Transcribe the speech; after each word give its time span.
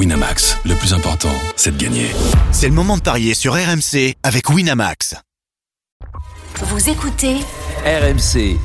Winamax, 0.00 0.56
le 0.64 0.74
plus 0.76 0.94
important, 0.94 1.34
c'est 1.56 1.76
de 1.76 1.84
gagner. 1.84 2.06
C'est 2.52 2.68
le 2.68 2.72
moment 2.72 2.96
de 2.96 3.02
parier 3.02 3.34
sur 3.34 3.52
RMC 3.52 4.14
avec 4.22 4.48
Winamax. 4.48 5.14
Vous 6.62 6.88
écoutez 6.88 7.36
RMC. 7.84 8.56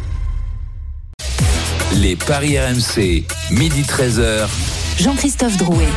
Les 1.95 2.15
paris 2.15 2.57
RMC, 2.57 3.25
midi 3.51 3.81
13h. 3.81 4.47
Jean-Christophe 4.97 5.57
Drouet. 5.57 5.89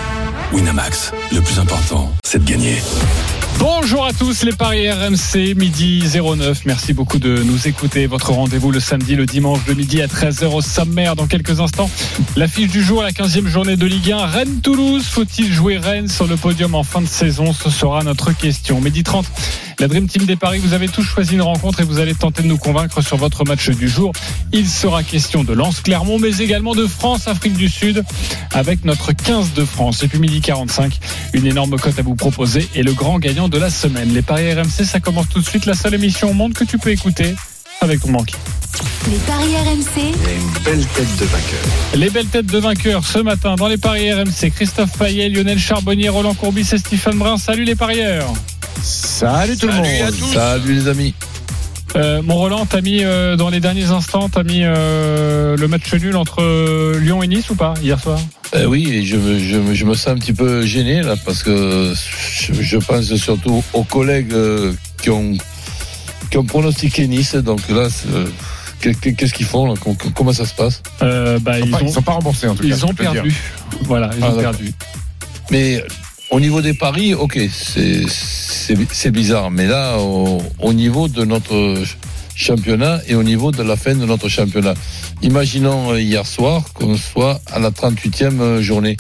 Winamax, 0.53 1.13
le 1.31 1.41
plus 1.41 1.61
important, 1.61 2.11
c'est 2.25 2.45
de 2.45 2.51
gagner. 2.51 2.83
Bonjour 3.59 4.07
à 4.07 4.13
tous 4.13 4.45
les 4.45 4.53
paris 4.53 4.89
RMC, 4.89 5.55
midi 5.57 6.01
09. 6.15 6.65
Merci 6.65 6.93
beaucoup 6.93 7.19
de 7.19 7.43
nous 7.43 7.67
écouter. 7.67 8.07
Votre 8.07 8.31
rendez-vous 8.33 8.71
le 8.71 8.79
samedi, 8.79 9.17
le 9.17 9.27
dimanche 9.27 9.65
de 9.65 9.75
midi 9.75 10.01
à 10.01 10.07
13h 10.07 10.47
au 10.47 10.61
sommaire. 10.61 11.17
Dans 11.17 11.27
quelques 11.27 11.59
instants, 11.59 11.91
l'affiche 12.37 12.69
du 12.69 12.83
jour, 12.83 13.03
la 13.03 13.11
15e 13.11 13.47
journée 13.47 13.77
de 13.77 13.87
Ligue 13.87 14.13
1. 14.13 14.27
Rennes-Toulouse, 14.27 15.05
faut-il 15.07 15.53
jouer 15.53 15.77
Rennes 15.77 16.09
sur 16.09 16.29
le 16.29 16.37
podium 16.37 16.77
en 16.77 16.85
fin 16.85 17.01
de 17.01 17.07
saison? 17.07 17.53
Ce 17.53 17.69
sera 17.69 18.05
notre 18.05 18.31
question. 18.33 18.81
Midi 18.81 19.03
30, 19.03 19.27
la 19.81 19.87
Dream 19.87 20.09
Team 20.09 20.25
des 20.25 20.37
paris, 20.37 20.59
vous 20.59 20.73
avez 20.73 20.89
tous 20.89 21.05
choisi 21.05 21.35
une 21.35 21.43
rencontre 21.43 21.81
et 21.81 21.85
vous 21.85 22.01
allez 22.01 22.15
tenter 22.15 22.43
de 22.43 22.49
nous 22.49 22.57
convaincre 22.57 23.01
sur 23.01 23.17
votre 23.17 23.45
match 23.45 23.71
du 23.71 23.89
jour. 23.89 24.13
Il 24.53 24.69
sera 24.69 25.03
question 25.05 25.45
de 25.45 25.53
Lens-Clermont, 25.53 26.19
mais 26.19 26.39
également 26.39 26.75
de 26.75 26.87
France-Afrique 26.87 27.55
du 27.55 27.69
Sud 27.69 28.05
avec 28.53 28.85
notre 28.85 29.13
15 29.13 29.53
de 29.55 29.65
France. 29.65 30.03
Et 30.03 30.09
puis 30.09 30.19
midi 30.19 30.41
45, 30.41 30.99
une 31.33 31.47
énorme 31.47 31.79
cote 31.79 31.99
à 31.99 32.03
vous 32.03 32.17
proposer 32.17 32.69
et 32.75 32.83
le 32.83 32.93
grand 32.93 33.19
gagnant 33.19 33.49
de 33.49 33.59
la 33.59 33.71
semaine. 33.71 34.13
Les 34.13 34.23
paris 34.23 34.53
RMC, 34.53 34.85
ça 34.85 34.99
commence 34.99 35.29
tout 35.29 35.41
de 35.41 35.47
suite. 35.47 35.65
La 35.65 35.75
seule 35.75 35.95
émission 35.95 36.31
au 36.31 36.35
monde 36.35 36.55
que 36.55 36.65
tu 36.65 36.79
peux 36.79 36.91
écouter 36.91 37.37
avec 37.81 38.01
ton 38.01 38.11
banquier. 38.11 38.37
Les 39.09 39.17
paris 39.19 39.55
RMC. 39.57 40.03
une 40.03 40.63
belle 40.65 40.87
tête 40.87 41.17
de 41.19 41.25
vainqueur. 41.25 41.61
Les 41.95 42.11
belles 42.11 42.27
têtes 42.27 42.47
de 42.47 42.59
vainqueurs 42.59 43.05
ce 43.05 43.21
matin 43.21 43.55
dans 43.55 43.69
les 43.69 43.79
paris 43.79 44.13
RMC. 44.13 44.51
Christophe 44.51 44.99
Payet, 44.99 45.29
Lionel 45.29 45.59
Charbonnier, 45.59 46.09
Roland 46.09 46.35
Courbis 46.35 46.69
et 46.73 46.79
Stéphane 46.79 47.17
Brun. 47.17 47.39
Salut 47.39 47.65
les 47.65 47.77
parieurs. 47.77 48.33
Salut 48.83 49.57
tout 49.57 49.67
le 49.67 49.75
monde. 49.75 49.87
Salut 50.33 50.75
les 50.75 50.89
amis. 50.89 51.15
Euh, 51.97 52.21
mon 52.23 52.35
Roland, 52.37 52.67
t'as 52.67 52.81
mis 52.83 53.03
euh, 53.03 53.35
dans 53.37 53.49
les 53.49 53.61
derniers 53.61 53.87
instants, 53.91 54.29
t'as 54.29 54.43
mis 54.43 54.61
euh, 54.63 55.57
le 55.57 55.69
match 55.69 55.93
nul 55.95 56.17
entre 56.17 56.43
euh, 56.43 56.99
Lyon 57.01 57.23
et 57.23 57.27
Nice 57.27 57.49
ou 57.51 57.55
pas 57.55 57.75
hier 57.83 57.99
soir? 57.99 58.19
Euh, 58.55 58.67
oui, 58.67 59.05
je, 59.07 59.17
me- 59.17 59.39
je, 59.39 59.57
me- 59.57 59.75
je 59.75 59.85
me 59.87 59.95
sens 59.95 60.09
un 60.09 60.17
petit 60.17 60.35
peu 60.35 60.65
gêné 60.67 61.03
là 61.03 61.15
parce 61.25 61.43
que 61.43 61.95
je, 62.31 62.53
je 62.53 62.77
pense 62.77 63.15
surtout 63.17 63.65
aux 63.73 63.85
collègues 63.85 64.33
euh, 64.33 64.73
qui 65.03 65.11
ont 65.11 65.33
qui 66.31 66.37
ont 66.37 66.45
pronostiqué 66.45 67.07
Nice. 67.09 67.35
Donc 67.37 67.67
là, 67.71 67.89
euh, 68.13 68.27
qu'est-ce 68.83 69.33
qu'ils 69.33 69.47
font 69.47 69.67
là? 69.67 69.75
Com- 69.81 69.97
Comment 70.15 70.33
ça 70.35 70.45
se 70.45 70.55
passe? 70.55 70.83
Euh, 71.03 71.39
bah, 71.41 71.59
ils, 71.59 71.75
ils 71.83 71.91
sont 71.91 72.03
pas 72.03 72.13
remboursés 72.13 72.49
en 72.49 72.55
tout 72.55 72.63
cas. 72.63 72.69
ils 72.69 72.85
ont 72.85 72.95
perdu. 72.95 73.35
Voilà, 73.85 74.11
ils 74.17 74.23
Ah, 74.23 74.27
ont 74.27 74.37
d'accord. 74.37 74.51
perdu. 74.53 74.73
Mais 75.51 75.83
au 76.31 76.41
niveau 76.41 76.61
des 76.61 76.75
paris, 76.75 77.15
ok, 77.15 77.39
c'est 77.51 79.11
bizarre. 79.11 79.51
Mais 79.51 79.67
là, 79.67 79.99
au, 79.99 80.43
au 80.61 80.73
niveau 80.73 81.09
de 81.09 81.25
notre 81.25 81.75
championnat 82.35 83.01
et 83.09 83.15
au 83.15 83.23
niveau 83.23 83.51
de 83.51 83.63
la 83.63 83.77
fin 83.77 83.95
de 83.95 84.05
notre 84.05 84.29
championnat, 84.29 84.75
imaginons 85.23 85.93
euh, 85.93 86.01
hier 86.01 86.27
soir 86.27 86.73
qu'on 86.75 86.97
soit 86.97 87.41
à 87.53 87.59
la 87.59 87.71
38e 87.71 88.61
journée 88.61 88.97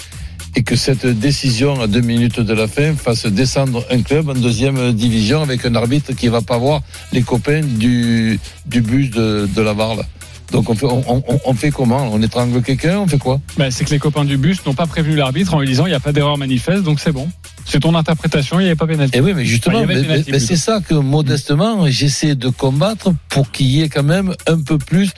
et 0.57 0.63
que 0.63 0.75
cette 0.75 1.07
décision 1.07 1.81
à 1.81 1.87
deux 1.87 2.01
minutes 2.01 2.41
de 2.41 2.55
la 2.55 2.67
fin 2.67 2.95
fasse 2.95 3.27
descendre 3.27 3.87
un 3.91 4.03
club 4.03 4.29
en 4.31 4.35
deuxième 4.35 4.93
division 4.93 5.43
avec 5.43 5.65
un 5.65 5.75
arbitre 5.75 6.13
qui 6.15 6.29
va 6.29 6.41
pas 6.41 6.59
voir 6.59 6.81
les 7.13 7.23
copains 7.23 7.61
du, 7.61 8.41
du 8.67 8.81
bus 8.81 9.11
de, 9.11 9.49
de 9.55 9.63
la 9.63 9.73
Varle. 9.73 10.05
Donc 10.53 10.71
on 10.71 10.75
fait, 10.75 10.87
on, 10.87 11.03
on- 11.29 11.41
on 11.45 11.55
fait 11.55 11.71
comment 11.71 12.09
On 12.11 12.23
étrangle 12.23 12.63
quelqu'un 12.63 12.99
On 13.01 13.07
fait 13.07 13.19
quoi 13.19 13.41
Bah, 13.59 13.71
c'est 13.71 13.85
que 13.85 13.91
les 13.91 13.99
copains 13.99 14.25
du 14.25 14.39
bus 14.39 14.65
n'ont 14.65 14.75
pas 14.75 14.87
prévenu 14.87 15.15
l'arbitre 15.15 15.53
en 15.55 15.61
lui 15.61 15.69
disant 15.69 15.85
il 15.87 15.91
n'y 15.91 15.95
a 15.95 16.01
pas 16.01 16.13
d'erreur 16.13 16.39
manifeste, 16.39 16.83
donc 16.85 17.01
c'est 17.01 17.13
bon. 17.13 17.29
C'est 17.67 17.81
ton 17.81 17.95
interprétation, 17.95 18.59
il 18.59 18.63
n'y 18.63 18.69
avait 18.71 18.77
pas 18.77 18.87
pénalité. 18.87 19.19
Eh 19.19 19.21
oui, 19.21 19.35
mais 19.35 19.45
justement, 19.45 19.85
mais- 19.85 20.23
mais 20.27 20.39
c'est 20.39 20.57
ça 20.57 20.81
que 20.81 20.95
modestement, 20.95 21.87
j'essaie 21.91 22.35
de 22.35 22.49
combattre 22.49 23.13
pour 23.29 23.51
qu'il 23.51 23.67
y 23.67 23.83
ait 23.83 23.91
quand 23.91 24.03
même 24.03 24.35
un 24.47 24.61
peu 24.63 24.79
plus 24.79 25.11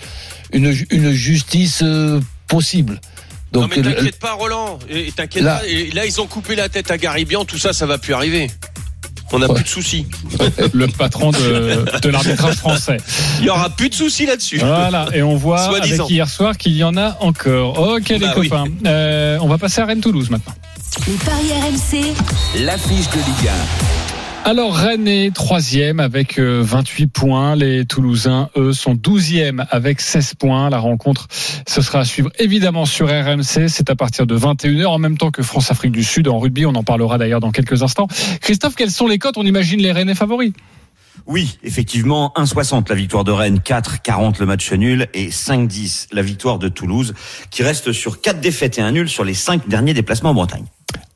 une, 0.53 0.75
une 0.91 1.12
justice 1.12 1.81
euh, 1.84 2.21
possible. 2.49 3.00
Non 3.54 3.62
Donc, 3.62 3.77
mais 3.77 3.83
le- 3.83 3.94
t'inquiète 3.94 4.19
pas 4.19 4.33
Roland, 4.33 4.78
et 4.88 5.12
t'inquiète 5.12 5.44
Là- 5.44 5.59
pas, 5.59 5.66
et 5.69 5.91
là 5.93 6.06
ils 6.06 6.21
ont 6.21 6.27
coupé 6.27 6.56
la 6.56 6.69
tête 6.69 6.91
à 6.91 6.99
Garibian, 6.99 7.44
tout 7.44 7.59
ça 7.59 7.72
ça 7.72 7.87
va 7.87 7.99
plus 7.99 8.15
arriver. 8.15 8.49
On 9.32 9.38
n'a 9.38 9.46
Ouais. 9.48 9.54
plus 9.54 9.64
de 9.64 9.68
soucis. 9.68 10.06
Le 10.72 10.86
patron 10.88 11.30
de, 11.30 11.98
de 12.02 12.08
l'arbitrage 12.08 12.56
français. 12.56 12.96
Il 13.38 13.46
y 13.46 13.50
aura 13.50 13.70
plus 13.70 13.88
de 13.88 13.94
soucis 13.94 14.26
là-dessus. 14.26 14.58
Voilà, 14.58 15.06
et 15.14 15.22
on 15.22 15.36
voit 15.36 15.60
avec 15.76 16.00
hier 16.10 16.28
soir 16.28 16.56
qu'il 16.56 16.72
y 16.76 16.82
en 16.84 16.96
a 16.96 17.16
encore. 17.20 17.78
Ok 17.78 18.08
les 18.08 18.18
Bah 18.18 18.34
oui. 18.36 18.48
copains, 18.48 18.66
Euh, 18.86 19.38
on 19.41 19.46
va 19.48 19.58
passer 19.58 19.80
à 19.80 19.86
Rennes-Toulouse 19.86 20.30
maintenant. 20.30 20.54
Les 21.06 21.14
paris 21.14 21.52
RMC. 21.52 22.14
L'affiche 22.64 23.08
de 23.10 23.16
Ligue 23.18 23.50
Alors 24.47 24.75
Rennes 24.75 25.31
troisième 25.33 26.01
avec 26.01 26.39
euh, 26.39 26.62
28 26.65 27.06
points. 27.09 27.56
Les 27.56 27.84
Toulousains, 27.84 28.49
eux, 28.56 28.73
sont 28.73 28.95
12e 28.95 29.65
avec 29.71 30.01
16 30.01 30.34
points. 30.34 30.71
La 30.71 30.78
rencontre, 30.78 31.28
ce 31.69 31.83
sera 31.83 32.01
à 32.01 32.05
suivre 32.05 32.31
évidemment 32.39 32.87
sur 32.87 33.09
RMC. 33.09 33.69
C'est 33.69 33.91
à 33.91 33.97
partir 33.97 34.27
de 34.27 34.37
21h 34.37 34.87
en 34.87 34.99
même 34.99 35.19
temps 35.19 35.31
que 35.31 35.43
France-Afrique 35.43 35.93
du 35.93 36.03
Sud 36.03 36.27
en 36.27 36.39
rugby. 36.39 36.65
On 36.65 36.75
en 36.75 36.83
parlera 36.83 37.19
d'ailleurs 37.19 37.41
dans 37.41 37.51
quelques 37.51 37.83
instants. 37.83 38.09
Christophe, 38.41 38.75
quelles 38.77 38.91
sont 38.91 39.06
les 39.06 39.19
cotes? 39.19 39.37
On 39.37 39.45
imagine 39.45 39.81
les 39.81 39.93
Rennais 39.93 40.15
favoris. 40.15 40.53
Oui, 41.26 41.58
effectivement, 41.62 42.32
1,60 42.36 42.88
la 42.88 42.94
victoire 42.94 43.25
de 43.25 43.32
Rennes, 43.32 43.58
4,40 43.64 44.41
le 44.41 44.47
match 44.47 44.72
nul 44.72 45.06
et 45.14 45.28
5,10 45.31 46.08
la 46.12 46.22
victoire 46.22 46.58
de 46.58 46.69
Toulouse, 46.69 47.14
qui 47.50 47.62
reste 47.62 47.92
sur 47.92 48.20
4 48.20 48.41
défaites 48.41 48.78
et 48.78 48.82
un 48.82 48.92
nul 48.92 49.08
sur 49.08 49.25
les 49.25 49.34
5 49.34 49.69
derniers 49.69 49.94
déplacements 49.94 50.30
en 50.30 50.34
Bretagne. 50.34 50.64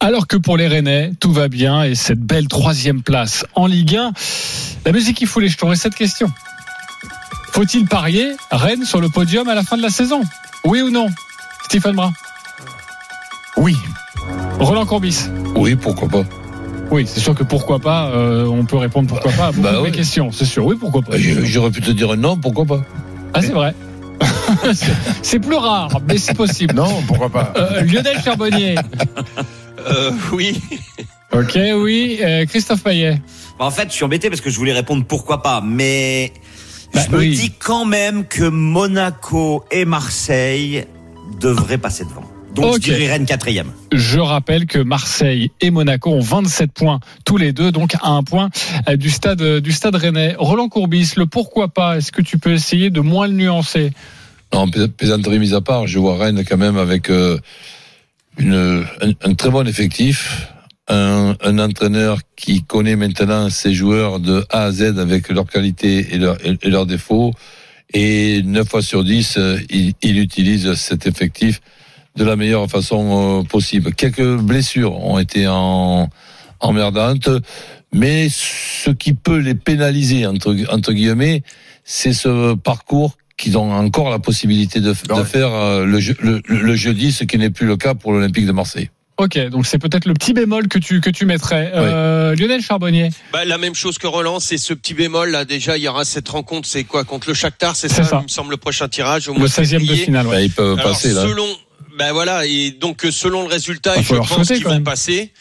Alors 0.00 0.26
que 0.26 0.36
pour 0.36 0.56
les 0.56 0.68
Rennais, 0.68 1.12
tout 1.18 1.32
va 1.32 1.48
bien 1.48 1.82
et 1.82 1.94
cette 1.94 2.20
belle 2.20 2.46
troisième 2.48 3.02
place 3.02 3.44
en 3.54 3.66
Ligue 3.66 3.96
1, 3.96 4.12
la 4.86 4.92
musique 4.92 5.16
qui 5.16 5.26
fout 5.26 5.42
les 5.42 5.48
jetons. 5.48 5.72
Et 5.72 5.76
cette 5.76 5.94
question 5.94 6.30
faut-il 7.52 7.86
parier 7.86 8.32
Rennes 8.50 8.84
sur 8.84 9.00
le 9.00 9.08
podium 9.08 9.48
à 9.48 9.54
la 9.54 9.62
fin 9.62 9.76
de 9.76 9.82
la 9.82 9.90
saison? 9.90 10.22
Oui 10.64 10.82
ou 10.82 10.90
non? 10.90 11.06
Stéphane 11.66 11.94
Brun, 11.94 12.12
Oui. 13.56 13.76
Roland 14.58 14.84
Courbis? 14.86 15.20
oui, 15.54 15.76
pourquoi 15.76 16.08
pas 16.08 16.24
Oui, 16.90 17.06
c'est 17.06 17.20
sûr 17.20 17.34
que 17.34 17.42
pourquoi 17.42 17.78
pas, 17.80 18.08
euh, 18.10 18.46
on 18.46 18.64
peut 18.64 18.76
répondre 18.76 19.08
pourquoi 19.08 19.32
pas 19.32 19.46
à 19.46 19.52
beaucoup 19.52 19.62
Bah 19.62 19.80
de 19.82 19.90
questions, 19.90 20.30
c'est 20.32 20.44
sûr. 20.44 20.64
Oui, 20.66 20.76
pourquoi 20.78 21.02
pas. 21.02 21.12
Bah, 21.12 21.18
J'aurais 21.44 21.70
pu 21.70 21.80
te 21.80 21.90
dire 21.90 22.16
non, 22.16 22.36
pourquoi 22.36 22.64
pas 22.66 22.82
Ah, 23.32 23.40
c'est 23.42 23.52
vrai. 23.52 23.74
C'est- 24.74 24.92
c'est 25.22 25.38
plus 25.40 25.56
rare, 25.56 26.00
mais 26.06 26.18
c'est 26.18 26.34
possible. 26.34 26.74
Non, 26.74 27.02
pourquoi 27.06 27.28
pas. 27.30 27.52
Euh, 27.56 27.80
Lionel 27.82 28.20
Charbonnier. 28.22 28.76
Euh, 29.90 30.12
oui. 30.32 30.60
Ok, 31.32 31.58
oui. 31.76 32.18
Euh, 32.22 32.44
Christophe 32.46 32.82
Payet. 32.84 33.20
Bah, 33.58 33.64
en 33.64 33.70
fait, 33.70 33.88
je 33.88 33.94
suis 33.94 34.04
embêté 34.04 34.28
parce 34.28 34.40
que 34.40 34.50
je 34.50 34.56
voulais 34.58 34.72
répondre 34.72 35.04
pourquoi 35.06 35.42
pas, 35.42 35.60
mais 35.64 36.32
Bah, 36.92 37.00
je 37.06 37.10
me 37.12 37.18
oui. 37.18 37.30
dis 37.36 37.50
quand 37.58 37.84
même 37.84 38.24
que 38.26 38.44
Monaco 38.44 39.64
et 39.72 39.84
Marseille 39.84 40.84
devraient 41.40 41.78
passer 41.78 42.04
devant. 42.04 42.24
Donc 42.54 42.74
je 42.74 42.78
dirais 42.80 43.08
Rennes 43.10 43.26
quatrième. 43.26 43.72
Je 43.92 44.18
rappelle 44.20 44.66
que 44.66 44.78
Marseille 44.78 45.50
et 45.60 45.70
Monaco 45.70 46.10
ont 46.12 46.20
27 46.20 46.72
points 46.72 47.00
tous 47.24 47.36
les 47.36 47.52
deux, 47.52 47.72
donc 47.72 47.94
à 48.00 48.10
un 48.10 48.22
point 48.22 48.50
euh, 48.88 48.96
du 48.96 49.10
stade 49.10 49.42
euh, 49.42 49.60
du 49.60 49.72
stade 49.72 49.96
Rennais. 49.96 50.34
Roland 50.38 50.68
Courbis, 50.68 51.12
le 51.16 51.26
pourquoi 51.26 51.68
pas 51.68 51.96
Est-ce 51.96 52.12
que 52.12 52.22
tu 52.22 52.38
peux 52.38 52.52
essayer 52.52 52.90
de 52.90 53.00
moins 53.00 53.26
le 53.26 53.34
nuancer? 53.34 53.92
Non, 54.52 54.68
plais- 54.68 54.88
plaisanterie 54.88 55.38
mise 55.40 55.54
à 55.54 55.60
part, 55.60 55.86
je 55.88 55.98
vois 55.98 56.16
Rennes 56.16 56.44
quand 56.48 56.56
même 56.56 56.76
avec 56.76 57.10
euh, 57.10 57.38
une, 58.38 58.84
un, 59.02 59.10
un 59.30 59.34
très 59.34 59.50
bon 59.50 59.66
effectif, 59.66 60.46
un, 60.88 61.34
un 61.42 61.58
entraîneur 61.58 62.18
qui 62.36 62.62
connaît 62.62 62.94
maintenant 62.96 63.50
ses 63.50 63.74
joueurs 63.74 64.20
de 64.20 64.44
A 64.50 64.64
à 64.64 64.70
Z 64.72 64.98
avec 64.98 65.28
leurs 65.28 65.46
qualités 65.46 66.14
et, 66.14 66.18
leurs 66.18 66.36
et, 66.46 66.56
et 66.62 66.68
leurs 66.70 66.86
défauts. 66.86 67.32
Et 67.92 68.42
9 68.44 68.68
fois 68.68 68.82
sur 68.82 69.02
10, 69.04 69.34
euh, 69.38 69.58
il, 69.70 69.92
il 70.02 70.18
utilise 70.18 70.74
cet 70.74 71.06
effectif 71.06 71.60
de 72.16 72.24
la 72.24 72.36
meilleure 72.36 72.68
façon 72.70 73.40
euh, 73.40 73.42
possible. 73.42 73.92
Quelques 73.94 74.36
blessures 74.36 74.94
ont 75.04 75.18
été 75.18 75.46
en, 75.48 76.08
emmerdantes, 76.60 77.28
mais 77.92 78.28
ce 78.30 78.90
qui 78.90 79.14
peut 79.14 79.38
les 79.38 79.54
pénaliser, 79.54 80.26
entre, 80.26 80.54
entre 80.70 80.92
guillemets, 80.92 81.42
c'est 81.84 82.12
ce 82.12 82.54
parcours 82.54 83.16
qu'ils 83.36 83.58
ont 83.58 83.72
encore 83.72 84.10
la 84.10 84.20
possibilité 84.20 84.80
de, 84.80 84.94
faire 84.94 85.52
euh, 85.52 85.84
le, 85.84 85.98
je- 85.98 86.12
le, 86.20 86.40
le 86.46 86.76
jeudi, 86.76 87.10
ce 87.10 87.24
qui 87.24 87.36
n'est 87.36 87.50
plus 87.50 87.66
le 87.66 87.76
cas 87.76 87.94
pour 87.94 88.12
l'Olympique 88.12 88.46
de 88.46 88.52
Marseille. 88.52 88.90
Ok, 89.16 89.38
donc 89.48 89.66
c'est 89.66 89.78
peut-être 89.78 90.06
le 90.06 90.14
petit 90.14 90.32
bémol 90.32 90.66
que 90.66 90.78
tu 90.78 91.00
que 91.00 91.08
tu 91.10 91.24
mettrais. 91.24 91.70
Euh, 91.74 92.34
Lionel 92.34 92.62
Charbonnier. 92.62 93.10
Bah, 93.32 93.44
la 93.44 93.58
même 93.58 93.74
chose 93.76 93.96
que 93.96 94.08
Roland, 94.08 94.40
c'est 94.40 94.56
ce 94.56 94.74
petit 94.74 94.92
bémol 94.92 95.30
là. 95.30 95.44
Déjà, 95.44 95.76
il 95.76 95.84
y 95.84 95.88
aura 95.88 96.04
cette 96.04 96.28
rencontre, 96.28 96.66
c'est 96.68 96.82
quoi 96.82 97.04
contre 97.04 97.28
le 97.28 97.34
Shakhtar, 97.34 97.76
c'est 97.76 97.88
ça, 97.88 98.02
ça. 98.02 98.18
Il 98.20 98.24
me 98.24 98.28
semble 98.28 98.50
le 98.50 98.56
prochain 98.56 98.88
tirage 98.88 99.28
au 99.28 99.32
Le 99.34 99.38
mois 99.38 99.46
16e 99.48 99.86
de 99.86 99.94
finale. 99.94 100.26
ouais. 100.26 100.36
Ben, 100.36 100.40
ils 100.42 100.50
peuvent 100.50 100.78
Alors, 100.80 100.90
passer 100.92 101.12
là. 101.12 101.22
selon 101.22 101.46
Ben 101.96 102.12
voilà, 102.12 102.44
et 102.44 102.72
donc 102.72 103.04
euh, 103.04 103.12
selon 103.12 103.42
le 103.42 103.48
résultat, 103.48 103.92
Ah, 103.94 104.00
et 104.00 104.02
faut 104.02 104.20
je 104.20 104.28
pense 104.28 104.48
qu'ils 104.48 104.64
vont 104.64 104.82
passer. 104.82 105.32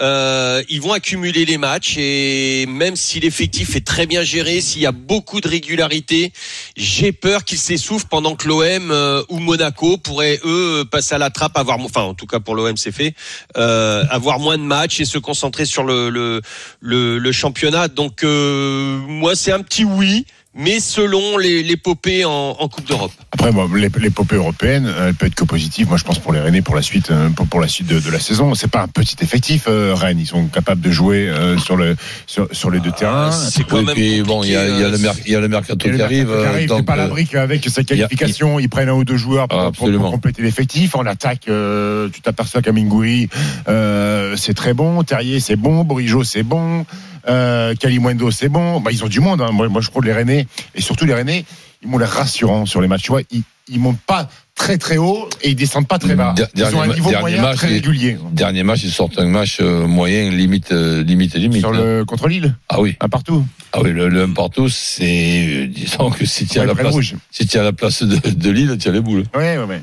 Euh, 0.00 0.62
ils 0.68 0.80
vont 0.80 0.92
accumuler 0.92 1.44
les 1.44 1.58
matchs 1.58 1.96
et 1.98 2.64
même 2.68 2.94
si 2.94 3.18
l'effectif 3.18 3.74
est 3.74 3.84
très 3.84 4.06
bien 4.06 4.22
géré, 4.22 4.60
s'il 4.60 4.80
y 4.80 4.86
a 4.86 4.92
beaucoup 4.92 5.40
de 5.40 5.48
régularité, 5.48 6.32
j'ai 6.76 7.10
peur 7.10 7.44
qu'ils 7.44 7.58
s'essoufflent 7.58 8.06
pendant 8.08 8.36
que 8.36 8.46
l'OM 8.46 8.90
euh, 8.92 9.22
ou 9.28 9.40
Monaco 9.40 9.98
pourraient 9.98 10.38
eux 10.44 10.84
passer 10.90 11.16
à 11.16 11.18
la 11.18 11.30
trappe, 11.30 11.58
avoir, 11.58 11.78
enfin 11.80 12.02
en 12.02 12.14
tout 12.14 12.26
cas 12.26 12.38
pour 12.38 12.54
l'OM 12.54 12.76
c'est 12.76 12.92
fait, 12.92 13.14
euh, 13.56 14.04
avoir 14.10 14.38
moins 14.38 14.56
de 14.56 14.62
matchs 14.62 15.00
et 15.00 15.04
se 15.04 15.18
concentrer 15.18 15.66
sur 15.66 15.82
le 15.82 16.08
le, 16.08 16.40
le, 16.80 17.18
le 17.18 17.32
championnat. 17.32 17.88
Donc 17.88 18.22
euh, 18.22 18.96
moi 19.06 19.34
c'est 19.34 19.52
un 19.52 19.60
petit 19.60 19.84
oui, 19.84 20.24
mais 20.54 20.80
selon 20.80 21.38
les 21.38 21.62
l'épopée 21.62 22.24
en, 22.24 22.30
en 22.58 22.68
Coupe 22.68 22.86
d'Europe. 22.88 23.12
Après, 23.32 23.52
bon, 23.52 23.72
l'ép- 23.72 23.96
l'épopée 23.98 24.34
européenne, 24.34 24.86
euh, 24.86 25.08
elle 25.08 25.14
peut 25.14 25.26
être 25.26 25.34
que 25.36 25.44
positive. 25.44 25.88
Moi, 25.88 25.96
je 25.96 26.02
pense 26.04 26.18
pour 26.18 26.32
les 26.32 26.40
Rennais 26.40 26.60
pour 26.60 26.74
la 26.74 26.82
suite, 26.82 27.10
euh, 27.12 27.28
pour, 27.30 27.46
pour 27.46 27.60
la 27.60 27.68
suite 27.68 27.86
de, 27.86 28.00
de 28.00 28.10
la 28.10 28.18
saison. 28.18 28.54
C'est 28.56 28.70
pas 28.70 28.82
un 28.82 28.88
petit 28.88 29.16
effectif, 29.22 29.64
euh, 29.68 29.94
Rennes. 29.94 30.18
Ils 30.18 30.26
sont 30.26 30.46
capables 30.46 30.80
de 30.80 30.90
jouer 30.90 31.28
euh, 31.28 31.56
sur 31.56 31.76
le 31.76 31.96
sur, 32.26 32.48
sur 32.50 32.70
les 32.70 32.80
deux 32.80 32.90
terrains. 32.90 33.30
C'est 33.30 33.62
quand 33.64 33.82
même 33.82 33.94
puis 33.94 34.22
bon, 34.22 34.42
il 34.42 34.50
y 34.50 34.56
a, 34.56 34.66
il 34.68 34.80
y 34.80 34.84
a 34.84 34.88
le, 34.88 34.98
y 35.30 35.34
a 35.36 35.40
le 35.40 35.48
mercato 35.48 35.88
qui 35.88 36.02
arrive. 36.02 36.30
euh, 36.30 36.66
c'est 36.68 36.82
pas 36.84 36.94
euh, 36.94 36.96
l'abri 36.96 37.26
qu'avec 37.26 37.64
sa 37.68 37.84
qualification, 37.84 38.58
ils 38.58 38.68
prennent 38.68 38.88
un 38.88 38.94
ou 38.94 39.04
deux 39.04 39.16
joueurs 39.16 39.46
pour, 39.46 39.58
Ah, 39.58 39.62
pour- 39.66 39.72
pour 39.72 39.86
absolument. 39.86 40.10
compléter 40.10 40.42
l'effectif. 40.42 40.96
En 40.96 41.06
attaque, 41.06 41.42
euh, 41.48 42.08
tu 42.12 42.20
t'aperçois 42.22 42.60
qu'Amingouri, 42.60 43.28
euh, 43.68 44.34
c'est 44.36 44.54
très 44.54 44.74
bon. 44.74 45.02
Terrier, 45.04 45.38
c'est 45.38 45.56
bon. 45.56 45.84
Borijo, 45.84 46.24
c'est 46.24 46.42
bon. 46.42 46.84
Euh, 47.28 47.74
Kalimundo, 47.74 48.30
c'est 48.30 48.48
bon. 48.48 48.80
Bah, 48.80 48.90
ils 48.92 49.04
ont 49.04 49.08
du 49.08 49.20
monde. 49.20 49.40
Hein. 49.40 49.50
Moi, 49.52 49.68
moi, 49.68 49.80
je 49.80 49.90
trouve 49.90 50.04
les 50.04 50.12
Rennais, 50.12 50.46
et 50.74 50.80
surtout 50.80 51.04
les 51.04 51.14
Rennais, 51.14 51.44
ils 51.82 51.88
m'ont 51.88 51.98
l'air 51.98 52.10
rassurants 52.10 52.66
sur 52.66 52.80
les 52.80 52.88
matchs. 52.88 53.02
Tu 53.02 53.12
vois, 53.12 53.22
ils, 53.30 53.42
ils 53.68 53.78
montent 53.80 54.00
pas 54.00 54.28
très 54.54 54.76
très 54.76 54.98
haut 54.98 55.28
et 55.42 55.50
ils 55.50 55.54
descendent 55.54 55.88
pas 55.88 55.98
très 55.98 56.14
bas. 56.14 56.34
Ils 56.54 56.64
ont 56.74 56.82
un 56.82 56.88
niveau 56.88 57.10
moyen 57.18 57.40
match, 57.40 57.56
très 57.56 57.68
régulier. 57.68 58.18
Dernier 58.32 58.62
match, 58.62 58.82
ils 58.84 58.90
sortent 58.90 59.18
un 59.18 59.26
match 59.26 59.58
euh, 59.60 59.86
moyen, 59.86 60.30
limite, 60.30 60.72
euh, 60.72 61.02
limite, 61.02 61.34
limite. 61.34 61.60
Sur 61.60 61.70
hein. 61.70 61.78
le 61.78 62.04
contre 62.04 62.28
Lille, 62.28 62.54
Ah 62.68 62.80
oui, 62.80 62.96
un 63.00 63.08
partout? 63.08 63.46
ah 63.72 63.80
oui, 63.82 63.92
le, 63.92 64.08
le 64.08 64.24
1 64.24 64.30
partout, 64.32 64.68
c'est, 64.68 65.46
euh, 65.48 65.66
disons 65.66 66.10
que 66.10 66.26
si 66.26 66.46
tu 66.46 66.58
as 66.60 66.66
la 66.66 66.74
place, 66.74 66.94
si 67.30 67.46
tu 67.46 67.58
as 67.58 67.62
la 67.62 67.72
place 67.72 68.02
de, 68.02 68.16
de 68.30 68.50
Lille, 68.50 68.76
tu 68.78 68.88
as 68.88 68.92
les 68.92 69.00
boules. 69.00 69.24
Ouais, 69.34 69.56
ouais, 69.56 69.64
ouais. 69.64 69.82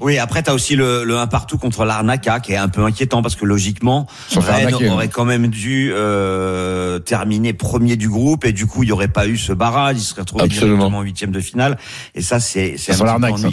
Oui, 0.00 0.18
après, 0.18 0.44
tu 0.44 0.50
as 0.50 0.54
aussi 0.54 0.76
le, 0.76 1.02
le 1.02 1.18
1 1.18 1.26
partout 1.26 1.58
contre 1.58 1.84
l'Arnaca 1.84 2.38
qui 2.38 2.52
est 2.52 2.56
un 2.56 2.68
peu 2.68 2.84
inquiétant 2.84 3.20
parce 3.20 3.34
que 3.34 3.44
logiquement, 3.44 4.06
Rennes 4.36 4.74
aurait 4.74 5.06
hein. 5.06 5.08
quand 5.12 5.24
même 5.24 5.48
dû 5.48 5.90
euh, 5.92 7.00
terminer 7.00 7.52
premier 7.52 7.96
du 7.96 8.08
groupe 8.08 8.44
et 8.44 8.52
du 8.52 8.66
coup, 8.66 8.84
il 8.84 8.86
n'y 8.86 8.92
aurait 8.92 9.08
pas 9.08 9.26
eu 9.26 9.36
ce 9.36 9.52
barrage, 9.52 9.96
il 9.98 10.02
serait 10.02 10.20
retrouvé 10.20 10.44
Absolument. 10.44 10.76
directement 10.76 10.98
en 10.98 11.02
huitième 11.02 11.32
de 11.32 11.40
finale. 11.40 11.78
Et 12.14 12.22
ça, 12.22 12.38
c'est 12.38 12.76
c'est 12.78 12.92
un 12.92 13.20
petit 13.20 13.32
peu 13.32 13.38
ça. 13.38 13.48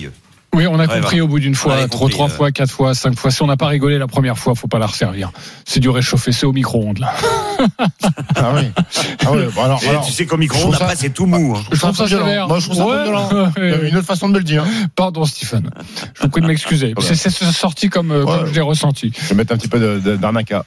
Oui, 0.56 0.66
on 0.66 0.76
a 0.76 0.80
Ouais, 0.80 0.88
compris 0.88 1.02
voilà. 1.02 1.24
au 1.24 1.28
bout 1.28 1.40
d'une 1.40 1.54
fois, 1.54 1.76
trop 1.88 2.00
compris, 2.00 2.14
trois 2.14 2.26
euh. 2.26 2.30
fois, 2.30 2.52
quatre 2.52 2.72
fois, 2.72 2.94
cinq 2.96 3.16
fois. 3.18 3.30
Si 3.30 3.42
on 3.44 3.48
n'a 3.48 3.56
pas 3.58 3.68
rigolé 3.68 4.00
la 4.00 4.08
première 4.08 4.38
fois, 4.38 4.56
faut 4.56 4.68
pas 4.68 4.80
la 4.80 4.88
resservir. 4.88 5.32
C'est 5.66 5.80
du 5.80 5.90
réchauffé, 5.90 6.32
c'est 6.32 6.46
au 6.48 6.52
micro-ondes 6.54 6.98
là. 6.98 7.14
Ah 8.36 8.54
oui. 8.56 8.72
Ah 9.26 9.32
ouais. 9.32 9.48
Bon, 9.54 9.64
alors, 9.64 9.80
alors, 9.88 10.06
tu 10.06 10.12
sais 10.12 10.26
qu'au 10.26 10.36
je 10.36 10.40
micro-ondes, 10.42 10.76
ça- 10.76 10.86
après, 10.86 10.96
c'est 10.96 11.12
tout 11.12 11.28
mou. 11.28 11.56
hein. 11.56 11.62
Je 11.72 11.78
trouve 11.80 11.96
ça 11.96 12.06
violent. 12.06 12.48
Moi, 12.48 12.60
je 12.60 12.66
trouve 12.66 12.78
ça 12.78 12.86
Ouais. 12.88 13.04
violent. 13.04 13.52
Il 13.58 13.64
y 13.64 13.74
a 13.74 13.82
une 13.90 13.98
autre 13.98 14.08
façon 14.08 14.28
de 14.30 14.34
me 14.34 14.38
le 14.40 14.44
dire. 14.44 14.66
Pardon, 14.96 15.24
Stephen. 15.26 15.70
Je 16.16 16.24
vous 16.24 16.30
prie 16.30 16.42
de 16.42 16.48
m'excuser. 16.48 16.94
C'est 17.00 17.16
c'est 17.16 17.30
sorti 17.52 17.90
comme, 17.90 18.12
euh, 18.12 18.24
Ouais. 18.24 18.38
comme 18.40 18.48
je 18.48 18.54
l'ai 18.54 18.62
ressenti. 18.62 19.12
Je 19.22 19.28
vais 19.30 19.36
mettre 19.36 19.54
un 19.54 19.58
petit 19.58 19.68
peu 19.68 20.00
d'arnaca. 20.00 20.66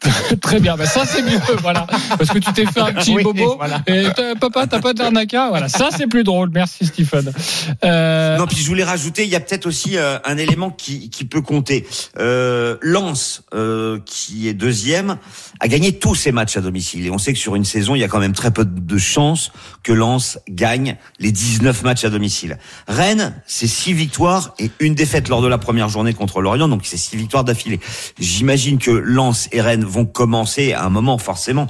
Très 0.40 0.60
bien. 0.60 0.76
Ben 0.76 0.86
ça, 0.86 1.04
c'est 1.04 1.22
mieux. 1.22 1.38
Voilà. 1.62 1.86
Parce 2.16 2.30
que 2.30 2.38
tu 2.38 2.52
t'es 2.52 2.64
fait 2.66 2.80
un 2.80 2.92
petit 2.92 3.12
Oui, 3.14 3.22
bobo. 3.24 3.56
voilà. 3.56 3.82
Et 3.86 4.04
papa, 4.40 4.66
t'as 4.66 4.80
pas 4.80 4.92
d'arnaca. 4.92 5.48
Voilà. 5.48 5.68
Ça, 5.68 5.88
c'est 5.96 6.06
plus 6.06 6.22
drôle. 6.24 6.50
Merci, 6.52 6.86
Stephen. 6.86 7.32
Euh, 7.84 8.36
Non, 8.38 8.46
puis 8.46 8.56
je 8.58 8.66
voulais 8.68 8.84
rajouter, 8.84 9.24
il 9.24 9.28
y 9.30 9.34
a 9.36 9.40
peut-être 9.40 9.66
aussi 9.66 9.96
euh, 9.96 10.18
un 10.24 10.36
élément 10.36 10.70
qui, 10.70 11.10
qui 11.10 11.24
peut 11.24 11.40
compter. 11.40 11.86
Euh, 12.18 12.76
Lens, 12.80 13.42
euh, 13.54 13.98
qui 14.04 14.48
est 14.48 14.54
deuxième, 14.54 15.18
a 15.60 15.68
gagné 15.68 15.98
tous 15.98 16.14
ses 16.14 16.30
matchs 16.32 16.56
à 16.56 16.60
domicile. 16.60 17.04
Et 17.06 17.10
on 17.10 17.18
sait 17.18 17.32
que 17.32 17.38
sur 17.38 17.56
une 17.56 17.64
saison, 17.64 17.94
il 17.94 17.98
y 18.00 18.04
a 18.04 18.08
quand 18.08 18.20
même 18.20 18.34
très 18.34 18.50
peu 18.52 18.64
de 18.64 18.98
chances 18.98 19.50
que 19.82 19.92
Lens 19.92 20.38
gagne 20.48 20.96
les 21.18 21.32
19 21.32 21.82
matchs 21.82 22.04
à 22.04 22.10
domicile. 22.10 22.58
Rennes, 22.86 23.34
c'est 23.46 23.66
six 23.66 23.92
victoires 23.94 24.54
et 24.58 24.70
une 24.80 24.94
défaite 24.94 25.28
lors 25.28 25.42
de 25.42 25.48
la 25.48 25.58
première 25.58 25.88
journée 25.88 26.14
contre 26.14 26.40
Lorient, 26.40 26.68
donc 26.68 26.82
c'est 26.84 26.96
six 26.96 27.16
victoires 27.16 27.44
d'affilée. 27.44 27.80
J'imagine 28.20 28.78
que 28.78 28.90
Lens 28.90 29.48
et 29.52 29.60
Rennes 29.60 29.84
vont 29.88 30.04
commencer 30.06 30.72
à 30.72 30.84
un 30.84 30.90
moment 30.90 31.18
forcément 31.18 31.66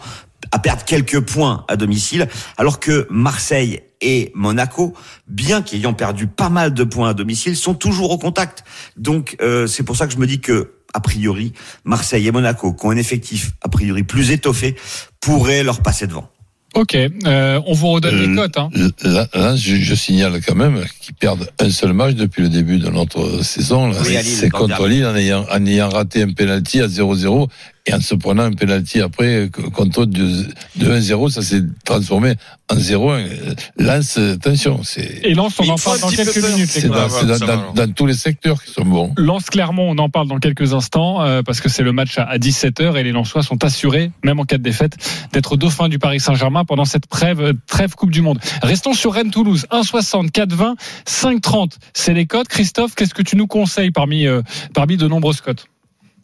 à 0.52 0.58
perdre 0.60 0.84
quelques 0.84 1.20
points 1.20 1.64
à 1.68 1.76
domicile, 1.76 2.26
alors 2.56 2.80
que 2.80 3.06
Marseille 3.10 3.80
et 4.00 4.30
Monaco, 4.34 4.94
bien 5.26 5.60
qu'ayant 5.62 5.92
perdu 5.92 6.26
pas 6.26 6.48
mal 6.48 6.72
de 6.72 6.84
points 6.84 7.10
à 7.10 7.14
domicile, 7.14 7.56
sont 7.56 7.74
toujours 7.74 8.10
au 8.12 8.18
contact. 8.18 8.64
Donc 8.96 9.36
euh, 9.42 9.66
c'est 9.66 9.82
pour 9.82 9.96
ça 9.96 10.06
que 10.06 10.12
je 10.12 10.18
me 10.18 10.26
dis 10.26 10.40
que 10.40 10.72
a 10.94 11.00
priori 11.00 11.52
Marseille 11.84 12.26
et 12.28 12.32
Monaco, 12.32 12.72
qui 12.72 12.86
ont 12.86 12.90
un 12.90 12.96
effectif 12.96 13.50
a 13.62 13.68
priori 13.68 14.04
plus 14.04 14.30
étoffé, 14.30 14.76
pourraient 15.20 15.62
leur 15.64 15.80
passer 15.82 16.06
devant. 16.06 16.30
ok. 16.74 16.94
Euh, 17.26 17.60
on 17.66 17.72
vous 17.74 17.88
redonne 17.88 18.16
les 18.16 18.28
Euh, 18.28 18.36
cotes. 18.36 18.56
Hein. 18.56 18.70
Là, 19.02 19.26
là, 19.34 19.56
je, 19.56 19.74
je 19.76 19.94
signale 19.94 20.40
quand 20.46 20.54
même 20.54 20.82
qu'ils 21.00 21.14
perdent 21.14 21.50
un 21.58 21.68
seul 21.70 21.92
match 21.92 22.14
depuis 22.14 22.42
le 22.42 22.48
début 22.48 22.78
de 22.78 22.88
notre 22.88 23.44
saison. 23.44 23.90
Oui, 23.90 24.16
C'est 24.22 24.48
contre. 24.50 24.86
Lille 24.86 25.04
en 25.04 25.16
ayant, 25.16 25.44
en 25.50 25.66
ayant 25.66 25.88
raté 25.90 26.22
un 26.22 26.32
penalty 26.32 26.80
à 26.80 26.86
0-0 26.86 27.48
et 27.88 27.94
en 27.94 28.00
se 28.00 28.14
prenant 28.14 28.44
un 28.44 28.52
penalty 28.52 29.00
après 29.00 29.48
contre 29.72 30.04
de, 30.04 30.44
de 30.76 30.86
1-0, 30.86 31.30
ça 31.30 31.42
s'est 31.42 31.62
transformé 31.84 32.34
en 32.70 32.76
0-1. 32.76 33.08
Euh, 33.26 33.54
Lance, 33.78 34.18
attention, 34.18 34.80
c'est 34.84 35.20
Et 35.24 35.32
Lens, 35.34 35.54
on 35.58 35.68
en 35.68 35.76
parle 35.76 36.00
dans 36.00 36.10
quelques 36.10 36.36
minutes. 36.36 36.58
les 36.58 36.66
c'est 36.66 36.88
dans, 36.88 37.08
dans- 37.38 37.72
dans- 37.72 37.92
tous 37.92 38.04
les 38.06 38.12
secteurs 38.14 38.62
qui 38.62 38.70
sont 38.72 38.84
bons. 38.84 39.14
Lens 39.16 39.46
Clermont, 39.48 39.88
on 39.90 39.96
en 39.98 40.10
parle 40.10 40.28
dans 40.28 40.38
quelques 40.38 40.74
instants 40.74 41.22
euh, 41.22 41.42
parce 41.42 41.60
que 41.60 41.68
c'est 41.70 41.82
le 41.82 41.92
match 41.92 42.18
à, 42.18 42.24
à 42.24 42.36
17h 42.38 42.96
et 42.96 43.02
les 43.02 43.12
Lensois 43.12 43.42
sont 43.42 43.64
assurés, 43.64 44.10
même 44.22 44.38
en 44.38 44.44
cas 44.44 44.58
de 44.58 44.62
défaite, 44.62 44.96
d'être 45.32 45.56
dauphin 45.56 45.88
du 45.88 45.98
Paris 45.98 46.20
Saint-Germain 46.20 46.64
pendant 46.66 46.84
cette 46.84 47.08
trêve, 47.08 47.40
euh, 47.40 47.52
trêve 47.66 47.94
Coupe 47.94 48.10
du 48.10 48.20
Monde. 48.20 48.38
Restons 48.62 48.92
sur 48.92 49.14
Rennes-Toulouse, 49.14 49.66
1,60, 49.70 50.30
4,20, 50.30 50.74
5,30. 51.06 51.72
C'est 51.94 52.12
les 52.14 52.26
cotes. 52.26 52.48
Christophe, 52.48 52.94
qu'est-ce 52.94 53.14
que 53.14 53.22
tu 53.22 53.36
nous 53.36 53.46
conseilles 53.46 53.90
parmi, 53.92 54.26
euh, 54.26 54.42
parmi 54.74 54.96
de 54.98 55.08
nombreuses 55.08 55.40
cotes? 55.40 55.66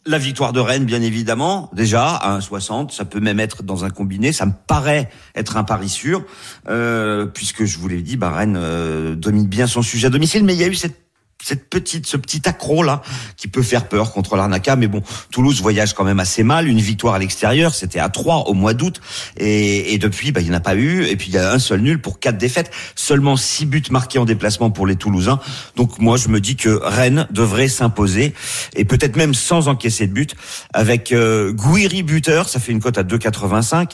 La 0.07 0.19
victoire 0.19 0.53
de 0.53 0.59
Rennes, 0.59 0.85
bien 0.85 1.01
évidemment, 1.01 1.71
déjà 1.73 2.07
à 2.07 2.37
1,60, 2.37 2.91
ça 2.91 3.05
peut 3.05 3.19
même 3.19 3.39
être 3.39 3.63
dans 3.63 3.85
un 3.85 3.89
combiné. 3.89 4.31
Ça 4.31 4.45
me 4.45 4.51
paraît 4.67 5.09
être 5.33 5.57
un 5.57 5.63
pari 5.63 5.89
sûr, 5.89 6.23
euh, 6.69 7.25
puisque 7.25 7.65
je 7.65 7.79
vous 7.79 7.87
l'ai 7.87 8.03
dit, 8.03 8.15
bah, 8.15 8.29
Rennes 8.29 8.55
euh, 8.55 9.15
domine 9.15 9.47
bien 9.47 9.65
son 9.65 9.81
sujet 9.81 10.07
à 10.07 10.09
domicile, 10.11 10.43
mais 10.43 10.53
il 10.53 10.59
y 10.59 10.63
a 10.63 10.67
eu 10.67 10.75
cette 10.75 11.04
cette 11.43 11.69
petite, 11.69 12.07
ce 12.07 12.17
petit 12.17 12.41
accro 12.49 12.81
là 12.81 13.03
qui 13.37 13.47
peut 13.47 13.61
faire 13.61 13.87
peur 13.87 14.11
contre 14.13 14.35
l'Arnaca. 14.35 14.75
Mais 14.75 14.87
bon, 14.87 15.03
Toulouse 15.31 15.61
voyage 15.61 15.93
quand 15.93 16.03
même 16.03 16.19
assez 16.19 16.43
mal. 16.43 16.67
Une 16.67 16.79
victoire 16.79 17.13
à 17.13 17.19
l'extérieur, 17.19 17.75
c'était 17.75 17.99
à 17.99 18.09
3 18.09 18.45
au 18.47 18.53
mois 18.53 18.73
d'août. 18.73 18.99
Et, 19.37 19.93
et 19.93 19.97
depuis, 19.99 20.31
bah, 20.31 20.41
il 20.41 20.45
n'y 20.45 20.51
en 20.51 20.57
a 20.57 20.61
pas 20.61 20.75
eu. 20.75 21.05
Et 21.05 21.15
puis, 21.15 21.27
il 21.27 21.33
y 21.33 21.37
a 21.37 21.51
un 21.51 21.59
seul 21.59 21.81
nul 21.81 22.01
pour 22.01 22.19
quatre 22.19 22.37
défaites. 22.37 22.71
Seulement 22.95 23.37
six 23.37 23.67
buts 23.67 23.83
marqués 23.91 24.17
en 24.17 24.25
déplacement 24.25 24.71
pour 24.71 24.87
les 24.87 24.95
Toulousains. 24.95 25.39
Donc, 25.75 25.99
moi, 25.99 26.17
je 26.17 26.29
me 26.29 26.39
dis 26.39 26.55
que 26.55 26.79
Rennes 26.81 27.27
devrait 27.29 27.67
s'imposer. 27.67 28.33
Et 28.75 28.85
peut-être 28.85 29.15
même 29.15 29.35
sans 29.35 29.67
encaisser 29.67 30.07
de 30.07 30.13
but. 30.13 30.35
Avec 30.73 31.11
euh, 31.11 31.53
Gouiri 31.53 32.01
buteur, 32.01 32.49
ça 32.49 32.59
fait 32.59 32.71
une 32.71 32.79
cote 32.79 32.97
à 32.97 33.03
2,85. 33.03 33.91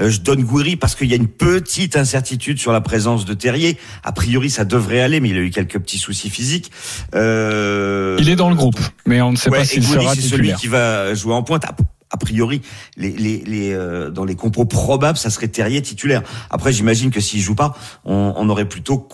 Euh, 0.00 0.08
je 0.08 0.20
donne 0.20 0.42
Gouiri 0.42 0.76
parce 0.76 0.94
qu'il 0.94 1.10
y 1.10 1.12
a 1.12 1.16
une 1.16 1.28
petite 1.28 1.96
incertitude 1.96 2.58
sur 2.58 2.72
la 2.72 2.80
présence 2.80 3.26
de 3.26 3.34
Terrier. 3.34 3.76
A 4.04 4.12
priori, 4.12 4.48
ça 4.48 4.64
devrait 4.64 5.00
aller, 5.00 5.20
mais 5.20 5.28
il 5.28 5.36
a 5.36 5.40
eu 5.40 5.50
quelques 5.50 5.78
petits 5.78 5.98
soucis 5.98 6.30
physiques. 6.30 6.70
Euh, 7.14 8.16
Il 8.20 8.28
est 8.28 8.36
dans 8.36 8.48
le 8.50 8.54
groupe, 8.56 8.78
mais 9.06 9.20
on 9.22 9.32
ne 9.32 9.36
sait 9.36 9.50
Ouais, 9.50 9.58
pas 9.58 9.64
s'il 9.64 9.84
sera 9.84 10.14
c'est 10.14 10.20
celui 10.20 10.48
titulaire. 10.54 10.56
qui 10.58 10.68
va 10.68 11.14
jouer 11.14 11.34
en 11.34 11.42
pointe. 11.42 11.64
A, 12.10 12.16
priori, 12.16 12.62
les, 12.96 13.10
les, 13.10 13.38
les, 13.44 13.72
euh, 13.72 14.08
dans 14.10 14.24
les 14.24 14.36
compos 14.36 14.66
probables, 14.66 15.18
ça 15.18 15.30
serait 15.30 15.48
Terrier 15.48 15.82
titulaire. 15.82 16.22
Après, 16.50 16.72
j'imagine 16.72 17.10
que 17.10 17.20
s'il 17.20 17.40
joue 17.40 17.56
pas, 17.56 17.74
on, 18.04 18.32
on 18.36 18.48
aurait 18.48 18.68
plutôt 18.68 19.08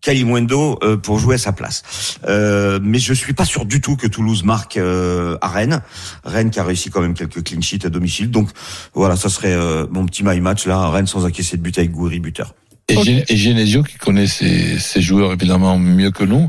Kalimundo 0.00 0.78
euh, 0.82 0.96
pour 0.96 1.18
jouer 1.18 1.34
à 1.34 1.38
sa 1.38 1.52
place. 1.52 1.82
Euh, 2.26 2.78
mais 2.82 2.98
je 2.98 3.12
suis 3.12 3.34
pas 3.34 3.44
sûr 3.44 3.66
du 3.66 3.82
tout 3.82 3.96
que 3.96 4.06
Toulouse 4.06 4.42
marque 4.44 4.78
euh, 4.78 5.36
à 5.42 5.48
Rennes. 5.48 5.82
Rennes 6.24 6.50
qui 6.50 6.58
a 6.58 6.64
réussi 6.64 6.88
quand 6.88 7.02
même 7.02 7.12
quelques 7.12 7.42
clean 7.44 7.60
sheets 7.60 7.84
à 7.84 7.90
domicile. 7.90 8.30
Donc 8.30 8.48
voilà, 8.94 9.16
ça 9.16 9.28
serait 9.28 9.52
euh, 9.52 9.86
mon 9.90 10.06
petit 10.06 10.24
my 10.24 10.40
match 10.40 10.66
là, 10.66 10.88
Rennes 10.88 11.06
sans 11.06 11.26
encaisser 11.26 11.58
de 11.58 11.62
but 11.62 11.76
avec 11.76 11.90
Gouiri 11.90 12.20
buteur. 12.20 12.54
Et, 12.88 12.96
Ok. 12.96 13.04
Gen- 13.04 13.24
et 13.28 13.36
Genesio, 13.36 13.82
qui 13.82 13.96
connaît 13.98 14.26
ses, 14.26 14.78
ses 14.78 15.00
joueurs 15.00 15.32
évidemment 15.32 15.78
mieux 15.78 16.10
que 16.10 16.24
nous, 16.24 16.48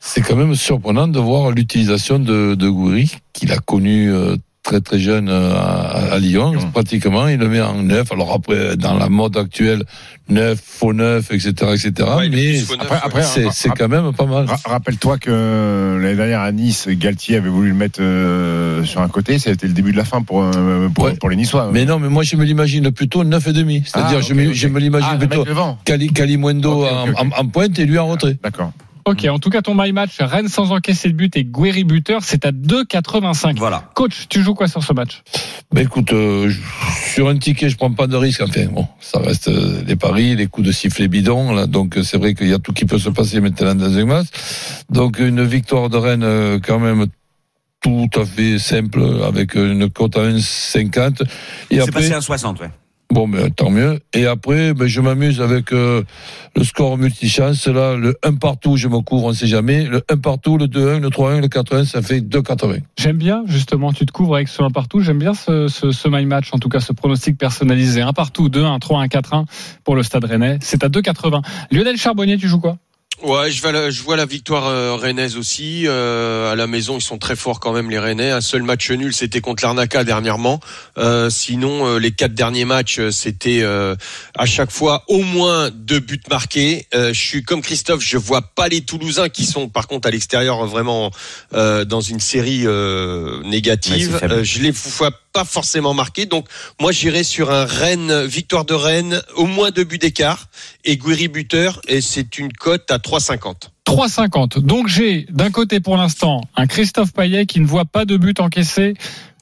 c'est 0.00 0.20
quand 0.22 0.36
même 0.36 0.54
surprenant 0.54 1.08
de 1.08 1.18
voir 1.18 1.50
l'utilisation 1.50 2.18
de, 2.18 2.54
de 2.54 2.68
Gouiri, 2.68 3.16
qu'il 3.32 3.52
a 3.52 3.58
connu 3.58 4.10
euh, 4.10 4.36
très 4.66 4.80
très 4.80 4.98
jeune 4.98 5.28
euh, 5.28 5.54
à, 5.54 6.14
à 6.14 6.18
Lyon, 6.18 6.52
Lyon. 6.52 6.70
pratiquement. 6.72 7.28
Il 7.28 7.38
le 7.38 7.48
met 7.48 7.60
en 7.60 7.82
neuf. 7.82 8.10
Alors 8.12 8.32
après, 8.34 8.76
dans 8.76 8.94
la 8.98 9.08
mode 9.08 9.36
actuelle, 9.36 9.84
neuf, 10.28 10.58
faux 10.62 10.92
neuf, 10.92 11.30
etc., 11.30 11.50
etc. 11.74 12.08
Ouais, 12.18 12.28
mais 12.28 12.58
Après, 13.02 13.20
ouais. 13.20 13.48
c'est 13.52 13.70
quand 13.70 13.88
même 13.88 14.12
pas 14.12 14.26
mal. 14.26 14.46
ra- 14.46 14.58
rappelle-toi 14.64 15.18
que 15.18 15.98
l'année 16.02 16.16
dernière 16.16 16.40
à 16.40 16.50
Nice, 16.50 16.88
Galtier 16.90 17.36
avait 17.36 17.48
voulu 17.48 17.68
le 17.68 17.74
mettre 17.76 18.00
euh, 18.02 18.82
sur 18.84 19.00
un 19.02 19.08
côté. 19.08 19.38
Ça 19.38 19.50
a 19.50 19.52
été 19.52 19.68
le 19.68 19.72
début 19.72 19.92
de 19.92 19.96
la 19.96 20.04
fin 20.04 20.22
pour, 20.22 20.42
euh, 20.42 20.88
pour, 20.88 21.04
Ouais. 21.04 21.14
pour 21.14 21.30
les 21.30 21.36
Niçois. 21.36 21.70
Mais 21.72 21.84
non, 21.84 22.00
mais 22.00 22.08
moi 22.08 22.24
je 22.24 22.34
me 22.36 22.44
l'imagine 22.44 22.90
plutôt 22.90 23.22
neuf 23.22 23.46
et 23.46 23.52
demi. 23.52 23.82
C'est-à-dire, 23.86 24.18
Ah, 24.20 24.26
je 24.26 24.34
me, 24.34 24.48
ok. 24.48 24.52
je 24.54 24.66
me 24.68 24.80
l'imagine 24.80 25.08
Ah, 25.12 25.16
plutôt. 25.16 25.44
Cali, 25.84 26.08
Kalimundo 26.12 26.82
Ok, 26.82 26.88
ok, 26.90 26.92
en, 26.92 27.08
ok. 27.26 27.32
en- 27.38 27.40
en 27.40 27.46
pointe 27.46 27.78
et 27.78 27.86
lui 27.86 27.98
en 27.98 28.08
retrait. 28.08 28.36
D'accord. 28.42 28.72
Ok, 29.06 29.24
en 29.30 29.38
tout 29.38 29.50
cas, 29.50 29.62
ton 29.62 29.76
my 29.76 29.92
match, 29.92 30.16
Rennes 30.18 30.48
sans 30.48 30.72
encaisser 30.72 31.10
de 31.10 31.14
but 31.14 31.36
et 31.36 31.44
Guéry 31.44 31.84
buteur, 31.84 32.22
c'est 32.24 32.44
à 32.44 32.50
2,85. 32.50 33.56
Voilà. 33.56 33.88
Coach, 33.94 34.26
tu 34.28 34.42
joues 34.42 34.54
quoi 34.54 34.66
sur 34.66 34.82
ce 34.82 34.92
match? 34.92 35.22
Ben 35.72 35.82
écoute, 35.82 36.12
euh, 36.12 36.50
sur 37.14 37.28
un 37.28 37.38
ticket, 37.38 37.68
je 37.68 37.76
prends 37.76 37.92
pas 37.92 38.08
de 38.08 38.16
risque. 38.16 38.40
Enfin, 38.42 38.66
bon, 38.66 38.88
ça 38.98 39.20
reste 39.20 39.46
euh, 39.46 39.80
les 39.86 39.94
paris, 39.94 40.34
les 40.34 40.48
coups 40.48 40.66
de 40.66 40.72
sifflet 40.72 41.06
bidon. 41.06 41.54
Là, 41.54 41.68
donc 41.68 41.96
euh, 41.96 42.02
c'est 42.02 42.18
vrai 42.18 42.34
qu'il 42.34 42.48
y 42.48 42.52
a 42.52 42.58
tout 42.58 42.72
qui 42.72 42.84
peut 42.84 42.98
se 42.98 43.10
passer 43.10 43.40
maintenant 43.40 43.76
dans 43.76 43.96
un 43.96 44.04
match. 44.06 44.26
Donc 44.90 45.20
une 45.20 45.44
victoire 45.44 45.88
de 45.88 45.98
Rennes 45.98 46.24
euh, 46.24 46.58
quand 46.58 46.80
même 46.80 47.06
tout 47.82 48.10
à 48.16 48.24
fait 48.24 48.58
simple 48.58 49.04
avec 49.24 49.54
une 49.54 49.88
cote 49.88 50.16
à 50.16 50.22
1,50. 50.22 51.22
Et 51.70 51.76
C'est 51.76 51.80
après, 51.80 51.92
passé 51.92 52.12
à 52.12 52.20
60, 52.20 52.58
ouais. 52.60 52.70
Bon, 53.10 53.28
ben 53.28 53.50
tant 53.50 53.70
mieux. 53.70 54.00
Et 54.12 54.26
après, 54.26 54.74
ben, 54.74 54.86
je 54.86 55.00
m'amuse 55.00 55.40
avec 55.40 55.72
euh, 55.72 56.02
le 56.54 56.64
score 56.64 56.98
multichance. 56.98 57.66
Là, 57.66 57.96
le 57.96 58.16
1 58.22 58.34
partout, 58.34 58.76
je 58.76 58.88
me 58.88 59.00
couvre, 59.00 59.26
on 59.26 59.32
sait 59.32 59.46
jamais. 59.46 59.84
Le 59.84 60.02
1 60.08 60.16
partout, 60.18 60.58
le 60.58 60.66
2-1, 60.66 61.00
le 61.00 61.08
3-1, 61.08 61.40
le 61.40 61.48
4-1, 61.48 61.84
ça 61.84 62.02
fait 62.02 62.20
2,80. 62.20 62.80
J'aime 62.98 63.18
bien, 63.18 63.44
justement, 63.46 63.92
tu 63.92 64.06
te 64.06 64.12
couvres 64.12 64.36
avec 64.36 64.48
ce 64.48 64.62
1 64.62 64.70
partout. 64.70 65.00
J'aime 65.00 65.18
bien 65.18 65.34
ce, 65.34 65.68
ce, 65.68 65.92
ce 65.92 66.08
my 66.08 66.24
match, 66.26 66.48
en 66.52 66.58
tout 66.58 66.68
cas, 66.68 66.80
ce 66.80 66.92
pronostic 66.92 67.38
personnalisé. 67.38 68.02
1 68.02 68.12
partout, 68.12 68.48
2, 68.48 68.64
1, 68.64 68.78
3, 68.78 69.00
1, 69.02 69.08
4, 69.08 69.34
1 69.34 69.44
pour 69.84 69.96
le 69.96 70.02
stade 70.02 70.24
rennais. 70.24 70.58
C'est 70.60 70.84
à 70.84 70.88
2,80. 70.88 71.42
Lionel 71.70 71.96
Charbonnier, 71.96 72.36
tu 72.36 72.48
joues 72.48 72.60
quoi? 72.60 72.76
Ouais, 73.22 73.50
je 73.50 73.62
vois 73.62 73.72
la, 73.72 73.90
je 73.90 74.02
vois 74.02 74.16
la 74.16 74.26
victoire 74.26 74.66
euh, 74.66 74.94
rennaise 74.94 75.36
aussi. 75.38 75.84
Euh, 75.86 76.52
à 76.52 76.54
la 76.54 76.66
maison, 76.66 76.98
ils 76.98 77.02
sont 77.02 77.16
très 77.16 77.34
forts 77.34 77.60
quand 77.60 77.72
même 77.72 77.90
les 77.90 77.98
Rennais. 77.98 78.30
Un 78.30 78.42
seul 78.42 78.62
match 78.62 78.90
nul, 78.90 79.14
c'était 79.14 79.40
contre 79.40 79.64
l'Arnaca 79.64 80.04
dernièrement. 80.04 80.60
Euh, 80.98 81.30
sinon, 81.30 81.86
euh, 81.86 81.98
les 81.98 82.12
quatre 82.12 82.34
derniers 82.34 82.66
matchs, 82.66 82.98
euh, 82.98 83.10
c'était 83.10 83.62
euh, 83.62 83.96
à 84.36 84.44
chaque 84.44 84.70
fois 84.70 85.02
au 85.08 85.22
moins 85.22 85.70
deux 85.70 85.98
buts 86.00 86.20
marqués. 86.28 86.86
Euh, 86.94 87.14
je 87.14 87.20
suis 87.20 87.42
comme 87.42 87.62
Christophe, 87.62 88.02
je 88.02 88.18
vois 88.18 88.42
pas 88.42 88.68
les 88.68 88.82
Toulousains 88.82 89.30
qui 89.30 89.46
sont 89.46 89.70
par 89.70 89.88
contre 89.88 90.08
à 90.08 90.10
l'extérieur 90.10 90.66
vraiment 90.66 91.10
euh, 91.54 91.86
dans 91.86 92.02
une 92.02 92.20
série 92.20 92.62
euh, 92.66 93.40
Ouais, 93.40 93.48
négative. 93.48 94.20
je 94.42 94.60
les 94.60 94.70
vois 94.70 95.10
pas 95.36 95.44
forcément 95.44 95.92
marqués. 95.92 96.24
Donc 96.24 96.46
moi, 96.80 96.92
j'irai 96.92 97.22
sur 97.22 97.50
un 97.50 97.66
Rennes 97.66 98.24
victoire 98.24 98.64
de 98.64 98.72
Rennes, 98.72 99.20
au 99.34 99.44
moins 99.44 99.70
deux 99.70 99.84
buts 99.84 99.98
d'écart 99.98 100.46
et 100.86 100.96
Guéry 100.96 101.28
buteur 101.28 101.82
et 101.88 102.00
c'est 102.00 102.38
une 102.38 102.50
cote 102.54 102.90
à 102.90 102.96
3,50. 102.96 103.68
3,50. 103.86 104.60
Donc 104.60 104.88
j'ai 104.88 105.26
d'un 105.28 105.50
côté 105.50 105.80
pour 105.80 105.98
l'instant 105.98 106.40
un 106.56 106.66
Christophe 106.66 107.12
Payet 107.12 107.44
qui 107.44 107.60
ne 107.60 107.66
voit 107.66 107.84
pas 107.84 108.06
de 108.06 108.16
but 108.16 108.40
encaissé 108.40 108.94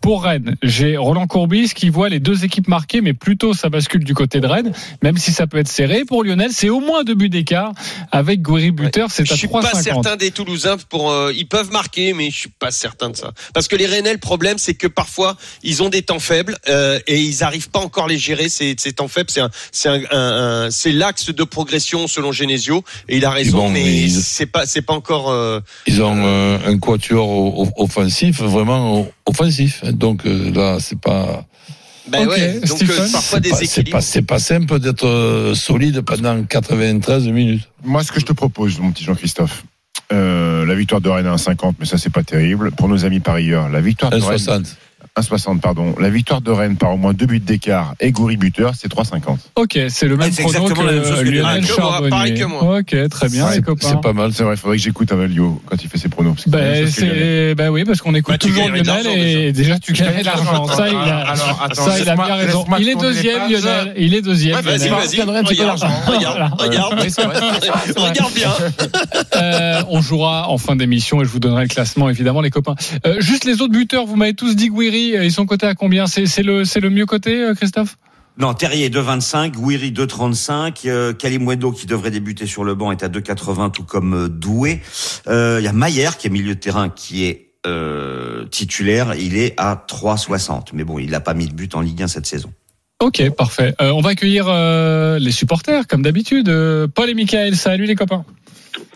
pour 0.04 0.23
Rennes. 0.25 0.56
J'ai 0.62 0.99
Roland 0.99 1.26
Courbis 1.26 1.70
qui 1.75 1.88
voit 1.88 2.11
les 2.11 2.20
deux 2.20 2.44
équipes 2.44 2.68
marquées, 2.68 3.00
mais 3.00 3.14
plutôt 3.14 3.54
ça 3.54 3.70
bascule 3.70 4.04
du 4.04 4.12
côté 4.12 4.38
de 4.38 4.46
Rennes, 4.46 4.70
même 5.02 5.16
si 5.16 5.32
ça 5.32 5.46
peut 5.46 5.56
être 5.56 5.66
serré. 5.68 6.04
Pour 6.04 6.23
Lionel, 6.25 6.50
c'est 6.52 6.68
au 6.68 6.80
moins 6.80 7.04
deux 7.04 7.14
buts 7.14 7.30
d'écart 7.30 7.73
avec 8.12 8.42
Guéry 8.42 8.70
buteur, 8.70 9.11
c'est 9.11 9.25
Je 9.25 9.32
suis 9.32 9.49
pas 9.49 9.61
3,50. 9.62 9.82
certain 9.82 10.16
des 10.16 10.30
Toulousains 10.30 10.76
pour 10.90 11.11
euh, 11.11 11.32
ils 11.34 11.46
peuvent 11.49 11.70
marquer 11.73 12.12
mais 12.12 12.30
je 12.30 12.37
suis 12.38 12.50
pas 12.50 12.70
certain 12.70 13.08
de 13.08 13.16
ça 13.16 13.32
parce 13.54 13.66
que 13.66 13.76
les 13.76 13.87
Rennais 13.87 14.12
le 14.12 14.18
problème 14.18 14.58
c'est 14.58 14.75
que 14.75 14.87
parfois 14.87 15.38
ils 15.62 15.82
ont 15.82 15.88
des 15.88 16.02
temps 16.02 16.18
faibles 16.18 16.58
euh, 16.68 16.99
et 17.06 17.18
ils 17.23 17.42
arrivent 17.42 17.70
pas 17.70 17.78
encore 17.80 18.04
à 18.04 18.08
les 18.08 18.18
gérer 18.18 18.50
ces, 18.50 18.75
ces 18.78 18.92
temps 18.92 19.08
faibles 19.08 19.30
c'est 19.30 19.40
un 19.40 19.50
c'est 19.73 19.88
un, 19.88 20.00
un- 20.11 20.64
un- 20.66 20.70
c'est 20.70 20.92
l'axe 20.92 21.30
de 21.34 21.44
progression 21.44 22.06
selon 22.08 22.30
Genesio 22.30 22.84
et 23.08 23.16
il 23.16 23.25
a 23.25 23.30
raison 23.30 23.56
bon, 23.56 23.70
mais 23.70 24.02
ils- 24.02 24.11
c'est 24.20 24.44
pas 24.44 24.66
c'est 24.66 24.82
pas 24.82 24.92
encore 24.92 25.30
euh, 25.30 25.61
Ils 25.87 26.02
ont 26.02 26.14
euh, 26.26 26.58
un 26.66 26.78
quatuor 26.78 27.73
offensif, 27.80 28.42
vraiment 28.42 29.08
offensif. 29.26 29.85
Donc 29.85 30.26
euh, 30.26 30.50
là, 30.52 30.78
c'est 30.81 30.99
pas, 30.99 31.47
ben 32.09 32.26
Ok, 32.26 32.33
ouais 32.33 32.61
donc 32.61 32.66
Stephen, 32.66 32.97
euh, 32.97 33.12
parfois 33.12 33.38
c'est 33.38 33.40
des 33.40 33.50
c'est 33.50 33.64
équilibres 33.64 33.90
pas, 33.93 34.00
c'est 34.02 34.23
pas 34.23 34.38
simple 34.38 34.78
d'être 34.78 35.07
euh, 35.07 35.54
solide 35.54 36.02
pendant 36.02 36.43
93 36.43 37.28
minutes. 37.28 37.69
Moi, 37.83 38.02
ce 38.02 38.12
que 38.12 38.21
je 38.21 38.26
te 38.26 38.33
propose, 38.33 38.78
mon 38.78 38.93
petit 38.93 39.04
Jean-Christophe, 39.04 39.64
euh, 40.12 40.66
la 40.66 40.75
victoire 40.75 41.00
de 41.00 41.09
Rennes 41.09 41.26
à 41.26 41.37
1,50, 41.37 41.75
mais 41.78 41.87
ça, 41.87 41.97
c'est 41.97 42.12
pas 42.12 42.23
terrible. 42.23 42.73
Pour 42.73 42.88
nos 42.88 43.07
amis 43.07 43.21
parieurs, 43.21 43.71
la 43.71 43.81
victoire 43.81 44.11
de 44.11 44.21
Rennes. 44.21 44.37
1,60. 44.37 44.66
1,60, 45.16 45.61
pardon. 45.61 45.94
La 46.00 46.11
victoire 46.11 46.40
de 46.40 46.50
Rennes 46.50 46.76
par 46.76 46.92
au 46.92 46.97
moins 46.97 47.12
deux 47.12 47.26
buts 47.26 47.38
d'écart 47.38 47.94
et 48.00 48.11
Goury 48.11 48.37
buteur, 48.37 48.73
c'est 48.76 48.92
3,50. 48.92 49.37
Ok, 49.54 49.78
c'est 49.88 50.09
le 50.09 50.16
même 50.16 50.26
exactement 50.26 50.66
que 50.66 50.73
que 50.75 50.80
Lionel 50.80 51.33
Lionel. 51.33 51.62
Que 51.62 51.66
moi, 51.68 51.76
Charbonnier. 51.76 52.11
pareil 52.11 52.35
que 52.35 52.44
moi. 52.44 52.78
Ok, 52.80 53.09
très 53.11 53.28
bien 53.28 53.47
Ouais, 53.47 53.54
les 53.56 53.62
copains. 53.62 53.88
C'est 53.90 54.00
pas 54.00 54.12
mal. 54.12 54.33
C'est 54.33 54.42
vrai, 54.42 54.54
il 54.54 54.59
faudrait 54.59 54.76
que 54.76 54.83
j'écoute 54.83 55.12
un 55.12 55.25
Lio 55.26 55.62
quand 55.66 55.76
il 55.80 55.88
fait 55.88 55.99
ses 55.99 56.09
pronos. 56.09 56.33
parce 56.35 56.44
que 56.47 56.50
Ben, 56.50 56.88
c'est, 56.90 57.54
ben 57.54 57.68
oui, 57.71 57.85
parce 57.85 58.00
qu'on 58.00 58.12
écoute 58.16 58.35
Bah, 58.35 58.38
tu 58.38 58.49
toujours 58.49 58.68
Lionel 58.68 59.06
et 59.06 59.52
déjà 59.52 59.78
tu 59.78 59.92
gagnerais 59.92 60.23
de 60.23 60.26
l'argent. 60.26 60.66
Ça, 60.66 60.88
il 60.88 60.97
a, 60.97 61.18
Alors, 61.18 61.61
attends, 61.62 61.85
ça, 61.87 62.00
il 62.00 62.09
a 62.09 62.16
bien 62.16 62.35
raison. 62.35 62.64
Il 62.80 62.88
est 62.88 62.97
deuxième. 62.97 63.50
Lionel. 63.52 63.94
Il 63.97 64.14
est 64.14 64.23
deuxième. 64.23 64.61
Vas-y 64.62 64.88
vas-y 64.88 65.16
gagnerais 65.16 65.38
un 65.38 65.44
petit 65.44 65.54
peu 65.54 65.62
regarde 65.62 66.52
regarde 66.59 67.00
regarde 67.97 68.35
bien 68.35 68.50
Euh, 69.37 69.83
on 69.90 70.00
jouera 70.00 70.49
en 70.49 70.59
fin 70.59 70.75
d'émission 70.75 71.21
et 71.23 71.25
je 71.25 71.30
vous 71.30 71.38
donnerai 71.38 71.62
le 71.62 71.68
classement 71.68 72.11
évidemment 72.11 72.40
les 72.40 72.50
copains. 72.50 72.75
Euh, 73.06 73.21
juste 73.21 73.44
les 73.44 73.61
autres 73.62 73.73
buteurs, 73.73 74.06
vous 74.06 74.16
m'avez 74.16 74.35
tous 74.35 74.56
dit 74.56 74.68
Guiri, 75.12 75.26
ils 75.26 75.32
sont 75.32 75.46
cotés 75.46 75.66
à 75.66 75.75
combien 75.75 76.06
C'est 76.06 76.42
le 76.42 76.64
c'est 76.64 76.80
le 76.80 76.90
mieux 76.90 77.06
coté 77.06 77.42
euh, 77.42 77.54
Christophe 77.54 77.96
Non, 78.38 78.54
Terrier 78.54 78.90
2,25, 78.90 79.52
Guiri 79.52 79.92
2,35, 79.92 80.88
euh, 80.88 81.12
Kalimwendo 81.12 81.73
qui 81.73 81.87
devrait 81.87 82.11
débuter 82.11 82.46
sur 82.46 82.64
le 82.64 82.75
banc 82.75 82.92
est 82.92 83.02
à 83.02 83.08
2,80, 83.08 83.70
tout 83.73 83.84
comme 83.84 84.14
euh, 84.14 84.28
Doué. 84.28 84.80
Euh, 85.26 85.58
Il 85.61 85.64
y 85.64 85.68
a 85.68 85.73
Mayer 85.73 86.11
qui 86.18 86.26
est 86.26 86.30
milieu 86.30 86.54
de 86.54 86.61
terrain 86.61 86.88
qui 86.88 87.25
est 87.25 87.52
euh, 87.66 88.44
titulaire, 88.46 89.14
il 89.14 89.37
est 89.37 89.54
à 89.56 89.84
3,60. 89.88 90.68
Mais 90.75 90.84
bon, 90.84 90.99
il 90.99 91.11
n'a 91.11 91.20
pas 91.20 91.34
mis 91.34 91.46
de 91.46 91.54
but 91.54 91.75
en 91.75 91.80
Ligue 91.80 92.02
1 92.02 92.08
cette 92.08 92.26
saison. 92.26 92.52
Ok, 93.00 93.28
parfait. 93.37 93.75
Euh, 93.80 93.90
on 93.90 94.00
va 94.00 94.11
accueillir 94.11 94.46
euh, 94.49 95.18
les 95.18 95.32
supporters 95.32 95.87
comme 95.87 96.02
d'habitude. 96.02 96.49
Euh, 96.49 96.87
Paul 96.87 97.11
et 97.11 97.14
Michael, 97.14 97.56
salut 97.56 97.84
les 97.84 97.94
copains. 97.96 98.25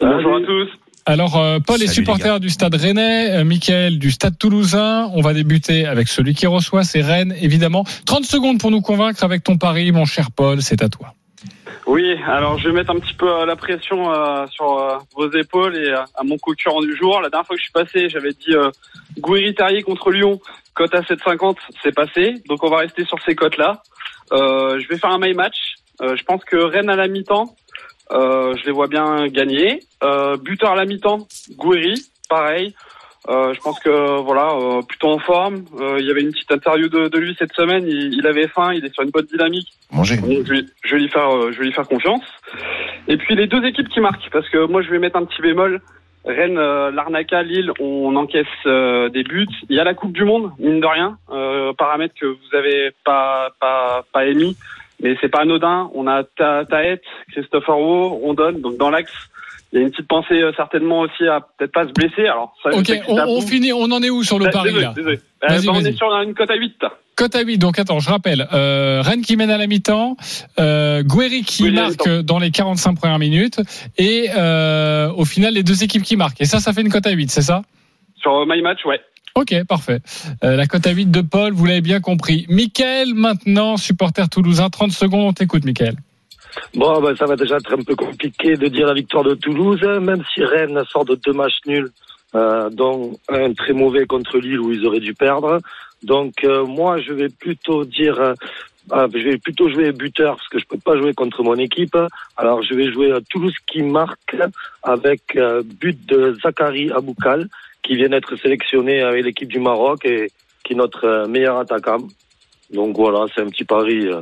Bonjour 0.01 0.37
à 0.37 0.41
tous. 0.41 0.69
Alors 1.09 1.39
euh, 1.39 1.59
Paul 1.59 1.83
est 1.83 1.87
supporter 1.87 2.39
du 2.39 2.51
Stade 2.51 2.75
Rennais, 2.75 3.31
euh, 3.31 3.43
Michael 3.43 3.99
du 3.99 4.11
Stade 4.11 4.37
Toulousain. 4.37 5.11
On 5.15 5.23
va 5.23 5.33
débuter 5.33 5.87
avec 5.87 6.07
celui 6.07 6.35
qui 6.35 6.47
reçoit, 6.47 6.85
c'est 6.85 7.01
Rennes 7.01 7.35
évidemment. 7.41 7.85
30 8.05 8.27
secondes 8.27 8.61
pour 8.61 8.71
nous 8.71 8.83
convaincre 8.83 9.25
avec 9.25 9.43
ton 9.43 9.57
pari, 9.57 9.91
mon 9.91 10.05
cher 10.05 10.31
Paul, 10.31 10.61
c'est 10.61 10.83
à 10.83 10.91
toi. 10.91 11.15
Oui, 11.87 12.15
alors 12.27 12.59
je 12.59 12.69
vais 12.69 12.75
mettre 12.75 12.91
un 12.91 12.99
petit 12.99 13.15
peu 13.15 13.27
euh, 13.27 13.47
la 13.47 13.57
pression 13.57 14.13
euh, 14.13 14.47
sur 14.49 14.79
euh, 14.79 14.99
vos 15.17 15.33
épaules 15.33 15.77
et 15.77 15.89
euh, 15.89 16.03
à 16.15 16.25
mon 16.25 16.37
concurrent 16.37 16.83
du 16.83 16.95
jour. 16.95 17.23
La 17.23 17.31
dernière 17.31 17.47
fois 17.47 17.57
que 17.57 17.63
je 17.63 17.65
suis 17.65 17.73
passé, 17.73 18.11
j'avais 18.11 18.33
dit 18.33 18.53
euh, 18.53 18.71
Gouiri 19.19 19.55
Terrier 19.55 19.83
contre 19.83 20.11
Lyon, 20.11 20.39
cote 20.75 20.95
à 20.95 21.01
7,50, 21.01 21.57
c'est 21.83 21.95
passé. 21.95 22.35
Donc 22.51 22.63
on 22.63 22.69
va 22.69 22.81
rester 22.81 23.07
sur 23.07 23.17
ces 23.25 23.35
cotes-là. 23.35 23.81
Euh, 24.33 24.79
je 24.79 24.87
vais 24.89 24.99
faire 24.99 25.11
un 25.11 25.19
my 25.19 25.33
match. 25.33 25.57
Euh, 26.03 26.17
je 26.17 26.23
pense 26.25 26.45
que 26.45 26.57
Rennes 26.57 26.91
à 26.91 26.97
la 26.97 27.09
mi-temps, 27.09 27.47
euh, 27.47 27.68
je 28.11 28.65
les 28.65 28.73
vois 28.73 28.89
bien 28.89 29.27
gagner. 29.29 29.81
Euh, 30.03 30.37
buteur 30.37 30.73
à 30.73 30.77
la 30.77 30.85
mi-temps, 30.85 31.27
Gouiri, 31.57 31.95
pareil. 32.29 32.75
Euh, 33.29 33.53
je 33.53 33.61
pense 33.61 33.79
que 33.81 34.21
voilà, 34.23 34.55
euh, 34.55 34.81
plutôt 34.83 35.09
en 35.09 35.19
forme. 35.19 35.65
Euh, 35.79 35.97
il 35.99 36.07
y 36.07 36.11
avait 36.11 36.23
une 36.23 36.31
petite 36.31 36.51
interview 36.51 36.89
de, 36.89 37.09
de 37.09 37.19
lui 37.19 37.37
cette 37.39 37.53
semaine. 37.53 37.85
Il, 37.87 38.15
il 38.15 38.27
avait 38.27 38.49
faim, 38.49 38.73
il 38.73 38.85
est 38.85 38.95
sur 38.95 39.03
une 39.03 39.11
bonne 39.11 39.27
dynamique. 39.27 39.69
Manger. 39.93 40.17
Donc, 40.17 40.47
je, 40.47 40.55
vais, 40.55 40.65
je 40.83 40.95
vais 40.95 41.03
lui 41.03 41.09
faire, 41.09 41.29
euh, 41.29 41.53
je 41.53 41.59
vais 41.59 41.67
lui 41.67 41.73
faire 41.73 41.87
confiance. 41.87 42.23
Et 43.07 43.17
puis 43.19 43.35
les 43.35 43.47
deux 43.47 43.63
équipes 43.65 43.89
qui 43.89 44.01
marquent, 44.01 44.31
parce 44.33 44.49
que 44.49 44.67
moi 44.67 44.81
je 44.83 44.91
vais 44.91 44.99
mettre 44.99 45.17
un 45.17 45.25
petit 45.25 45.43
bémol. 45.43 45.81
Rennes, 46.25 46.59
euh, 46.59 46.91
Larnaca, 46.91 47.43
Lille, 47.43 47.73
on 47.81 48.15
encaisse 48.17 48.47
euh, 48.67 49.09
des 49.09 49.23
buts. 49.25 49.47
Il 49.69 49.77
y 49.77 49.81
a 49.81 49.85
la 49.85 49.95
Coupe 49.95 50.13
du 50.13 50.25
Monde, 50.25 50.53
mine 50.59 50.81
de 50.81 50.87
rien, 50.87 51.17
euh, 51.31 51.73
paramètre 51.73 52.15
que 52.21 52.27
vous 52.27 52.57
avez 52.57 52.93
pas 53.05 53.51
pas 53.61 54.05
pas 54.13 54.27
émis, 54.27 54.57
mais 55.03 55.17
c'est 55.21 55.29
pas 55.29 55.41
anodin. 55.43 55.91
On 55.95 56.07
a 56.07 56.25
Ta- 56.25 56.65
Taët, 56.65 57.03
Christopher 57.33 57.75
Rowe, 57.77 58.19
Rondon, 58.23 58.53
donc 58.59 58.77
dans 58.79 58.91
l'axe. 58.91 59.13
Il 59.71 59.79
y 59.79 59.83
a 59.83 59.85
une 59.85 59.91
petite 59.91 60.09
pensée 60.09 60.41
euh, 60.41 60.51
certainement 60.57 61.01
aussi 61.01 61.27
à 61.27 61.41
peut-être 61.59 61.73
pas 61.73 61.87
se 61.87 61.93
blesser. 61.93 62.23
Alors 62.27 62.55
ça, 62.63 62.71
Ok, 62.71 62.91
on, 63.07 63.19
on 63.19 63.41
finit, 63.43 63.71
on 63.75 63.83
en 63.93 64.03
est 64.03 64.09
où 64.09 64.23
sur 64.25 64.39
le 64.39 64.47
Désolé, 64.47 64.71
pari 64.73 64.83
là 64.83 64.93
désolé. 64.97 65.17
Euh, 65.45 65.49
bah, 65.49 65.73
on 65.75 65.81
est 65.85 65.93
sur 65.93 66.07
une 66.23 66.33
cote 66.35 66.51
à 66.51 66.55
8. 66.57 66.77
Cote 67.17 67.35
à 67.35 67.43
8, 67.43 67.59
donc 67.59 67.79
attends, 67.79 67.99
je 68.01 68.09
rappelle, 68.09 68.49
euh, 68.55 69.03
Rennes 69.05 69.21
qui 69.21 69.37
mène 69.37 69.51
à 69.51 69.59
la 69.59 69.67
mi-temps, 69.67 70.17
euh, 70.59 71.03
Guéry 71.03 71.43
qui 71.43 71.65
Guéry 71.65 71.75
marque 71.75 72.09
dans 72.23 72.39
les 72.39 72.51
45 72.51 72.95
premières 72.95 73.19
minutes, 73.19 73.61
et 73.99 74.29
euh, 74.39 75.11
au 75.15 75.25
final 75.27 75.53
les 75.53 75.63
deux 75.65 75.83
équipes 75.85 76.03
qui 76.05 76.17
marquent. 76.17 76.41
Et 76.41 76.45
ça, 76.47 76.61
ça 76.61 76.73
fait 76.73 76.81
une 76.81 76.91
cote 76.91 77.07
à 77.07 77.11
8, 77.11 77.31
c'est 77.31 77.43
ça? 77.43 77.63
Sur 78.21 78.47
My 78.47 78.63
Match, 78.63 78.85
ouais. 78.87 79.01
Ok, 79.35 79.55
parfait. 79.69 80.01
Euh, 80.45 80.57
la 80.57 80.67
cote 80.67 80.87
à 80.87 80.91
8 80.91 81.11
de 81.11 81.21
Paul, 81.21 81.53
vous 81.53 81.67
l'avez 81.67 81.81
bien 81.81 82.01
compris. 82.01 82.47
Michael, 82.49 83.15
maintenant, 83.15 83.77
supporter 83.77 84.29
toulousain, 84.29 84.71
30 84.71 84.93
secondes, 84.93 85.29
on 85.29 85.33
t'écoute, 85.33 85.65
Michael. 85.65 85.97
Bon, 86.75 87.01
ben, 87.01 87.15
ça 87.17 87.27
va 87.27 87.37
déjà 87.37 87.57
être 87.57 87.73
un 87.73 87.83
peu 87.83 87.95
compliqué 87.95 88.57
de 88.57 88.69
dire 88.69 88.87
la 88.87 88.95
victoire 88.95 89.25
de 89.25 89.35
Toulouse, 89.35 89.83
même 89.83 90.23
si 90.33 90.45
Rennes 90.45 90.83
sort 90.91 91.05
de 91.05 91.15
deux 91.15 91.33
matchs 91.33 91.61
nuls, 91.67 91.91
euh, 92.35 92.69
dont 92.71 93.19
un 93.29 93.53
très 93.55 93.73
mauvais 93.73 94.07
contre 94.07 94.39
Lille 94.39 94.61
où 94.61 94.73
ils 94.73 94.87
auraient 94.87 95.01
dû 95.01 95.15
perdre. 95.15 95.61
Donc 96.03 96.45
euh, 96.45 96.65
moi, 96.65 96.99
je 97.01 97.13
vais 97.13 97.29
plutôt 97.29 97.85
dire, 97.85 98.21
euh, 98.21 98.35
je 98.91 99.31
vais 99.31 99.39
plutôt 99.39 99.71
jouer 99.71 99.93
buteur 99.93 100.37
parce 100.37 100.49
que 100.49 100.59
je 100.59 100.67
peux 100.67 100.79
pas 100.79 100.97
jouer 100.99 101.15
contre 101.15 101.43
mon 101.43 101.57
équipe. 101.57 101.97
Alors 102.37 102.63
je 102.63 102.75
vais 102.75 102.93
jouer 102.93 103.13
à 103.13 103.21
Toulouse 103.31 103.55
qui 103.67 103.83
marque 103.83 104.37
avec 104.83 105.39
but 105.81 105.99
de 106.07 106.37
Zachary 106.43 106.93
Aboukal 106.93 107.49
qui 107.89 107.97
vient 107.97 108.11
d'être 108.11 108.37
sélectionné 108.37 109.01
avec 109.01 109.25
l'équipe 109.25 109.49
du 109.49 109.59
Maroc 109.59 110.05
et 110.05 110.31
qui 110.63 110.75
est 110.75 110.77
notre 110.77 111.07
euh, 111.07 111.27
meilleur 111.27 111.57
attaquant. 111.59 112.07
Donc 112.71 112.95
voilà, 112.97 113.25
c'est 113.35 113.41
un 113.41 113.49
petit 113.49 113.65
pari. 113.65 114.07
euh, 114.07 114.21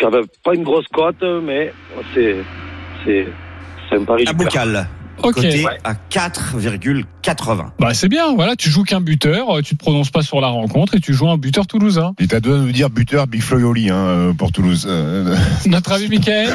quand 0.00 0.10
même 0.10 0.26
pas 0.42 0.54
une 0.54 0.64
grosse 0.64 0.88
cote, 0.88 1.22
mais 1.22 1.72
c'est 2.12 2.36
c'est 3.04 3.26
c'est 3.88 3.96
un 3.96 4.04
pari. 4.04 4.24
Bocal. 4.34 4.88
Ok. 5.22 5.34
Coté 5.34 5.64
Ouais. 5.64 5.78
à 5.84 5.94
4,80. 5.94 7.66
Bah 7.78 7.94
c'est 7.94 8.08
bien, 8.08 8.34
voilà, 8.34 8.56
tu 8.56 8.70
joues 8.70 8.84
qu'un 8.84 9.00
buteur, 9.00 9.58
euh, 9.58 9.62
tu 9.62 9.76
te 9.76 9.82
prononces 9.82 10.10
pas 10.10 10.22
sur 10.22 10.40
la 10.40 10.48
rencontre 10.48 10.94
et 10.94 11.00
tu 11.00 11.12
joues 11.14 11.28
un 11.28 11.36
buteur 11.38 11.66
toulousain. 11.66 12.12
Il 12.18 12.28
t'a 12.28 12.40
donné 12.40 12.60
de 12.60 12.66
nous 12.66 12.72
dire 12.72 12.90
buteur 12.90 13.26
Big 13.26 13.42
Flo 13.42 13.58
et 13.58 13.64
Oli 13.64 13.90
hein, 13.90 13.94
euh, 13.96 14.32
pour 14.32 14.52
Toulouse. 14.52 14.86
Euh, 14.88 15.36
Notre 15.66 15.92
ami 15.92 16.08
Michael 16.08 16.48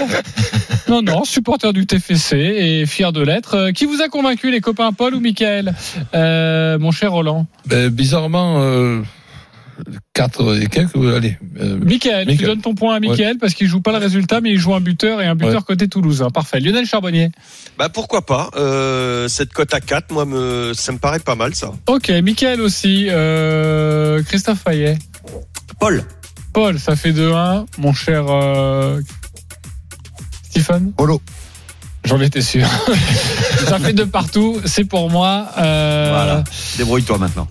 Non, 0.90 1.02
non, 1.02 1.24
supporter 1.24 1.74
du 1.74 1.86
TFC 1.86 2.36
et 2.38 2.86
fier 2.86 3.12
de 3.12 3.22
l'être. 3.22 3.72
Qui 3.72 3.86
vous 3.86 4.02
a 4.02 4.08
convaincu, 4.10 4.52
les 4.52 4.62
copains 4.62 4.92
Paul 4.94 5.16
ou 5.16 5.20
Michael? 5.20 5.74
Euh, 6.14 6.78
Mon 6.78 6.92
cher 6.92 7.12
Roland. 7.12 7.48
Ben, 7.68 7.90
bizarrement, 7.90 8.58
euh, 8.62 9.02
4 10.14 10.62
et 10.62 10.68
quelques, 10.68 10.96
euh, 10.96 11.18
allez. 11.18 11.38
euh, 11.60 11.78
Michael, 11.84 12.28
tu 12.38 12.44
donnes 12.46 12.62
ton 12.62 12.74
point 12.76 12.96
à 12.96 13.00
Michael 13.00 13.34
Ouais. 13.34 13.38
parce 13.40 13.54
qu'il 13.54 13.68
joue 13.68 13.82
pas 13.82 13.92
le 13.92 13.98
résultat, 13.98 14.40
mais 14.42 14.52
il 14.52 14.58
joue 14.60 14.74
un 14.74 14.80
buteur 14.80 15.22
et 15.22 15.28
un 15.28 15.36
buteur 15.36 15.56
Ouais. 15.58 15.66
côté 15.68 15.88
toulousain. 15.88 16.30
Parfait. 16.30 16.60
Lionel 16.60 16.86
Charbonnier. 16.86 17.32
Bah 17.78 17.90
pourquoi 17.90 18.26
pas 18.26 18.50
euh, 18.56 19.28
Cette 19.28 19.52
cote 19.54 19.74
à 19.74 19.82
4, 19.82 20.12
moi, 20.12 20.26
me, 20.26 20.72
ça 20.74 20.92
me 20.92 20.98
paraît 20.98 21.20
pas 21.20 21.36
mal, 21.36 21.54
ça. 21.56 21.72
Ok, 21.88 22.10
Michael 22.10 22.62
aussi. 22.62 23.08
Euh, 23.10 24.24
Christophe 24.24 24.60
Fayet. 24.64 24.98
Paul. 25.80 26.04
Paul, 26.54 26.80
ça 26.80 26.96
fait 26.96 27.12
2-1. 27.12 27.66
Mon 27.78 27.92
cher 27.94 28.26
euh, 28.30 29.02
Stephen. 30.50 30.94
Polo. 30.94 31.22
J'en 32.06 32.22
étais 32.22 32.42
sûr. 32.42 32.68
ça 33.68 33.80
fait 33.80 33.94
de 33.94 34.04
partout. 34.04 34.62
C'est 34.66 34.86
pour 34.86 35.10
moi. 35.10 35.48
Euh, 35.58 36.12
Voilà. 36.14 36.44
Débrouille-toi 36.78 37.18
maintenant. 37.18 37.48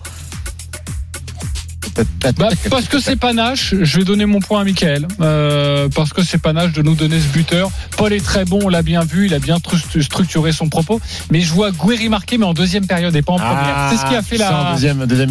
Bah, 2.37 2.49
parce 2.69 2.87
que 2.87 2.99
c'est 2.99 3.15
panache, 3.15 3.73
je 3.81 3.97
vais 3.97 4.03
donner 4.03 4.25
mon 4.25 4.39
point 4.39 4.61
à 4.61 4.63
Michael. 4.63 5.07
Euh, 5.21 5.87
parce 5.93 6.11
que 6.13 6.23
c'est 6.23 6.37
panache 6.37 6.73
de 6.73 6.81
nous 6.81 6.95
donner 6.95 7.19
ce 7.19 7.27
buteur. 7.27 7.71
Paul 7.97 8.11
est 8.13 8.23
très 8.23 8.43
bon, 8.45 8.59
on 8.63 8.69
l'a 8.69 8.81
bien 8.81 9.01
vu, 9.03 9.27
il 9.27 9.33
a 9.33 9.39
bien 9.39 9.57
tru- 9.57 10.01
structuré 10.01 10.51
son 10.51 10.67
propos. 10.69 10.99
Mais 11.31 11.41
je 11.41 11.53
vois 11.53 11.71
Guéry 11.71 12.09
marquer, 12.09 12.37
mais 12.37 12.45
en 12.45 12.53
deuxième 12.53 12.85
période 12.87 13.15
et 13.15 13.21
pas 13.21 13.33
en 13.33 13.37
première. 13.37 13.89
c'est 13.91 13.97
ce 13.97 14.05
qui 14.09 14.15
a 14.15 14.21
fait 14.21 14.37
la. 14.37 14.49
deuxième, 14.73 15.05
deuxième. 15.05 15.29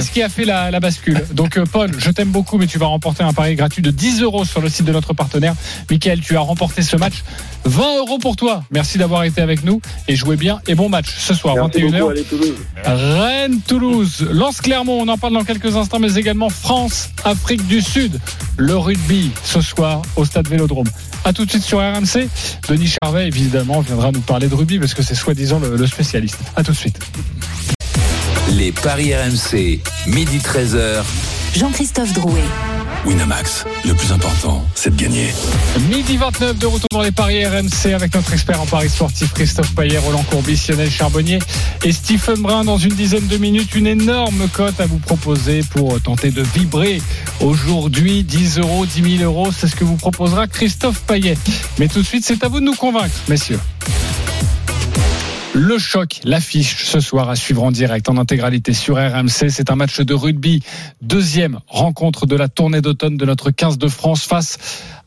ce 0.06 0.10
qui 0.12 0.22
a 0.22 0.28
fait 0.28 0.44
la, 0.44 0.70
la 0.70 0.80
bascule. 0.80 1.24
Donc 1.32 1.56
euh, 1.56 1.64
Paul, 1.70 1.90
je 1.98 2.10
t'aime 2.10 2.30
beaucoup, 2.30 2.58
mais 2.58 2.66
tu 2.66 2.78
vas 2.78 2.86
remporter 2.86 3.22
un 3.24 3.32
pari 3.32 3.54
gratuit 3.56 3.82
de 3.82 3.90
10 3.90 4.22
euros 4.22 4.44
sur 4.44 4.60
le 4.60 4.68
site 4.68 4.84
de 4.86 4.92
notre 4.92 5.12
partenaire. 5.14 5.54
Michael, 5.90 6.20
tu 6.20 6.36
as 6.36 6.40
remporté 6.40 6.82
ce 6.82 6.96
match. 6.96 7.24
20 7.64 7.98
euros 7.98 8.18
pour 8.18 8.36
toi. 8.36 8.62
Merci 8.70 8.98
d'avoir 8.98 9.24
été 9.24 9.40
avec 9.40 9.64
nous 9.64 9.80
et 10.06 10.16
jouez 10.16 10.36
bien 10.36 10.60
et 10.66 10.74
bon 10.74 10.88
match 10.88 11.06
ce 11.16 11.32
soir, 11.34 11.54
Merci 11.56 11.78
21h. 11.80 11.90
beaucoup, 11.98 12.10
allez 12.10 12.22
Toulouse. 12.22 12.54
Rennes, 12.84 13.60
Toulouse, 13.66 14.26
Lance 14.30 14.60
Clermont, 14.60 15.00
on 15.00 15.08
en 15.08 15.16
parle 15.18 15.32
dans 15.32 15.44
quelques 15.44 15.74
instants, 15.76 15.98
mais 16.04 16.16
également 16.16 16.50
France, 16.50 17.08
Afrique 17.24 17.66
du 17.66 17.80
Sud, 17.80 18.20
le 18.58 18.76
rugby 18.76 19.30
ce 19.42 19.62
soir 19.62 20.02
au 20.16 20.26
stade 20.26 20.46
Vélodrome. 20.48 20.88
A 21.24 21.32
tout 21.32 21.46
de 21.46 21.50
suite 21.50 21.62
sur 21.62 21.78
RMC. 21.78 22.28
Denis 22.68 22.94
Charvet, 23.02 23.26
évidemment, 23.26 23.80
viendra 23.80 24.12
nous 24.12 24.20
parler 24.20 24.48
de 24.48 24.54
rugby 24.54 24.78
parce 24.78 24.92
que 24.92 25.02
c'est 25.02 25.14
soi-disant 25.14 25.60
le, 25.60 25.76
le 25.76 25.86
spécialiste. 25.86 26.40
A 26.56 26.62
tout 26.62 26.72
de 26.72 26.76
suite. 26.76 26.98
Les 28.50 28.70
paris 28.70 29.14
RMC, 29.14 29.80
midi 30.06 30.38
13h. 30.38 31.02
Jean-Christophe 31.56 32.12
Drouet. 32.12 32.42
Winamax, 33.04 33.64
le 33.84 33.94
plus 33.94 34.12
important, 34.12 34.64
c'est 34.74 34.94
de 34.94 35.00
gagner. 35.00 35.32
Midi 35.90 36.16
29 36.16 36.58
de 36.58 36.66
retour 36.66 36.88
dans 36.90 37.02
les 37.02 37.12
paris 37.12 37.44
RMC 37.44 37.92
avec 37.94 38.14
notre 38.14 38.32
expert 38.32 38.60
en 38.60 38.66
paris 38.66 38.88
sportif 38.88 39.32
Christophe 39.34 39.74
Payet, 39.74 39.98
Roland 39.98 40.24
Courbis, 40.30 40.60
Lionel 40.68 40.90
Charbonnier 40.90 41.38
et 41.84 41.92
Stephen 41.92 42.40
Brun 42.40 42.64
dans 42.64 42.78
une 42.78 42.94
dizaine 42.94 43.26
de 43.26 43.36
minutes. 43.36 43.74
Une 43.74 43.86
énorme 43.86 44.48
cote 44.52 44.80
à 44.80 44.86
vous 44.86 44.98
proposer 44.98 45.60
pour 45.70 46.00
tenter 46.00 46.30
de 46.30 46.42
vibrer 46.42 47.02
aujourd'hui. 47.40 48.24
10 48.24 48.58
euros, 48.58 48.86
10 48.86 49.18
000 49.18 49.24
euros, 49.24 49.50
c'est 49.52 49.68
ce 49.68 49.76
que 49.76 49.84
vous 49.84 49.96
proposera 49.96 50.46
Christophe 50.46 51.02
Payet. 51.02 51.36
Mais 51.78 51.88
tout 51.88 52.00
de 52.00 52.06
suite, 52.06 52.24
c'est 52.24 52.42
à 52.44 52.48
vous 52.48 52.60
de 52.60 52.64
nous 52.64 52.74
convaincre, 52.74 53.14
messieurs. 53.28 53.60
Le 55.54 55.78
choc, 55.78 56.20
l'affiche 56.24 56.84
ce 56.84 56.98
soir 56.98 57.30
à 57.30 57.36
suivre 57.36 57.62
en 57.62 57.70
direct, 57.70 58.08
en 58.08 58.16
intégralité 58.16 58.72
sur 58.72 58.96
RMC. 58.96 59.50
C'est 59.50 59.70
un 59.70 59.76
match 59.76 60.00
de 60.00 60.12
rugby. 60.12 60.64
Deuxième 61.00 61.60
rencontre 61.68 62.26
de 62.26 62.34
la 62.34 62.48
tournée 62.48 62.80
d'automne 62.80 63.16
de 63.16 63.24
notre 63.24 63.52
15 63.52 63.78
de 63.78 63.86
France 63.86 64.24
face 64.24 64.58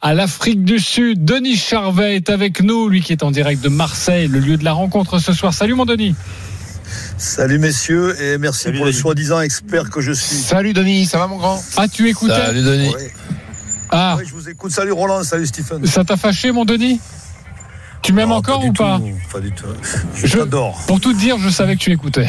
à 0.02 0.14
l'Afrique 0.14 0.64
du 0.64 0.80
Sud. 0.80 1.26
Denis 1.26 1.58
Charvet 1.58 2.16
est 2.16 2.30
avec 2.30 2.62
nous, 2.62 2.88
lui 2.88 3.02
qui 3.02 3.12
est 3.12 3.24
en 3.24 3.32
direct 3.32 3.62
de 3.62 3.68
Marseille, 3.68 4.30
le 4.30 4.40
lieu 4.40 4.56
de 4.56 4.64
la 4.64 4.72
rencontre 4.72 5.20
ce 5.20 5.34
soir. 5.34 5.54
Salut 5.54 5.74
mon 5.74 5.86
Denis. 5.86 6.16
Salut 7.18 7.60
messieurs 7.60 8.16
et 8.22 8.38
merci 8.38 8.64
Salut, 8.64 8.78
pour 8.78 8.86
le 8.86 8.94
soi-disant 8.94 9.42
expert 9.42 9.90
que 9.90 10.00
je 10.00 10.14
suis. 10.14 10.38
Salut 10.38 10.72
Denis, 10.72 11.08
ça 11.08 11.18
va 11.18 11.28
mon 11.28 11.36
grand? 11.36 11.62
Ah, 11.76 11.90
tu 11.90 12.08
écoutais 12.08 12.34
Salut 12.34 12.64
Denis. 12.64 12.96
Ouais. 12.96 13.12
Ah, 13.90 14.18
je 14.26 14.32
vous 14.32 14.48
écoute. 14.48 14.72
Salut 14.72 14.94
Roland, 14.94 15.24
salut 15.24 15.46
Stephen. 15.46 15.86
ça 15.86 16.06
t'a 16.06 16.16
fâché 16.16 16.54
mon 16.54 16.64
Denis? 16.64 17.02
Tu 18.02 18.14
m'aimes 18.14 18.32
encore 18.32 18.64
ou 18.64 18.72
pas 18.72 19.00
tout, 19.00 19.32
Pas 19.32 19.40
du 19.40 19.52
tout. 19.52 19.66
Je, 20.14 20.38
t'adore. 20.38 20.80
Pour 20.88 21.00
tout 21.00 21.14
te 21.14 21.20
dire, 21.20 21.38
je 21.40 21.50
savais 21.50 21.76
que 21.76 21.82
tu 21.82 21.92
écoutais. 21.92 22.28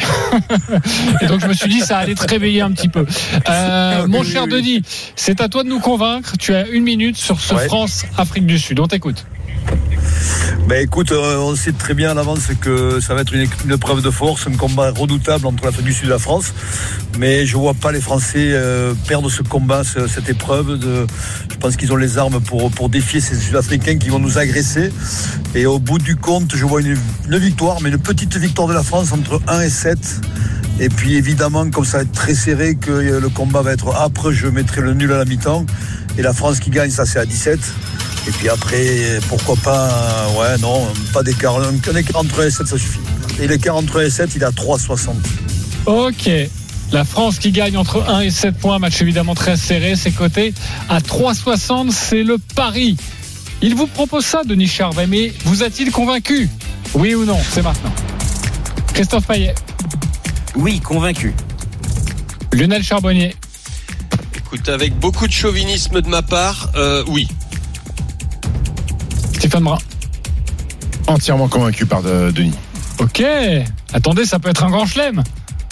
Et 1.21 1.27
donc 1.27 1.39
je 1.39 1.47
me 1.47 1.53
suis 1.53 1.69
dit, 1.69 1.79
ça 1.79 1.99
allait 1.99 2.15
te 2.15 2.27
réveiller 2.27 2.61
un 2.61 2.71
petit 2.71 2.89
peu. 2.89 3.05
Euh, 3.49 4.07
mon 4.07 4.21
Oui, 4.21 4.29
cher. 4.29 4.47
Denis, 4.47 4.81
c'est 5.15 5.41
à 5.41 5.47
toi 5.47 5.63
de 5.63 5.69
nous 5.69 5.79
convaincre. 5.79 6.33
Tu 6.37 6.53
as 6.53 6.67
une 6.67 6.83
minute 6.83 7.17
sur 7.17 7.39
ce 7.39 7.53
Ouais. 7.53 7.65
France-Afrique 7.65 8.45
du 8.45 8.59
Sud. 8.59 8.79
On 8.79 8.87
t'écoute. 8.87 9.25
Ben 10.67 10.83
écoute, 10.83 11.11
euh, 11.11 11.37
on 11.39 11.55
sait 11.55 11.71
très 11.71 11.95
bien 11.95 12.11
à 12.11 12.13
l'avance 12.13 12.41
que 12.61 12.99
ça 12.99 13.15
va 13.15 13.21
être 13.21 13.33
une, 13.33 13.47
épreuve 13.71 14.01
de 14.03 14.11
force, 14.11 14.45
un 14.47 14.55
combat 14.55 14.91
redoutable 14.91 15.47
entre 15.47 15.65
l'Afrique 15.65 15.85
du 15.85 15.93
Sud 15.93 16.05
et 16.07 16.09
la 16.09 16.19
France. 16.19 16.53
Mais 17.17 17.45
je 17.47 17.57
vois 17.57 17.73
pas 17.73 17.91
les 17.91 18.01
Français 18.01 18.51
euh, 18.51 18.93
perdre 19.07 19.31
ce 19.31 19.41
combat, 19.41 19.83
ce- 19.83 20.07
cette 20.07 20.29
épreuve. 20.29 20.79
Je 21.51 21.55
pense 21.57 21.75
qu'ils 21.75 21.91
ont 21.91 21.95
les 21.95 22.17
armes 22.19 22.39
pour, 22.39 22.69
pour 22.71 22.89
défier 22.89 23.19
ces 23.19 23.35
Sud-Africains 23.35 23.97
qui 23.97 24.09
vont 24.09 24.19
nous 24.19 24.37
agresser. 24.37 24.91
Et 25.55 25.65
au 25.65 25.79
bout 25.79 25.97
du 25.97 26.15
compte, 26.15 26.55
je 26.55 26.65
vois 26.65 26.81
une, 26.81 26.95
une 27.27 27.37
victoire, 27.37 27.81
mais 27.81 27.89
une 27.89 27.97
petite 27.97 28.35
victoire 28.37 28.67
de 28.67 28.73
la 28.73 28.83
France 28.83 29.11
entre 29.11 29.41
1 29.47 29.61
et 29.61 29.69
7. 29.69 29.97
Et 30.81 30.89
puis 30.89 31.15
évidemment, 31.15 31.67
comme 31.71 31.83
ça 31.83 31.97
va 31.97 32.03
être 32.03 32.11
très 32.11 32.35
serré, 32.35 32.75
que 32.75 32.91
le 32.91 33.29
combat 33.29 33.61
va 33.63 33.73
être 33.73 33.93
âpre, 33.95 34.31
je 34.31 34.47
mettrai 34.47 34.81
le 34.81 34.93
nul 34.93 35.11
à 35.11 35.17
la 35.17 35.25
mi-temps. 35.25 35.65
Et 36.19 36.21
la 36.21 36.33
France 36.33 36.59
qui 36.59 36.69
gagne, 36.69 36.91
ça 36.91 37.05
c'est 37.05 37.17
à 37.17 37.25
17. 37.25 37.57
Et 38.27 38.31
puis 38.31 38.49
après, 38.49 39.19
pourquoi 39.29 39.55
pas, 39.55 39.87
euh, 39.89 40.39
ouais, 40.39 40.57
non, 40.59 40.85
pas 41.13 41.23
d'écart. 41.23 41.57
Un, 41.57 41.73
un 41.91 41.95
écart 41.95 42.17
entre 42.17 42.41
1 42.41 42.47
et 42.47 42.51
7, 42.51 42.67
ça 42.67 42.77
suffit. 42.77 42.99
Et 43.41 43.47
l'écart 43.47 43.77
entre 43.77 44.01
1 44.01 44.03
et 44.03 44.09
7, 44.09 44.31
il 44.35 44.41
est 44.41 44.45
à 44.45 44.51
3,60. 44.51 45.11
Ok. 45.85 46.29
La 46.91 47.05
France 47.05 47.39
qui 47.39 47.51
gagne 47.53 47.77
entre 47.77 48.03
1 48.05 48.19
et 48.19 48.31
7 48.31 48.57
points, 48.57 48.79
match 48.79 49.01
évidemment 49.01 49.33
très 49.33 49.55
serré, 49.55 49.95
c'est 49.95 50.11
coté 50.11 50.53
à 50.89 50.99
3,60, 50.99 51.91
c'est 51.91 52.23
le 52.23 52.37
pari. 52.37 52.97
Il 53.61 53.75
vous 53.75 53.87
propose 53.87 54.25
ça, 54.25 54.41
Denis 54.45 54.67
Charvet, 54.67 55.07
mais 55.07 55.31
vous 55.45 55.63
a-t-il 55.63 55.89
convaincu? 55.91 56.49
Oui 56.95 57.15
ou 57.15 57.23
non? 57.23 57.39
C'est 57.49 57.61
maintenant. 57.61 57.93
Christophe 58.93 59.25
Payet, 59.25 59.55
Oui, 60.55 60.81
convaincu. 60.81 61.33
Lionel 62.51 62.83
Charbonnier, 62.83 63.35
Écoute, 64.51 64.67
avec 64.69 64.97
beaucoup 64.97 65.27
de 65.27 65.31
chauvinisme 65.31 66.01
de 66.01 66.07
ma 66.07 66.23
part, 66.23 66.69
euh, 66.75 67.03
oui. 67.07 67.27
Stéphane 69.35 69.63
Brun. 69.63 69.77
Entièrement 71.07 71.47
convaincu 71.47 71.85
par 71.85 72.01
de- 72.01 72.31
Denis. 72.31 72.53
Ok. 72.99 73.23
Attendez, 73.93 74.25
ça 74.25 74.39
peut 74.39 74.49
être 74.49 74.63
un 74.63 74.71
grand 74.71 74.87
chelem. 74.87 75.23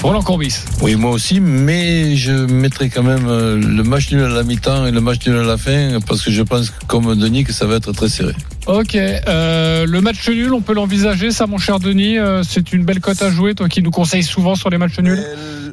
Roland 0.04 0.22
Courbis. 0.22 0.60
Oui, 0.82 0.94
moi 0.96 1.10
aussi, 1.10 1.40
mais 1.40 2.16
je 2.16 2.32
mettrai 2.32 2.90
quand 2.90 3.02
même 3.02 3.26
euh, 3.28 3.60
le 3.60 3.82
match 3.84 4.12
nul 4.12 4.22
à 4.24 4.28
la 4.30 4.44
mi-temps 4.44 4.86
et 4.86 4.92
le 4.92 5.02
match 5.02 5.26
nul 5.26 5.38
à 5.38 5.44
la 5.44 5.58
fin, 5.58 5.98
parce 6.08 6.22
que 6.22 6.30
je 6.30 6.44
pense, 6.44 6.72
comme 6.86 7.16
Denis, 7.16 7.44
que 7.46 7.52
ça 7.54 7.66
va 7.66 7.78
être 7.78 7.92
très 7.94 8.08
serré. 8.10 8.34
Ok. 8.68 8.94
euh, 8.96 9.88
le 9.88 10.02
match 10.02 10.30
nul, 10.30 10.54
on 10.54 10.62
peut 10.62 10.76
l'envisager, 10.76 11.32
ça, 11.32 11.48
mon 11.48 11.58
cher 11.58 11.80
Denis. 11.80 12.20
euh, 12.20 12.44
c'est 12.44 12.74
une 12.74 12.86
belle 12.86 13.00
cote 13.00 13.24
à 13.24 13.32
jouer, 13.32 13.56
toi 13.56 13.68
qui 13.70 13.82
nous 13.82 13.90
conseilles 13.90 14.22
souvent 14.24 14.54
sur 14.54 14.70
les 14.70 14.78
matchs 14.78 15.00
nuls? 15.00 15.18
Euh, 15.20 15.67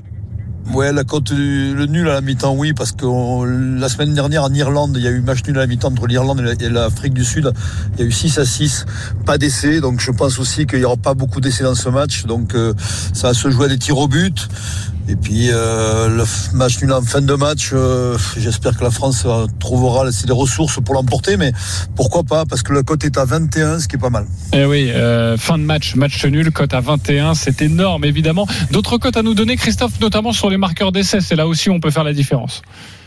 Ouais, 0.73 0.93
la 0.93 1.05
cote, 1.05 1.31
le 1.31 1.87
nul 1.87 2.09
à 2.09 2.15
la 2.15 2.21
mi-temps, 2.21 2.55
oui, 2.57 2.73
parce 2.73 2.91
que 2.93 3.05
on- 3.05 3.45
la 3.45 3.89
semaine 3.89 4.15
dernière 4.15 4.45
en 4.45 4.53
Irlande, 4.53 4.95
il 4.97 5.03
y 5.03 5.07
a 5.07 5.11
eu 5.11 5.21
match 5.21 5.41
nul 5.47 5.57
à 5.59 5.61
la 5.61 5.67
mi-temps 5.67 5.89
entre 5.89 6.07
l'Irlande 6.07 6.41
et 6.41 6.43
la- 6.43 6.53
et 6.55 6.71
l'Afrique 6.71 7.13
du 7.15 7.25
Sud. 7.25 7.53
Il 7.95 8.01
y 8.01 8.03
a 8.03 8.07
eu 8.07 8.11
6 8.13 8.39
à 8.39 8.45
6, 8.47 8.87
pas 9.27 9.37
d'essai, 9.39 9.81
donc 9.81 10.01
je 10.01 10.11
pense 10.11 10.39
aussi 10.39 10.67
qu'il 10.67 10.79
n'y 10.79 10.85
aura 10.85 10.97
pas 10.97 11.15
beaucoup 11.15 11.41
d'essais 11.41 11.65
dans 11.65 11.75
ce 11.75 11.89
match. 11.91 12.25
Donc 12.25 12.55
euh, 12.55 12.73
ça 13.13 13.29
va 13.29 13.35
se 13.35 13.51
jouer 13.51 13.67
à 13.67 13.69
des 13.69 13.79
tirs 13.79 13.99
au 13.99 14.09
but. 14.09 14.49
Et 15.07 15.17
puis 15.17 15.49
euh, 15.51 16.09
le 16.09 16.25
match 16.57 16.81
nul 16.81 16.93
en 16.93 17.03
fin 17.03 17.21
de 17.21 17.35
match, 17.35 17.71
euh, 17.73 18.17
j'espère 18.39 18.77
que 18.77 18.85
la 18.85 18.91
France 18.91 19.25
euh, 19.27 19.47
trouvera 19.61 20.05
les 20.05 20.33
ressources 20.33 20.81
pour 20.83 20.95
l'emporter, 20.95 21.37
mais 21.37 21.53
pourquoi 21.95 22.23
pas, 22.23 22.47
parce 22.47 22.63
que 22.63 22.73
la 22.73 22.83
cote 22.83 23.05
est 23.05 23.19
à 23.19 23.27
21, 23.27 23.81
ce 23.81 23.89
qui 23.89 23.97
est 23.97 23.99
pas 23.99 24.09
mal. 24.09 24.27
Eh 24.55 24.65
oui, 24.65 24.91
fin 25.39 25.59
de 25.59 25.65
match, 25.65 25.95
match 25.95 26.25
nul, 26.25 26.51
cote 26.53 26.73
à 26.73 26.81
21, 26.81 27.35
c'est 27.35 27.61
énorme 27.61 28.05
évidemment. 28.05 28.47
D'autres 28.71 28.97
cotes 28.97 29.17
à 29.17 29.23
nous 29.23 29.35
donner, 29.35 29.57
Christophe, 29.57 30.01
notamment 30.01 30.33
sur 30.33 30.49
les 30.49 30.57
marqueurs 30.57 30.91
d'essai, 30.91 31.21
c'est 31.21 31.37
là 31.37 31.47
aussi 31.47 31.69
où 31.69 31.75
on 31.75 31.81
peut 31.81 31.91
faire 31.91 32.05
la 32.05 32.15
différence. 32.15 32.63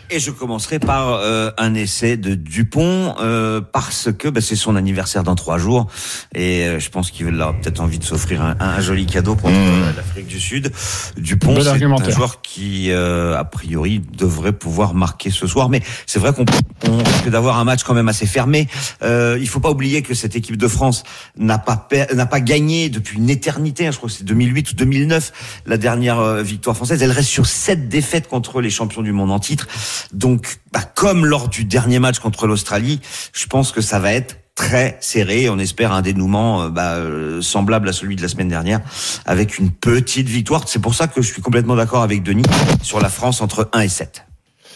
Et 0.10 0.20
je 0.20 0.32
commencerai 0.32 0.80
par 0.80 1.16
euh, 1.16 1.52
un 1.58 1.74
essai 1.74 2.16
de 2.16 2.34
Dupont 2.34 3.16
euh, 3.20 3.60
parce 3.60 4.10
que 4.18 4.30
bah, 4.30 4.40
c'est 4.40 4.56
son 4.56 4.78
anniversaire 4.78 5.24
dans 5.24 5.36
trois 5.36 5.58
jours 5.58 5.88
et 6.34 6.64
euh, 6.64 6.80
je 6.80 6.90
pense 6.90 7.12
qu'il 7.12 7.42
a 7.42 7.52
peut-être 7.52 7.82
envie 7.82 8.00
de 8.00 8.06
s'offrir 8.06 8.42
un, 8.42 8.56
un 8.60 8.80
joli 8.80 9.06
cadeau 9.06 9.36
pour 9.36 9.50
euh, 9.50 9.92
l'Afrique 9.98 10.28
du 10.28 10.40
Sud. 10.40 10.72
Dupont, 11.18 11.60
c'est 11.62 11.84
un 11.84 12.10
joueur 12.10 12.42
qui 12.42 12.90
euh, 12.92 13.38
a 13.38 13.44
priori 13.44 14.02
devrait 14.18 14.54
pouvoir 14.54 14.94
marquer 14.94 15.30
ce 15.30 15.46
soir, 15.46 15.68
mais 15.68 15.82
c'est 16.06 16.20
vrai 16.20 16.32
qu'on 16.32 16.46
on 16.88 16.98
risque 16.98 17.30
d'avoir 17.30 17.58
un 17.58 17.66
match 17.66 17.84
quand 17.84 17.94
même 17.94 18.08
assez 18.08 18.26
fermé. 18.28 18.68
Euh, 19.04 19.38
il 19.42 19.48
faut 19.50 19.60
pas 19.60 19.72
oublier 19.72 20.04
que 20.04 20.14
cette 20.14 20.38
équipe 20.38 20.56
de 20.56 20.68
France 20.70 21.04
n'a 21.38 21.58
pas 21.58 21.86
n'a 22.14 22.26
pas 22.26 22.40
gagné 22.40 22.88
depuis 22.90 23.18
une 23.18 23.30
éternité. 23.30 23.88
hein, 23.88 23.92
je 23.92 23.98
crois 23.98 24.08
que 24.10 24.16
c'est 24.16 24.24
2008 24.24 24.72
ou 24.72 24.76
2009 24.76 25.62
la 25.66 25.76
dernière 25.78 26.20
euh, 26.20 26.42
victoire 26.44 26.78
française. 26.78 27.04
Elle 27.04 27.12
reste 27.12 27.30
sur 27.30 27.46
sept 27.46 27.90
défaites 27.90 28.30
contre 28.30 28.62
les 28.62 28.70
champions 28.70 29.02
du 29.02 29.12
monde 29.12 29.32
en 29.32 29.40
titre. 29.40 29.68
Donc, 30.14 30.60
bah, 30.72 30.82
comme 30.96 31.26
lors 31.26 31.50
du 31.50 31.66
dernier 31.66 32.00
match 32.00 32.20
contre 32.20 32.48
l'Australie, 32.48 33.00
je 33.34 33.46
pense 33.48 33.72
que 33.72 33.82
ça 33.82 34.00
va 34.00 34.14
être 34.14 34.38
très 34.56 34.98
serré. 35.02 35.50
On 35.50 35.60
espère 35.60 35.92
un 35.92 36.02
dénouement 36.02 36.64
euh, 36.64 36.70
bah, 36.70 36.94
euh, 36.96 37.42
semblable 37.42 37.88
à 37.90 37.94
celui 37.94 38.16
de 38.16 38.22
la 38.22 38.28
semaine 38.28 38.50
dernière, 38.50 38.82
avec 39.26 39.60
une 39.60 39.72
petite 39.72 40.28
victoire. 40.28 40.64
C'est 40.68 40.80
pour 40.80 40.96
ça 40.96 41.08
que 41.08 41.22
je 41.22 41.32
suis 41.32 41.42
complètement 41.42 41.76
d'accord 41.76 42.04
avec 42.04 42.24
Denis 42.24 42.44
sur 42.82 43.00
la 43.00 43.10
France 43.10 43.42
entre 43.42 43.70
1 43.74 43.82
et 43.82 43.90
7. 43.90 44.24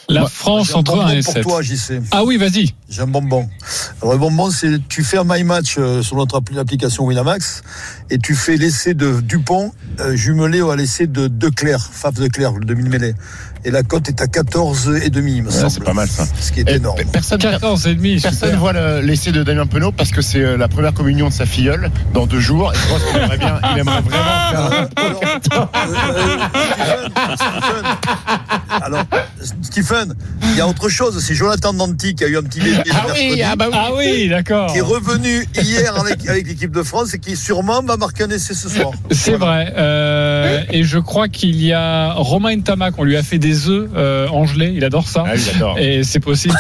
La 0.10 0.28
France 0.28 0.74
entre 0.76 0.94
bonbon 0.96 1.06
1 1.08 1.10
et 1.12 1.22
pour 1.24 1.34
7. 1.34 1.44
toi, 1.44 1.62
JC. 1.62 2.02
Ah 2.12 2.24
oui, 2.26 2.36
vas-y. 2.36 2.74
J'ai 2.90 3.02
un 3.02 3.08
bonbon. 3.08 3.48
Alors 4.02 4.14
le 4.14 4.20
bonbon, 4.20 4.50
c'est 4.50 4.86
tu 4.90 5.04
fais 5.04 5.18
un 5.18 5.24
my 5.24 5.44
match 5.44 5.76
euh, 5.78 6.02
sur 6.02 6.18
notre 6.18 6.40
appli- 6.40 6.58
application 6.60 7.06
Winamax 7.06 7.64
et 8.10 8.18
tu 8.18 8.36
fais 8.36 8.58
l'essai 8.58 8.94
de 8.94 9.22
Dupont 9.22 9.72
euh, 10.00 10.16
jumelé 10.16 10.62
à 10.70 10.76
l'essai 10.76 11.08
de 11.08 11.28
Declerc, 11.28 11.90
Faf 11.94 12.16
Declerc, 12.16 12.54
le 12.54 12.66
demi 12.66 12.90
mêlée. 12.90 13.14
Et 13.64 13.70
la 13.70 13.84
cote 13.84 14.10
est 14.10 14.20
à 14.22 14.28
14 14.28 14.92
et 15.04 15.10
demi, 15.12 15.36
il 15.38 15.44
me 15.44 15.50
Ouais, 15.50 15.54
semble. 15.56 15.70
c'est 15.72 15.84
pas 15.84 15.94
mal 15.94 16.08
ça. 16.08 16.26
Ce 16.40 16.52
qui 16.52 16.62
est 16.62 16.70
Et 16.70 16.76
énorme. 16.78 16.98
pe- 16.98 17.06
Personne, 17.06 17.38
14 17.40 17.86
et 17.88 17.94
demi. 17.96 18.20
personne 18.20 18.56
voit 18.56 18.74
le- 18.74 19.02
l'essai 19.02 19.32
de 19.32 19.44
Damien 19.44 19.68
Penaud 19.68 19.92
parce 19.92 20.10
que 20.10 20.22
c'est 20.22 20.40
euh, 20.42 20.58
la 20.58 20.68
première 20.68 20.94
communion 20.96 21.28
de 21.30 21.34
sa 21.34 21.46
filleule 21.46 21.92
dans 22.14 22.26
deux 22.26 22.40
jours. 22.40 22.74
Et 22.74 22.78
je 22.78 22.88
pense 22.90 23.04
qu'il 23.04 23.18
aimerait 23.22 23.38
bien, 23.38 23.60
il 23.74 23.80
aimerait 23.80 24.02
vraiment 24.02 24.50
faire 24.50 24.90
un- 25.62 25.70
Alors, 28.82 29.04
Stephen, 29.62 30.14
il 30.44 30.58
y 30.58 30.62
a 30.62 30.68
autre 30.68 30.90
chose. 30.90 31.24
C'est 31.24 31.36
Jonathan 31.36 31.74
Danti 31.74 32.16
qui 32.16 32.24
a 32.24 32.28
eu 32.28 32.38
un 32.38 32.44
petit 32.44 32.60
bébé. 32.60 32.84
Ah 32.92 33.06
oui, 33.14 33.42
ah 33.44 33.56
bah 33.56 33.66
oui. 33.70 33.78
Ah 33.78 33.90
oui, 33.96 34.30
d'accord. 34.30 34.72
Qui 34.72 34.80
est 34.80 34.82
revenu 34.82 35.48
hier 35.56 35.96
avec, 35.98 36.28
avec 36.28 36.48
l'équipe 36.48 36.72
de 36.72 36.84
France 36.84 37.14
et 37.14 37.20
qui 37.20 37.36
sûrement 37.36 37.82
va 37.84 37.98
marquer 37.98 38.24
un 38.24 38.30
essai 38.30 38.54
ce 38.54 38.70
soir. 38.70 38.92
C'est 39.12 39.36
vrai. 39.36 39.74
Euh, 39.78 40.62
et 40.70 40.84
je 40.84 41.00
crois 41.00 41.28
qu'il 41.28 41.62
y 41.64 41.74
a 41.74 42.14
Romain 42.14 42.56
Ntamak, 42.56 42.96
on 42.98 43.04
lui 43.04 43.18
a 43.18 43.24
fait 43.24 43.40
des 43.40 43.70
œufs 43.70 43.90
euh, 43.96 44.28
en 44.28 44.46
gelée. 44.46 44.74
Il 44.76 44.84
adore 44.84 45.08
ça. 45.08 45.24
Ah 45.26 45.32
oui, 45.36 45.42
j'adore. 45.52 45.78
Et 45.80 46.04
c'est 46.04 46.20
possible 46.20 46.56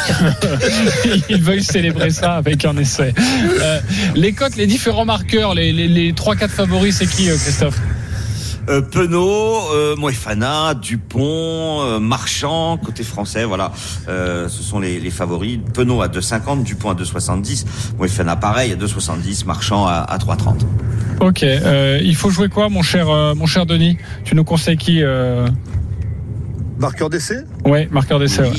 qu'il 1.28 1.41
veuille 1.41 1.63
célébrer 1.63 2.10
ça 2.10 2.34
avec 2.36 2.65
un 2.65 2.78
essai. 2.78 3.13
Euh, 3.62 3.80
les 4.15 4.34
cotes, 4.34 4.56
les 4.56 4.67
différents 4.67 5.06
marqueurs, 5.06 5.54
les, 5.54 5.72
les, 5.74 5.88
les 5.88 6.13
3-4 6.13 6.50
favoris, 6.50 6.96
c'est 6.98 7.08
qui, 7.08 7.30
euh, 7.30 7.38
Christophe? 7.38 7.80
Euh, 8.69 8.82
Penaud, 8.82 9.71
euh, 9.74 9.95
Moefana, 9.95 10.74
Dupont, 10.74 11.82
euh, 11.82 12.00
Marchand, 12.00 12.78
côté 12.78 13.04
français, 13.04 13.43
voilà. 13.43 13.71
Euh, 14.08 14.47
ce 14.50 14.62
sont 14.63 14.80
les, 14.80 15.00
les 15.00 15.10
favoris. 15.12 15.60
Penaud 15.74 16.02
à 16.02 16.08
2,50, 16.08 16.63
Dupont 16.63 16.91
à 16.91 16.93
2,70, 16.95 17.65
Moefana 17.97 18.36
pareil 18.36 18.71
à 18.71 18.76
2,70, 18.76 19.45
Marchand 19.45 19.88
à, 19.88 19.93
à 20.08 20.17
3,30. 20.17 20.62
Ok. 21.21 21.43
Euh, 21.43 22.00
il 22.02 22.15
faut 22.15 22.30
jouer 22.30 22.50
quoi, 22.50 22.69
mon 22.69 22.82
cher, 22.82 23.10
euh, 23.10 23.36
mon 23.36 23.45
cher 23.45 23.65
Denis? 23.65 23.97
Tu 24.24 24.36
nous 24.36 24.43
conseilles 24.43 24.78
qui 24.78 25.04
euh... 25.04 25.47
Marqueur 26.80 27.10
d'essai? 27.10 27.43
Ouais, 27.65 27.88
marqueur 27.91 28.19
d'essai. 28.19 28.41
ouais. 28.41 28.52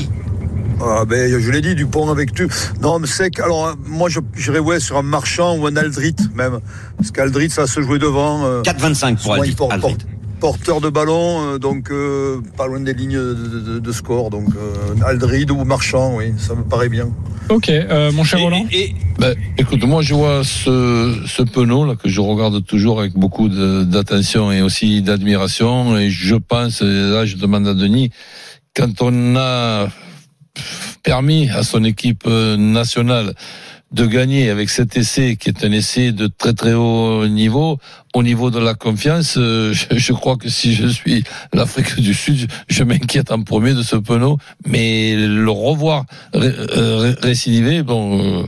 Ah 0.81 1.05
ben, 1.05 1.39
je 1.39 1.51
l'ai 1.51 1.61
dit, 1.61 1.75
Dupont 1.75 2.09
avec 2.09 2.33
tu. 2.33 2.47
Non, 2.81 2.99
mais 2.99 3.07
c'est 3.07 3.29
que, 3.29 3.41
alors, 3.41 3.67
euh, 3.67 3.73
moi, 3.85 4.09
je- 4.09 4.19
j'irais, 4.35 4.59
ouais, 4.59 4.79
sur 4.79 4.97
un 4.97 5.01
marchand 5.03 5.57
ou 5.57 5.65
un 5.67 5.75
Aldrit, 5.75 6.15
même. 6.35 6.59
Parce 6.97 7.11
qu'Aldrit, 7.11 7.49
ça 7.49 7.61
va 7.61 7.67
se 7.67 7.81
jouer 7.81 7.99
devant. 7.99 8.43
euh, 8.45 8.61
4,25 8.63 9.13
pour 9.15 9.21
souvent, 9.23 9.35
il 9.35 9.39
Aldrit. 9.41 9.55
porte- 9.55 9.71
Aldrit. 9.73 9.87
porte- 9.93 10.05
porteur 10.39 10.81
de 10.81 10.89
ballon, 10.89 11.53
euh, 11.53 11.57
donc, 11.57 11.89
euh, 11.89 12.41
pas 12.57 12.67
loin 12.67 12.81
des 12.81 12.93
lignes 12.93 13.13
de, 13.17 13.33
de- 13.33 13.79
de 13.79 13.91
score. 13.93 14.29
Donc, 14.29 14.49
euh, 14.57 15.05
Aldrid 15.05 15.51
ou 15.51 15.63
marchand, 15.63 16.15
oui, 16.17 16.33
ça 16.37 16.53
me 16.55 16.63
paraît 16.63 16.89
bien. 16.89 17.09
Ok, 17.49 17.69
euh, 17.69 18.11
mon 18.11 18.23
cher 18.25 18.39
Et- 18.39 18.43
Roland 18.43 18.65
et, 18.71 18.93
Ben, 19.19 19.35
écoute, 19.57 19.83
moi 19.85 20.01
je 20.01 20.15
vois 20.15 20.43
ce, 20.43 21.15
ce 21.27 21.43
Penaud 21.43 21.85
là 21.85 21.95
que 21.95 22.09
je 22.09 22.19
regarde 22.19 22.65
toujours 22.65 22.99
avec 22.99 23.13
beaucoup 23.13 23.47
de- 23.47 23.83
d'attention 23.83 24.51
et 24.51 24.61
aussi 24.61 25.01
d'admiration 25.01 25.97
et 25.97 26.09
je 26.09 26.35
pense, 26.35 26.81
là 26.81 27.25
je 27.25 27.35
demande 27.37 27.67
à 27.67 27.73
Denis, 27.73 28.09
quand 28.75 29.01
on 29.01 29.35
a 29.35 29.87
permis 31.03 31.49
à 31.49 31.63
son 31.63 31.83
équipe 31.83 32.23
euh, 32.27 32.57
nationale 32.57 33.33
de 33.91 34.07
gagner 34.07 34.49
avec 34.49 34.71
cet 34.71 34.97
essai 34.97 35.35
qui 35.35 35.49
est 35.49 35.63
un 35.63 35.71
essai 35.71 36.11
de 36.11 36.25
très 36.25 36.53
très 36.53 36.73
haut 36.73 37.27
niveau, 37.27 37.77
au 38.15 38.23
niveau 38.23 38.49
de 38.49 38.57
la 38.57 38.73
confiance, 38.73 39.35
euh, 39.37 39.71
je, 39.91 39.97
je 39.97 40.13
crois 40.13 40.35
que 40.35 40.49
si 40.49 40.73
je 40.73 40.87
suis 40.87 41.23
l'Afrique 41.53 41.99
du 41.99 42.13
Sud, 42.15 42.49
je 42.67 42.83
m'inquiète 42.83 43.31
en 43.31 43.43
premier 43.43 43.73
de 43.75 43.83
ce 43.83 43.95
Penaud, 43.95 44.39
mais 44.65 45.15
le 45.15 45.49
revoir 45.51 46.05
ré- 46.33 46.47
euh, 46.75 46.97
ré- 46.97 47.15
récidiver, 47.21 47.83
bon, 47.83 48.39
euh, 48.41 48.47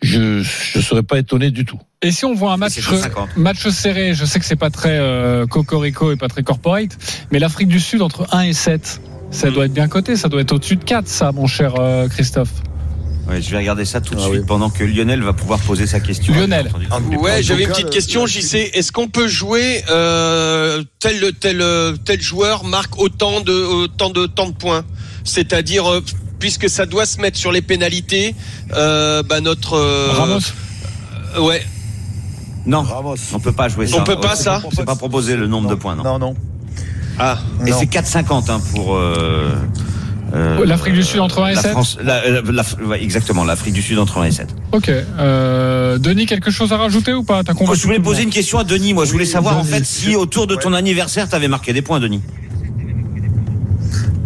je 0.00 0.38
ne 0.38 0.82
serais 0.82 1.02
pas 1.02 1.18
étonné 1.18 1.50
du 1.50 1.66
tout. 1.66 1.78
Et 2.00 2.10
si 2.10 2.24
on 2.24 2.34
voit 2.34 2.52
un 2.52 2.56
match, 2.56 2.72
C'est 2.74 2.80
150. 2.82 3.36
match 3.36 3.68
serré, 3.68 4.14
je 4.14 4.24
sais 4.24 4.38
que 4.38 4.46
c'est 4.46 4.56
pas 4.56 4.70
très 4.70 4.96
euh, 4.98 5.46
cocorico 5.46 6.12
et 6.12 6.16
pas 6.16 6.28
très 6.28 6.42
corporate, 6.44 6.96
mais 7.30 7.40
l'Afrique 7.40 7.68
du 7.68 7.80
Sud 7.80 8.00
entre 8.00 8.26
1 8.34 8.40
et 8.42 8.52
7, 8.54 9.02
ça 9.30 9.50
doit 9.50 9.66
être 9.66 9.72
bien 9.74 9.88
coté, 9.88 10.16
ça 10.16 10.28
doit 10.28 10.40
être 10.40 10.52
au-dessus 10.52 10.76
de 10.76 10.84
4, 10.84 11.06
ça, 11.08 11.32
mon 11.32 11.46
cher 11.46 11.74
euh, 11.78 12.08
Christophe. 12.08 12.50
Ouais, 13.28 13.42
je 13.42 13.50
vais 13.50 13.58
regarder 13.58 13.84
ça 13.84 14.00
tout 14.00 14.14
de 14.14 14.20
Ah 14.20 14.24
suite 14.24 14.40
oui. 14.40 14.46
pendant 14.46 14.70
que 14.70 14.82
Lionel 14.84 15.22
va 15.22 15.34
pouvoir 15.34 15.58
poser 15.60 15.86
sa 15.86 16.00
question. 16.00 16.32
Lionel. 16.34 16.70
ouais, 17.20 17.42
j'avais 17.42 17.64
une 17.64 17.68
petite 17.70 17.90
question, 17.90 18.22
le- 18.22 18.26
JC. 18.28 18.70
Est-ce 18.72 18.90
qu'on 18.90 19.08
peut 19.08 19.28
jouer 19.28 19.84
euh, 19.90 20.82
tel 20.98 21.32
tel 21.38 21.60
euh, 21.60 21.94
tel 22.02 22.22
joueur 22.22 22.64
marque 22.64 22.98
autant 22.98 23.42
de 23.42 23.52
autant 23.52 24.08
de 24.08 24.24
temps 24.24 24.48
de 24.48 24.54
points, 24.54 24.82
c'est-à-dire 25.24 25.86
euh, 25.92 26.02
puisque 26.38 26.70
ça 26.70 26.86
doit 26.86 27.04
se 27.04 27.20
mettre 27.20 27.36
sur 27.36 27.52
les 27.52 27.60
pénalités, 27.60 28.34
euh, 28.72 29.22
bah 29.22 29.42
notre 29.42 29.74
euh, 29.74 30.08
Ramos 30.12 30.38
euh, 31.36 31.40
ouais. 31.42 31.62
Non, 32.64 32.80
Ramos. 32.82 33.16
on 33.34 33.40
peut 33.40 33.52
pas 33.52 33.68
jouer 33.68 33.86
ça. 33.88 33.98
On 33.98 34.04
peut 34.04 34.18
pas, 34.20 34.36
ça 34.36 34.62
C'est 34.74 34.86
pas 34.86 34.96
proposé 34.96 35.36
le 35.36 35.46
nombre 35.46 35.68
de 35.68 35.74
points, 35.74 35.96
non. 35.96 36.02
Non, 36.04 36.18
non. 36.18 36.34
Ah, 37.18 37.38
Et 37.66 37.72
c'est 37.72 37.86
4,50 37.86 38.50
hein, 38.50 38.60
pour. 38.74 38.94
euh, 38.96 39.50
euh, 40.34 40.64
L'Afrique 40.66 40.94
du 40.94 41.02
Sud 41.02 41.20
entre 41.20 41.42
1 41.42 41.48
et 41.48 41.54
la 41.54 41.62
7 41.62 41.70
France, 41.72 41.98
la- 42.02 42.28
la- 42.28 42.40
la- 42.42 42.86
ouais, 42.86 43.02
Exactement, 43.02 43.44
l'Afrique 43.44 43.72
du 43.74 43.82
Sud 43.82 43.98
entre 43.98 44.18
1 44.18 44.24
et 44.24 44.30
7. 44.30 44.48
Ok. 44.72 44.88
Euh, 44.90 45.98
Denis, 45.98 46.26
quelque 46.26 46.50
chose 46.50 46.72
à 46.72 46.76
rajouter 46.76 47.12
ou 47.14 47.22
pas? 47.24 47.42
Je 47.74 47.82
voulais 47.82 47.98
poser 47.98 48.22
une 48.24 48.30
question 48.30 48.58
à 48.58 48.64
Denis. 48.64 48.92
Moi, 48.94 49.04
je 49.06 49.12
voulais 49.12 49.24
Oui, 49.24 49.30
savoir 49.30 49.56
en 49.58 49.64
fait 49.64 49.84
si 49.84 50.14
autour 50.16 50.46
de 50.46 50.54
ton 50.54 50.72
anniversaire, 50.74 51.28
t'avais 51.28 51.48
marqué 51.48 51.72
des 51.72 51.82
points, 51.82 51.98
Denis. 52.00 52.20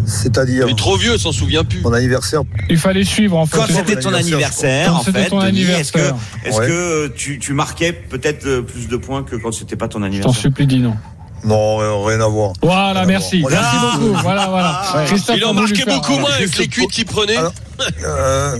C'est-à-dire, 0.05 0.64
il 0.66 0.72
est 0.72 0.76
trop 0.76 0.96
vieux, 0.96 1.16
s'en 1.16 1.33
souvient 1.33 1.64
plus. 1.64 1.81
mon 1.81 1.92
anniversaire. 1.92 2.42
Il 2.68 2.76
fallait 2.76 3.05
suivre 3.05 3.37
en 3.38 3.46
fait. 3.46 3.57
Quand 3.57 3.66
c'était 3.68 3.96
ton 3.98 4.12
anniversaire, 4.12 4.88
anniversaire, 4.88 4.88
Quand 4.88 4.96
en 4.98 5.02
c'était 5.05 5.18
fait, 5.20 5.24
est-ce 5.26 5.31
que, 5.31 5.44
anniversaire. 5.46 6.14
est-ce 6.44 6.59
Ouais. 6.59 6.66
que 6.66 7.09
tu, 7.16 7.38
tu 7.38 7.52
marquais 7.55 7.92
peut-être 7.92 8.44
euh, 8.46 8.62
plus 8.62 8.88
de 8.88 8.96
points 8.96 9.22
que 9.22 9.37
quand 9.37 9.52
c'était 9.52 9.76
pas 9.76 9.88
ton 9.88 9.98
Je 9.98 10.02
t'en 10.02 10.07
anniversaire? 10.09 10.40
supplie, 10.42 10.66
dis 10.66 10.81
non. 10.81 10.94
Non, 11.44 11.81
euh, 11.81 11.96
rien 12.07 12.20
à 12.20 12.28
voir. 12.28 12.52
Voilà, 12.62 13.00
Ah, 13.00 13.05
merci. 13.05 13.44
Merci 13.48 13.76
Ah. 13.76 13.96
beaucoup. 13.98 14.14
Voilà, 14.22 14.46
voilà. 14.46 14.83
Christophe 15.07 15.37
Il 15.37 15.44
en 15.44 15.50
a 15.50 15.52
voulu 15.52 15.62
marquait 15.72 15.83
faire- 15.85 15.94
beaucoup 16.00 16.18
moins 16.18 16.31
avec 16.33 16.57
les 16.59 16.68
cuites 16.68 16.85
pour- 16.85 16.90
qu'il 16.92 17.05
prenait. 17.07 17.37
Alors, 17.37 17.52
Euh, 18.05 18.59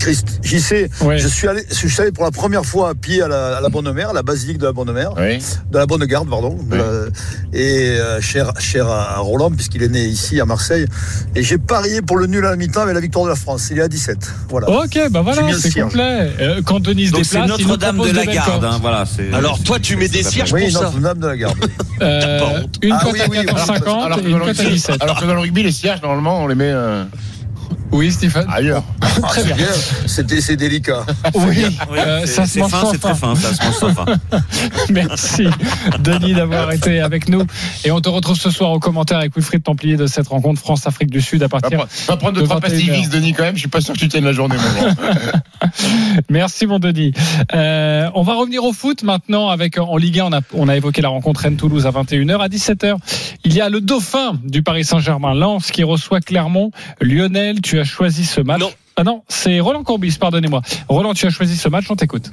Christ, 0.00 0.40
JC, 0.42 0.88
Ouais. 1.02 1.18
je 1.18 1.28
suis 1.28 1.48
allé, 1.48 1.62
je 1.68 1.74
suis 1.88 2.00
allé 2.00 2.12
pour 2.12 2.24
la 2.24 2.30
première 2.30 2.64
fois 2.64 2.90
à 2.90 2.94
pied 2.94 3.22
à 3.22 3.28
la, 3.28 3.56
à 3.56 3.60
la 3.60 3.68
Bonne 3.68 3.90
Mère, 3.92 4.10
à 4.10 4.12
la 4.12 4.22
basilique 4.22 4.58
de 4.58 4.66
la 4.66 4.72
Bonne 4.72 4.92
Mère, 4.92 5.12
Oui. 5.16 5.38
de 5.70 5.78
la 5.78 5.86
Bonne 5.86 6.04
Garde, 6.04 6.28
pardon. 6.28 6.56
Oui. 6.70 6.78
la- 6.78 7.58
et 7.58 7.96
euh, 7.98 8.20
cher, 8.20 8.52
cher 8.58 8.86
à 8.88 9.18
Roland, 9.18 9.50
puisqu'il 9.50 9.82
est 9.82 9.88
né 9.88 10.04
ici 10.04 10.40
à 10.40 10.44
Marseille. 10.44 10.86
Et 11.34 11.42
j'ai 11.42 11.58
parié 11.58 12.02
pour 12.02 12.16
le 12.18 12.26
nul 12.26 12.44
à 12.44 12.50
la 12.50 12.56
mi-temps 12.56 12.82
avec 12.82 12.94
la 12.94 13.00
victoire 13.00 13.24
de 13.24 13.30
la 13.30 13.36
France. 13.36 13.68
Il 13.70 13.78
est 13.78 13.82
à 13.82 13.88
17. 13.88 14.18
Voilà. 14.50 14.68
Ok, 14.70 14.98
bah 15.10 15.22
voilà, 15.22 15.42
c'est 15.58 15.80
complet. 15.80 16.30
Euh, 16.40 16.60
quand 16.64 16.80
Denis 16.80 17.06
se 17.08 17.12
Donc 17.12 17.24
c'est 17.24 17.40
déplace, 17.40 17.58
Notre-Dame 17.60 17.98
de 17.98 18.10
la 18.12 18.26
Garde. 18.26 18.64
hein, 18.64 18.78
voilà, 18.80 19.04
Alors 19.32 19.62
toi, 19.62 19.78
tu 19.80 19.96
mets 19.96 20.08
des 20.08 20.22
cierges 20.22 20.52
Oui, 20.52 20.64
pour 20.70 20.72
ça. 20.72 20.84
Notre-Dame 20.86 21.18
de 21.18 21.26
la 21.26 21.36
Garde. 21.36 21.56
Euh, 22.02 22.20
T'as 22.20 22.38
pas 22.38 22.60
honte. 22.60 22.74
une 22.82 22.92
Ah 22.92 23.00
cote 23.02 23.12
oui, 23.14 23.20
à 23.20 23.28
oui, 23.28 23.36
4,50 23.46 24.04
Alors 24.04 24.18
et 24.18 24.22
que, 24.22 24.28
une 24.28 24.38
cote 24.38 24.48
à 24.48 24.62
rugby, 24.62 24.72
17. 24.74 24.96
alors 25.02 25.20
que 25.20 25.24
dans 25.26 25.34
le 25.34 25.40
rugby, 25.40 25.62
les 25.62 25.72
cierges, 25.72 26.02
normalement, 26.02 26.42
on 26.42 26.46
les 26.46 26.54
met. 26.54 26.70
Oui, 27.90 28.12
Stéphane. 28.12 28.46
Ailleurs. 28.52 28.84
Très 29.28 29.44
bien. 29.44 29.56
C'était 30.06 30.40
c'est 30.40 30.56
délicat. 30.56 31.04
Oui, 31.34 31.44
Oui, 31.90 31.98
euh, 31.98 32.20
c'est- 32.26 32.26
ça 32.34 32.46
se 32.46 32.58
mange 32.60 32.70
fin, 32.70 32.88
c'est 32.92 32.98
très 32.98 33.14
fin. 33.14 33.34
ça 33.34 33.52
se 33.54 33.84
mange 33.84 33.94
fin. 33.94 34.04
Merci, 34.90 35.46
Denis, 36.00 36.34
d'avoir 36.34 36.70
été 36.72 37.00
avec 37.00 37.28
nous. 37.28 37.44
Et 37.84 37.90
on 37.90 38.00
te 38.00 38.08
retrouve 38.08 38.36
ce 38.38 38.50
soir 38.50 38.70
au 38.72 38.78
commentaire 38.78 39.18
avec 39.18 39.34
Wilfried 39.34 39.62
Templier 39.62 39.96
de 39.96 40.06
cette 40.06 40.28
rencontre 40.28 40.60
France-Afrique 40.60 41.10
du 41.10 41.20
Sud 41.20 41.42
à 41.42 41.48
partir. 41.48 41.86
va 42.06 42.16
prendre 42.16 42.38
de 42.38 42.42
trois 42.42 42.56
21 42.60 42.70
pastilles 42.70 43.08
Denis, 43.08 43.32
quand 43.32 43.42
même. 43.44 43.54
Je 43.56 43.60
suis 43.60 43.68
pas 43.68 43.80
sûr 43.80 43.94
que 43.94 43.98
tu 43.98 44.08
tiennes 44.08 44.24
la 44.24 44.32
journée, 44.32 44.56
mon 44.56 44.80
grand. 44.82 44.94
Merci, 46.30 46.66
mon 46.66 46.78
Denis. 46.78 47.12
Euh, 47.54 48.08
on 48.14 48.22
va 48.22 48.34
revenir 48.34 48.62
au 48.64 48.72
foot 48.72 49.02
maintenant 49.02 49.48
avec 49.48 49.78
en 49.78 49.96
Ligue 49.96 50.20
1. 50.20 50.24
On 50.26 50.32
a, 50.32 50.40
on 50.54 50.68
a 50.68 50.76
évoqué 50.76 51.02
la 51.02 51.08
rencontre 51.08 51.40
Rennes-Toulouse 51.40 51.86
à 51.86 51.90
21h. 51.90 52.38
À 52.40 52.48
17h, 52.48 52.96
il 53.44 53.54
y 53.54 53.60
a 53.60 53.68
le 53.68 53.80
dauphin 53.80 54.38
du 54.44 54.62
Paris 54.62 54.84
Saint-Germain, 54.84 55.34
Lens, 55.34 55.70
qui 55.70 55.82
reçoit 55.84 56.20
Clermont. 56.20 56.70
Lionel, 57.00 57.60
tu 57.60 57.77
as 57.78 57.84
choisi 57.84 58.24
ce 58.24 58.40
match. 58.40 58.60
Non. 58.60 58.70
Ah 58.96 59.04
non, 59.04 59.22
c'est 59.28 59.60
Roland 59.60 59.84
Courbis, 59.84 60.16
pardonnez-moi. 60.18 60.60
Roland, 60.88 61.14
tu 61.14 61.26
as 61.26 61.30
choisi 61.30 61.56
ce 61.56 61.68
match, 61.68 61.86
on 61.88 61.96
t'écoute. 61.96 62.32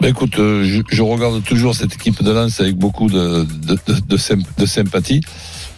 Ben 0.00 0.08
écoute, 0.08 0.38
euh, 0.38 0.64
je, 0.64 0.80
je 0.90 1.02
regarde 1.02 1.44
toujours 1.44 1.74
cette 1.74 1.94
équipe 1.94 2.22
de 2.22 2.30
Lens 2.30 2.58
avec 2.60 2.76
beaucoup 2.76 3.08
de, 3.10 3.44
de, 3.44 3.78
de, 3.86 4.00
de 4.00 4.16
symp- 4.16 4.46
de 4.58 4.64
sympathie. 4.64 5.20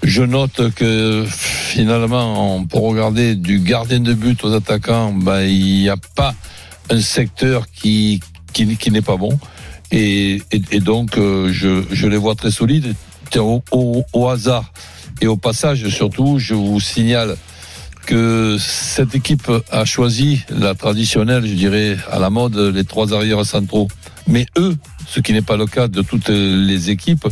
Je 0.04 0.22
note 0.22 0.70
que 0.76 1.24
finalement, 1.28 2.56
on 2.56 2.64
peut 2.64 2.78
regarder 2.78 3.34
du 3.34 3.58
gardien 3.58 4.00
de 4.00 4.14
but 4.14 4.42
aux 4.44 4.52
attaquants, 4.52 5.12
ben, 5.12 5.42
il 5.42 5.80
n'y 5.80 5.88
a 5.88 5.96
pas 6.14 6.34
un 6.90 7.00
secteur 7.00 7.66
qui, 7.70 8.20
qui, 8.52 8.76
qui 8.76 8.90
n'est 8.92 9.02
pas 9.02 9.16
bon. 9.16 9.38
Et, 9.90 10.40
et, 10.52 10.62
et 10.70 10.80
donc, 10.80 11.18
euh, 11.18 11.52
je, 11.52 11.82
je 11.90 12.06
les 12.06 12.16
vois 12.16 12.34
très 12.36 12.50
solides. 12.50 12.94
Tiens, 13.30 13.42
Au, 13.42 13.62
au, 13.72 14.04
au 14.12 14.28
hasard 14.28 14.72
et 15.20 15.26
au 15.26 15.36
passage, 15.36 15.88
surtout, 15.88 16.38
je 16.38 16.54
vous 16.54 16.80
signale 16.80 17.36
que 18.06 18.56
cette 18.58 19.14
équipe 19.14 19.50
a 19.70 19.84
choisi 19.84 20.44
la 20.48 20.74
traditionnelle, 20.74 21.46
je 21.46 21.54
dirais, 21.54 21.96
à 22.10 22.18
la 22.18 22.30
mode, 22.30 22.56
les 22.56 22.84
trois 22.84 23.14
arrières 23.14 23.44
centraux. 23.46 23.88
Mais 24.26 24.46
eux, 24.56 24.76
ce 25.06 25.20
qui 25.20 25.32
n'est 25.32 25.42
pas 25.42 25.56
le 25.56 25.66
cas 25.66 25.88
de 25.88 26.02
toutes 26.02 26.28
les 26.28 26.90
équipes, 26.90 27.26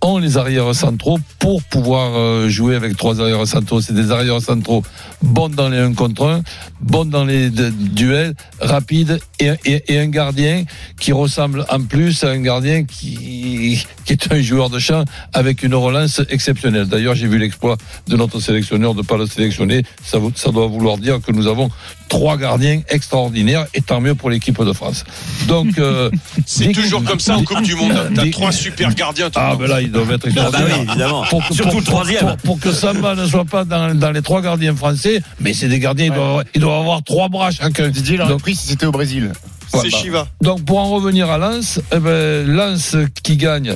ont 0.00 0.18
les 0.18 0.36
arrières 0.36 0.74
centraux 0.74 1.18
pour 1.38 1.62
pouvoir 1.62 2.12
euh, 2.16 2.48
jouer 2.48 2.74
avec 2.74 2.96
trois 2.96 3.20
arrières 3.20 3.46
centraux. 3.46 3.80
C'est 3.80 3.94
des 3.94 4.10
arrières 4.10 4.40
centraux 4.40 4.82
bons 5.22 5.48
dans 5.48 5.68
les 5.68 5.78
1 5.78 5.94
contre 5.94 6.26
1, 6.26 6.42
bons 6.80 7.06
dans 7.06 7.24
les 7.24 7.50
duels, 7.50 8.34
rapides, 8.60 9.18
et, 9.40 9.98
un 9.98 10.06
gardien 10.06 10.64
qui 11.00 11.12
ressemble 11.12 11.64
en 11.70 11.80
plus 11.80 12.24
à 12.24 12.30
un 12.30 12.40
gardien 12.40 12.84
qui, 12.84 13.84
est 14.08 14.32
un 14.32 14.40
joueur 14.40 14.70
de 14.70 14.78
champ 14.78 15.04
avec 15.32 15.62
une 15.62 15.74
relance 15.74 16.20
exceptionnelle. 16.28 16.86
D'ailleurs, 16.86 17.14
j'ai 17.14 17.26
vu 17.26 17.38
l'exploit 17.38 17.76
de 18.06 18.16
notre 18.16 18.40
sélectionneur 18.40 18.94
de 18.94 19.00
ne 19.00 19.04
pas 19.04 19.16
le 19.16 19.26
sélectionner. 19.26 19.82
Ça 20.02 20.18
doit 20.50 20.66
vouloir 20.66 20.98
dire 20.98 21.20
que 21.20 21.32
nous 21.32 21.46
avons 21.46 21.70
trois 22.08 22.36
gardiens 22.36 22.80
extraordinaires, 22.88 23.66
et 23.74 23.80
tant 23.80 24.00
mieux 24.00 24.14
pour 24.14 24.30
l'équipe 24.30 24.62
de 24.62 24.72
France. 24.72 25.04
Donc, 25.48 25.78
euh, 25.78 26.10
C'est 26.46 26.72
toujours 26.72 27.02
comme 27.04 27.20
ça 27.20 27.36
en 27.36 27.42
Coupe 27.44 27.62
du 27.62 27.74
Monde. 27.74 28.10
T'as 28.14 28.30
trois 28.30 28.52
super 28.52 28.94
gardiens. 28.94 29.30
tout 29.30 29.38
ah, 29.40 29.56
ben 29.58 29.66
là, 29.66 29.80
ils 29.80 29.90
doivent 29.90 30.12
être 30.12 30.26
Ah 30.36 30.50
bah 30.50 30.58
extraordinaires. 30.60 30.78
oui, 30.80 30.86
évidemment. 30.90 31.24
Pour 31.30 31.44
Surtout 31.46 31.70
pour- 31.70 31.80
le 31.80 31.84
troisième. 31.86 32.20
Pour, 32.20 32.36
pour 32.38 32.60
que 32.60 32.72
Samba 32.72 33.14
ne 33.14 33.26
soit 33.26 33.44
pas 33.44 33.64
dans, 33.64 33.94
dans 33.94 34.10
les 34.10 34.22
trois 34.22 34.42
gardiens 34.42 34.74
français, 34.76 35.22
mais 35.40 35.52
c'est 35.54 35.68
des 35.68 35.78
gardiens, 35.80 36.06
ils, 36.06 36.12
doivent, 36.12 36.44
ils 36.54 36.60
doivent 36.60 36.80
avoir 36.80 37.02
trois 37.02 37.28
bras 37.28 37.50
chacun. 37.50 37.88
Didier 37.88 38.16
l'aurait 38.16 38.30
Donc, 38.30 38.42
pris 38.42 38.54
si 38.54 38.68
c'était 38.68 38.86
au 38.86 38.92
Brésil. 38.92 39.32
C'est 39.68 39.78
voilà. 39.78 39.96
Shiva. 39.98 40.28
Donc 40.42 40.64
pour 40.64 40.78
en 40.78 40.88
revenir 40.90 41.30
à 41.30 41.38
Lens, 41.38 41.80
eh 41.92 41.98
ben, 41.98 42.46
Lens 42.46 42.96
qui 43.22 43.36
gagne, 43.36 43.74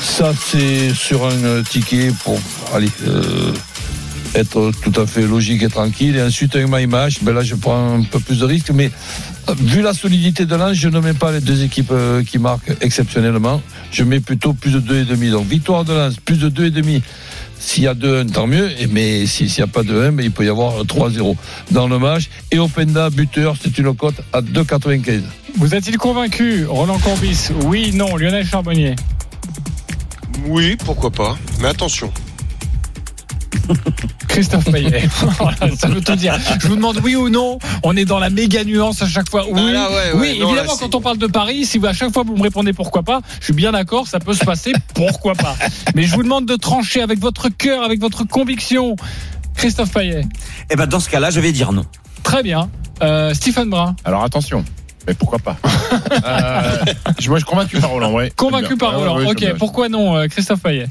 ça 0.00 0.32
c'est 0.50 0.94
sur 0.94 1.26
un 1.26 1.44
euh, 1.44 1.62
ticket 1.62 2.10
pour 2.24 2.38
aller 2.74 2.88
euh, 3.06 3.52
être 4.34 4.70
tout 4.82 5.00
à 5.00 5.06
fait 5.06 5.22
logique 5.26 5.62
et 5.62 5.68
tranquille. 5.68 6.16
Et 6.16 6.22
ensuite 6.22 6.54
un 6.56 6.66
my 6.68 6.86
match, 6.86 7.18
ben 7.22 7.32
là 7.34 7.42
je 7.42 7.54
prends 7.54 7.98
un 7.98 8.02
peu 8.02 8.18
plus 8.20 8.38
de 8.40 8.44
risques, 8.44 8.70
mais 8.72 8.90
euh, 9.48 9.54
vu 9.60 9.82
la 9.82 9.92
solidité 9.94 10.44
de 10.46 10.54
Lens, 10.54 10.74
je 10.74 10.88
ne 10.88 11.00
mets 11.00 11.14
pas 11.14 11.32
les 11.32 11.40
deux 11.40 11.62
équipes 11.62 11.90
euh, 11.92 12.22
qui 12.22 12.38
marquent 12.38 12.72
exceptionnellement. 12.80 13.60
Je 13.92 14.04
mets 14.04 14.20
plutôt 14.20 14.52
plus 14.52 14.70
de 14.72 14.80
2,5. 14.80 15.30
Donc 15.30 15.46
victoire 15.46 15.84
de 15.84 15.92
Lens, 15.92 16.16
plus 16.24 16.36
de 16.38 16.48
2,5. 16.48 17.02
S'il 17.58 17.82
y 17.82 17.86
a 17.88 17.94
2-1, 17.94 18.30
tant 18.30 18.46
mieux. 18.46 18.70
Et 18.80 18.86
Mais 18.86 19.26
si- 19.26 19.48
s'il 19.48 19.62
n'y 19.62 19.68
a 19.70 19.72
pas 19.72 19.82
de 19.82 19.94
1, 19.94 20.12
mais 20.12 20.24
il 20.24 20.30
peut 20.30 20.46
y 20.46 20.48
avoir 20.48 20.82
3-0 20.86 21.36
dans 21.72 21.88
le 21.88 21.98
match. 21.98 22.30
Et 22.50 22.58
Openda, 22.58 23.10
buteur, 23.10 23.54
c'est 23.62 23.76
une 23.76 23.94
cote 23.94 24.14
à 24.32 24.40
2,95. 24.40 25.20
Vous 25.56 25.74
êtes-il 25.74 25.98
convaincu, 25.98 26.64
Roland 26.66 26.98
Courbis? 26.98 27.48
Oui, 27.66 27.90
non, 27.92 28.16
Lionel 28.16 28.46
Charbonnier? 28.46 28.94
Oui, 30.46 30.76
pourquoi 30.84 31.10
pas. 31.10 31.36
Mais 31.60 31.68
attention. 31.68 32.10
Christophe 34.28 34.64
Payet. 34.72 35.08
Voilà, 35.38 35.56
ça 35.76 35.88
veut 35.88 36.00
tout 36.00 36.14
dire. 36.16 36.38
Je 36.60 36.68
vous 36.68 36.76
demande 36.76 37.00
oui 37.02 37.16
ou 37.16 37.28
non. 37.28 37.58
On 37.82 37.96
est 37.96 38.04
dans 38.04 38.18
la 38.18 38.30
méga 38.30 38.64
nuance 38.64 39.02
à 39.02 39.06
chaque 39.08 39.28
fois. 39.28 39.44
Oui, 39.50 39.60
Ah 39.68 39.72
là, 39.72 39.90
ouais, 39.90 40.10
oui 40.14 40.38
non, 40.38 40.46
évidemment, 40.48 40.72
là, 40.72 40.78
quand 40.80 40.94
on 40.94 41.00
parle 41.00 41.18
de 41.18 41.26
Paris, 41.26 41.64
si 41.66 41.78
vous, 41.78 41.86
à 41.86 41.92
chaque 41.92 42.12
fois 42.12 42.22
vous 42.26 42.36
me 42.36 42.42
répondez 42.42 42.72
pourquoi 42.72 43.02
pas, 43.02 43.20
je 43.40 43.44
suis 43.46 43.52
bien 43.52 43.72
d'accord, 43.72 44.06
ça 44.06 44.18
peut 44.20 44.34
se 44.34 44.44
passer, 44.44 44.72
pourquoi 44.94 45.34
pas. 45.34 45.56
Mais 45.94 46.04
je 46.04 46.14
vous 46.14 46.22
demande 46.22 46.46
de 46.46 46.56
trancher 46.56 47.02
avec 47.02 47.18
votre 47.18 47.48
cœur, 47.48 47.82
avec 47.84 48.00
votre 48.00 48.24
conviction. 48.24 48.96
Christophe 49.56 49.90
Payet. 49.92 50.22
Eh 50.70 50.76
ben, 50.76 50.86
dans 50.86 51.00
ce 51.00 51.08
cas-là, 51.10 51.30
je 51.30 51.40
vais 51.40 51.52
dire 51.52 51.72
non. 51.72 51.84
Très 52.22 52.42
bien. 52.42 52.70
Euh, 53.02 53.34
Stephen 53.34 53.68
Brun. 53.70 53.96
Alors 54.04 54.22
attention. 54.22 54.64
Mais 55.06 55.14
pourquoi 55.14 55.38
pas? 55.38 55.56
Euh, 56.26 56.76
je- 57.18 57.28
Moi, 57.30 57.38
je 57.38 57.44
suis 57.44 57.50
convaincu 57.50 57.78
par 57.80 57.90
Roland. 57.90 58.12
Ouais. 58.12 58.30
Convaincu 58.36 58.76
par 58.76 58.92
Ah 58.94 58.98
ouais, 59.00 59.08
Roland. 59.08 59.30
ok, 59.30 59.54
pourquoi 59.58 59.88
non, 59.88 60.16
euh, 60.16 60.26
Christophe 60.28 60.60
Payet? 60.60 60.86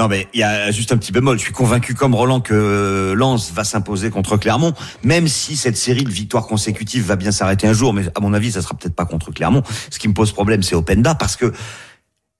Non, 0.00 0.08
mais 0.08 0.28
il 0.32 0.40
y 0.40 0.42
a 0.42 0.70
juste 0.70 0.92
un 0.92 0.96
petit 0.96 1.12
bémol. 1.12 1.36
Je 1.36 1.42
suis 1.42 1.52
convaincu 1.52 1.92
comme 1.92 2.14
Roland 2.14 2.40
que 2.40 3.12
Lens 3.14 3.52
va 3.52 3.64
s'imposer 3.64 4.08
contre 4.08 4.38
Clermont, 4.38 4.72
même 5.02 5.28
si 5.28 5.56
cette 5.56 5.76
série 5.76 6.04
de 6.04 6.10
victoires 6.10 6.46
consécutives 6.46 7.04
va 7.04 7.16
bien 7.16 7.32
s'arrêter 7.32 7.66
un 7.66 7.74
jour. 7.74 7.92
Mais 7.92 8.04
à 8.16 8.20
mon 8.20 8.32
avis, 8.32 8.52
ça 8.52 8.62
sera 8.62 8.74
peut-être 8.74 8.94
pas 8.94 9.04
contre 9.04 9.30
Clermont. 9.30 9.62
Ce 9.90 9.98
qui 9.98 10.08
me 10.08 10.14
pose 10.14 10.32
problème, 10.32 10.62
c'est 10.62 10.74
Openda, 10.74 11.14
parce 11.14 11.36
que 11.36 11.52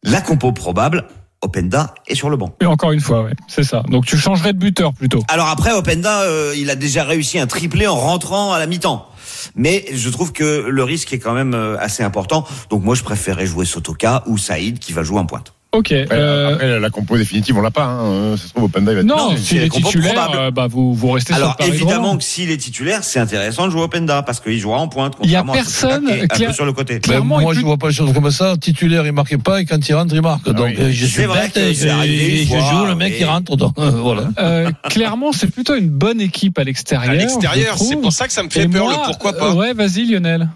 la 0.03 0.23
compo 0.23 0.53
probable, 0.53 1.05
Openda 1.43 1.95
est 2.07 2.15
sur 2.15 2.31
le 2.31 2.39
banc. 2.39 2.55
Et 2.63 2.65
encore 2.65 2.93
une 2.93 3.01
fois, 3.01 3.25
ouais, 3.25 3.35
c'est 3.47 3.65
ça. 3.65 3.83
Donc 3.91 4.07
tu 4.07 4.17
changerais 4.17 4.55
de 4.55 4.59
buteur 4.59 4.95
plutôt. 4.95 5.23
Alors 5.29 5.49
après, 5.49 5.73
Openda, 5.73 6.23
euh, 6.23 6.55
il 6.57 6.71
a 6.71 6.77
déjà 6.77 7.05
réussi 7.05 7.39
un 7.39 7.47
triplé 7.47 7.87
en 7.87 7.97
rentrant 7.97 8.55
à 8.55 8.59
la 8.59 8.67
mi-temps. 8.67 9.07
Mais 9.55 9.85
je 9.93 10.09
trouve 10.09 10.33
que 10.33 10.67
le 10.67 10.83
risque 10.83 11.13
est 11.13 11.19
quand 11.19 11.35
même 11.35 11.53
euh, 11.53 11.77
assez 11.79 12.03
important. 12.03 12.47
Donc 12.71 12.83
moi, 12.85 12.95
je 12.95 13.03
préférais 13.03 13.45
jouer 13.45 13.67
Sotoka 13.67 14.23
ou 14.25 14.39
Saïd 14.39 14.79
qui 14.79 14.95
va 14.95 15.03
jouer 15.03 15.19
en 15.19 15.27
pointe. 15.27 15.53
Ok. 15.73 15.93
Après, 15.93 16.09
euh, 16.19 16.55
après, 16.55 16.81
la 16.81 16.91
compo 16.91 17.17
définitive, 17.17 17.57
on 17.57 17.61
l'a 17.61 17.71
pas. 17.71 17.85
Hein. 17.85 18.37
Ça 18.37 18.45
se 18.49 18.49
trouve, 18.49 18.65
Openda, 18.65 18.91
il 18.91 18.95
va 18.97 19.01
être- 19.03 19.07
non, 19.07 19.17
non, 19.31 19.37
s'il 19.37 19.61
c'est 19.61 19.67
est 19.67 19.69
titulaire, 19.69 20.31
euh, 20.35 20.51
bah 20.51 20.67
vous, 20.69 20.93
vous 20.95 21.11
restez 21.13 21.33
sur 21.33 21.43
Alors 21.45 21.57
le 21.61 21.65
de 21.69 21.73
évidemment 21.73 22.17
que 22.17 22.25
s'il 22.25 22.51
est 22.51 22.57
titulaire, 22.57 23.05
c'est 23.05 23.21
intéressant 23.21 23.67
de 23.67 23.71
jouer 23.71 23.83
Openda 23.83 24.23
parce 24.25 24.41
qu'il 24.41 24.59
jouera 24.59 24.79
en 24.79 24.89
pointe. 24.89 25.15
Il 25.23 25.31
y 25.31 25.37
a 25.37 25.45
personne, 25.45 26.07
qui 26.07 26.13
est 26.13 26.23
un 26.25 26.27
Claire- 26.27 26.49
peu 26.49 26.55
sur 26.55 26.65
le 26.65 26.73
côté. 26.73 26.99
Clairement, 26.99 27.39
moi, 27.41 27.53
il 27.55 27.61
je 27.61 27.65
vois 27.65 27.77
pas 27.77 27.87
les 27.87 27.95
choses 27.95 28.13
comme 28.13 28.31
ça. 28.33 28.57
Titulaire, 28.61 29.07
il 29.07 29.13
marquait 29.13 29.39
pas, 29.39 29.61
et 29.61 29.65
quand 29.65 29.89
il 29.89 29.95
rentre, 29.95 30.13
il 30.13 30.23
marque. 30.23 30.43
Ah 30.49 30.53
donc, 30.55 30.67
oui. 30.71 30.77
euh, 30.81 30.91
je 30.93 31.07
suis 31.07 31.25
vrai 31.25 31.43
bête, 31.43 31.53
que 31.53 31.61
et 31.61 31.75
c'est 31.75 31.89
je, 31.89 32.53
joue 32.59 32.87
le 32.87 32.97
mec 32.97 33.13
oui. 33.13 33.19
qui 33.19 33.25
rentre. 33.25 33.57
Donc, 33.57 33.75
euh, 33.79 33.91
voilà. 33.95 34.25
Euh, 34.41 34.71
clairement, 34.89 35.31
c'est 35.33 35.53
plutôt 35.53 35.77
une 35.77 35.89
bonne 35.89 36.21
équipe 36.21 36.59
à 36.59 36.65
l'extérieur. 36.65 37.11
À 37.13 37.15
l'extérieur, 37.15 37.79
c'est 37.79 37.95
pour 38.01 38.13
ça 38.13 38.27
que 38.27 38.33
ça 38.33 38.43
me 38.43 38.51
fait 38.51 38.63
Et 38.65 38.69
peur, 38.69 38.87
moi, 38.87 38.93
le 38.93 39.07
pourquoi 39.07 39.35
pas. 39.35 39.51
euh, 39.51 39.55
ouais, 39.55 39.73
vas-y, 39.73 40.05
Lionel. 40.05 40.49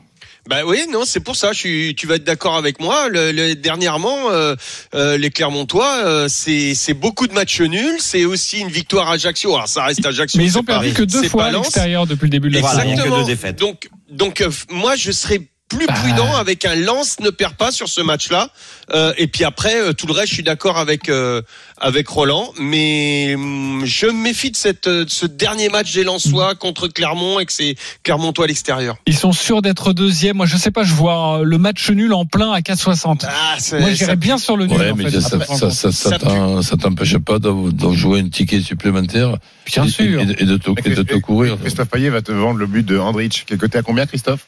Bah 0.48 0.58
oui, 0.66 0.84
non, 0.92 1.04
c'est 1.06 1.20
pour 1.20 1.36
ça. 1.36 1.52
Je 1.52 1.58
suis, 1.58 1.94
tu 1.94 2.06
vas 2.06 2.16
être 2.16 2.24
d'accord 2.24 2.56
avec 2.56 2.78
moi. 2.80 3.08
Le, 3.08 3.32
le- 3.32 3.54
dernièrement, 3.54 4.30
euh, 4.30 4.54
euh, 4.94 5.16
les 5.16 5.30
Clermontois, 5.30 6.02
euh, 6.04 6.26
c'est 6.28 6.74
c'est 6.74 6.92
beaucoup 6.92 7.26
de 7.26 7.32
matchs 7.32 7.60
nuls. 7.62 7.96
C'est 7.98 8.26
aussi 8.26 8.58
une 8.60 8.68
victoire 8.68 9.08
à 9.08 9.14
Ajaccio. 9.14 9.54
Alors 9.54 9.68
ça 9.68 9.84
reste 9.84 10.04
Ajaccio. 10.04 10.38
Mais 10.38 10.44
ils 10.44 10.58
ont 10.58 10.62
perdu 10.62 10.92
que 10.92 11.02
deux 11.02 11.28
fois 11.28 11.44
à 11.46 11.50
l'extérieur 11.52 12.06
depuis 12.06 12.24
le 12.24 12.30
début 12.30 12.50
de 12.50 12.56
la 12.56 12.68
saison. 12.68 12.82
que 12.82 12.88
Exactement. 12.90 13.20
deux 13.20 13.26
défaites. 13.26 13.56
Donc, 13.58 13.88
donc 14.10 14.40
euh, 14.42 14.50
moi, 14.70 14.96
je 14.96 15.12
serais 15.12 15.40
plus 15.68 15.86
Bah. 15.86 15.94
prudent 15.94 16.34
avec 16.36 16.64
un 16.66 16.74
lance 16.76 17.18
ne 17.20 17.30
perd 17.30 17.54
pas 17.54 17.72
sur 17.72 17.88
ce 17.88 18.00
match-là. 18.00 18.50
Euh, 18.92 19.12
et 19.16 19.26
puis 19.26 19.44
après, 19.44 19.80
euh, 19.80 19.92
tout 19.92 20.06
le 20.06 20.12
reste, 20.12 20.28
je 20.28 20.34
suis 20.34 20.42
d'accord 20.42 20.76
avec 20.78 21.08
euh, 21.08 21.40
avec 21.80 22.06
Roland, 22.08 22.52
mais 22.60 23.32
hum, 23.34 23.82
je 23.84 24.06
me 24.06 24.12
méfie 24.12 24.50
de 24.50 24.56
cette 24.56 24.86
euh, 24.86 25.04
de 25.06 25.10
ce 25.10 25.24
dernier 25.26 25.70
match 25.70 25.92
des 25.94 26.04
Lensois 26.04 26.54
contre 26.54 26.86
Clermont 26.88 27.40
et 27.40 27.46
que 27.46 27.52
c'est 27.52 27.76
Clermontois 28.02 28.44
à 28.44 28.48
l'extérieur. 28.48 28.96
Ils 29.06 29.16
sont 29.16 29.32
sûrs 29.32 29.62
d'être 29.62 29.92
deuxième. 29.94 30.36
Moi, 30.36 30.46
je 30.46 30.56
sais 30.58 30.70
pas, 30.70 30.84
je 30.84 30.92
vois 30.94 31.40
euh, 31.40 31.44
le 31.44 31.58
match 31.58 31.90
nul 31.90 32.12
en 32.12 32.26
plein 32.26 32.52
à 32.52 32.60
4,60. 32.60 33.24
Ah, 33.26 33.56
c'est- 33.58 33.80
Moi, 33.80 33.88
ça- 33.88 33.94
j'irais 33.94 34.16
bien 34.16 34.36
sur 34.38 34.56
le 34.56 34.66
nul. 34.66 34.78
Ouais, 34.78 34.90
en 34.90 34.96
mais 34.96 35.10
fait, 35.10 35.20
ça, 35.20 35.40
ça, 35.44 35.56
ça, 35.56 35.70
ça, 35.70 35.92
Ça 35.92 36.18
pue. 36.18 36.26
t'en- 36.26 36.62
ça 36.62 36.76
t'empêche 36.76 37.16
pas 37.18 37.38
de, 37.38 37.70
de 37.70 37.92
jouer 37.94 38.20
un 38.20 38.28
ticket 38.28 38.60
supplémentaire. 38.60 39.36
Bien 39.66 39.84
et, 39.84 39.88
sûr. 39.88 40.20
Et, 40.20 40.24
et 40.42 40.44
de 40.44 40.56
te, 40.58 40.70
et 40.88 40.94
de 40.94 41.02
te 41.02 41.14
courir. 41.16 41.56
Christophe 41.60 41.88
Payet 41.88 42.10
va 42.10 42.20
te 42.22 42.32
vendre 42.32 42.58
le 42.58 42.66
but 42.66 42.84
de 42.84 42.98
Andrich, 42.98 43.44
qui 43.46 43.54
est 43.54 43.56
coté 43.58 43.78
à 43.78 43.82
combien, 43.82 44.04
Christophe? 44.06 44.46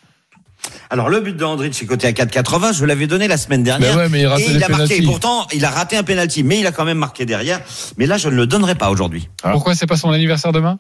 Alors 0.90 1.09
le 1.09 1.20
but 1.20 1.37
de 1.37 1.44
Andrich 1.44 1.83
est 1.83 1.87
coté 1.87 2.07
à 2.07 2.12
4,80. 2.12 2.74
Je 2.76 2.85
l'avais 2.85 3.07
donné 3.07 3.29
la 3.29 3.37
semaine 3.37 3.62
dernière. 3.62 3.96
Ouais, 3.96 4.09
mais 4.09 4.20
il 4.20 4.26
rate 4.26 4.40
et 4.40 4.50
il 4.52 4.62
a 4.64 4.68
marqué. 4.68 5.02
Pourtant, 5.02 5.46
il 5.55 5.64
a 5.64 5.70
raté 5.70 5.96
un 5.96 6.02
penalty, 6.02 6.42
mais 6.42 6.61
il 6.61 6.66
a 6.66 6.72
quand 6.72 6.85
même 6.85 6.98
marqué 6.98 7.26
derrière. 7.26 7.61
Mais 7.98 8.07
là, 8.07 8.16
je 8.18 8.29
ne 8.29 8.35
le 8.35 8.46
donnerai 8.46 8.74
pas 8.74 8.90
aujourd'hui. 8.90 9.29
Pourquoi 9.42 9.74
c'est 9.74 9.87
pas 9.87 9.96
son 9.96 10.11
anniversaire 10.11 10.52
demain? 10.52 10.79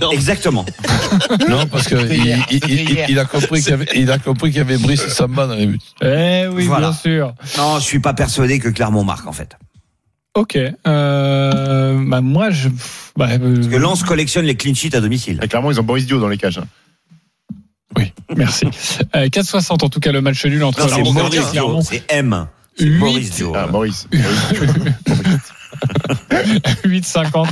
Non. 0.00 0.10
Exactement. 0.10 0.66
Non, 1.48 1.66
parce 1.66 1.88
que 1.88 1.94
il, 3.10 3.18
a 3.18 3.24
compris 3.24 3.62
qu'il 3.62 3.70
y 3.70 3.72
avait, 3.72 3.86
il 3.94 4.10
a 4.10 4.18
compris 4.18 4.50
qu'il 4.50 4.58
y 4.58 4.60
avait 4.60 4.76
Brice 4.78 5.06
Samba 5.08 5.46
dans 5.46 5.54
les 5.54 5.66
buts. 5.66 5.78
Eh 6.02 6.46
oui, 6.50 6.64
Voilà. 6.66 6.90
bien 6.90 6.92
sûr. 6.98 7.34
Non, 7.56 7.78
je 7.78 7.84
suis 7.84 8.00
pas 8.00 8.12
persuadé 8.12 8.58
que 8.58 8.68
Clermont 8.68 9.04
marque 9.04 9.26
en 9.26 9.32
fait. 9.32 9.56
Ok. 10.34 10.58
Euh, 10.86 11.98
bah 12.06 12.20
moi, 12.20 12.50
je. 12.50 12.68
Bah, 13.16 13.28
euh, 13.30 13.54
Parce 13.56 13.68
que 13.68 13.76
Lens 13.76 14.02
collectionne 14.02 14.44
les 14.44 14.54
clean 14.56 14.74
sheets 14.74 14.94
à 14.94 15.00
domicile. 15.00 15.40
Et 15.42 15.48
clairement, 15.48 15.70
ils 15.70 15.80
ont 15.80 15.84
Boris 15.84 16.04
Dio 16.06 16.18
dans 16.20 16.28
les 16.28 16.36
cages. 16.36 16.58
hein. 16.58 16.66
Oui, 17.96 18.12
merci. 18.36 18.66
Euh, 19.14 19.28
4,60 19.28 19.84
en 19.84 19.88
tout 19.88 20.00
cas 20.00 20.12
le 20.12 20.20
match 20.20 20.44
nul 20.44 20.62
entre 20.64 20.80
Non, 20.80 21.02
Bordeaux 21.02 21.10
et 21.10 21.12
Maurice 21.12 21.50
Clermont. 21.50 21.80
C'est 21.82 22.04
M. 22.08 22.46
C'est 22.76 22.84
Huit. 22.84 22.98
Boris 22.98 23.30
Dio. 23.30 23.52
Ah, 23.56 23.66
Maurice. 23.68 24.06
8,50 26.30 27.46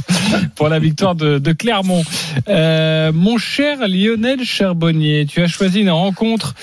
pour 0.55 0.69
la 0.69 0.79
victoire 0.79 1.15
de, 1.15 1.39
de 1.39 1.53
Clermont. 1.53 2.03
Euh, 2.49 3.13
mon 3.13 3.39
cher 3.39 3.79
Lionel 3.89 4.45
Charbonnier, 4.45 5.27
tu 5.27 5.43
as 5.43 5.47
choisi 5.47 5.81
une 5.81 5.91
rencontre 5.91 6.55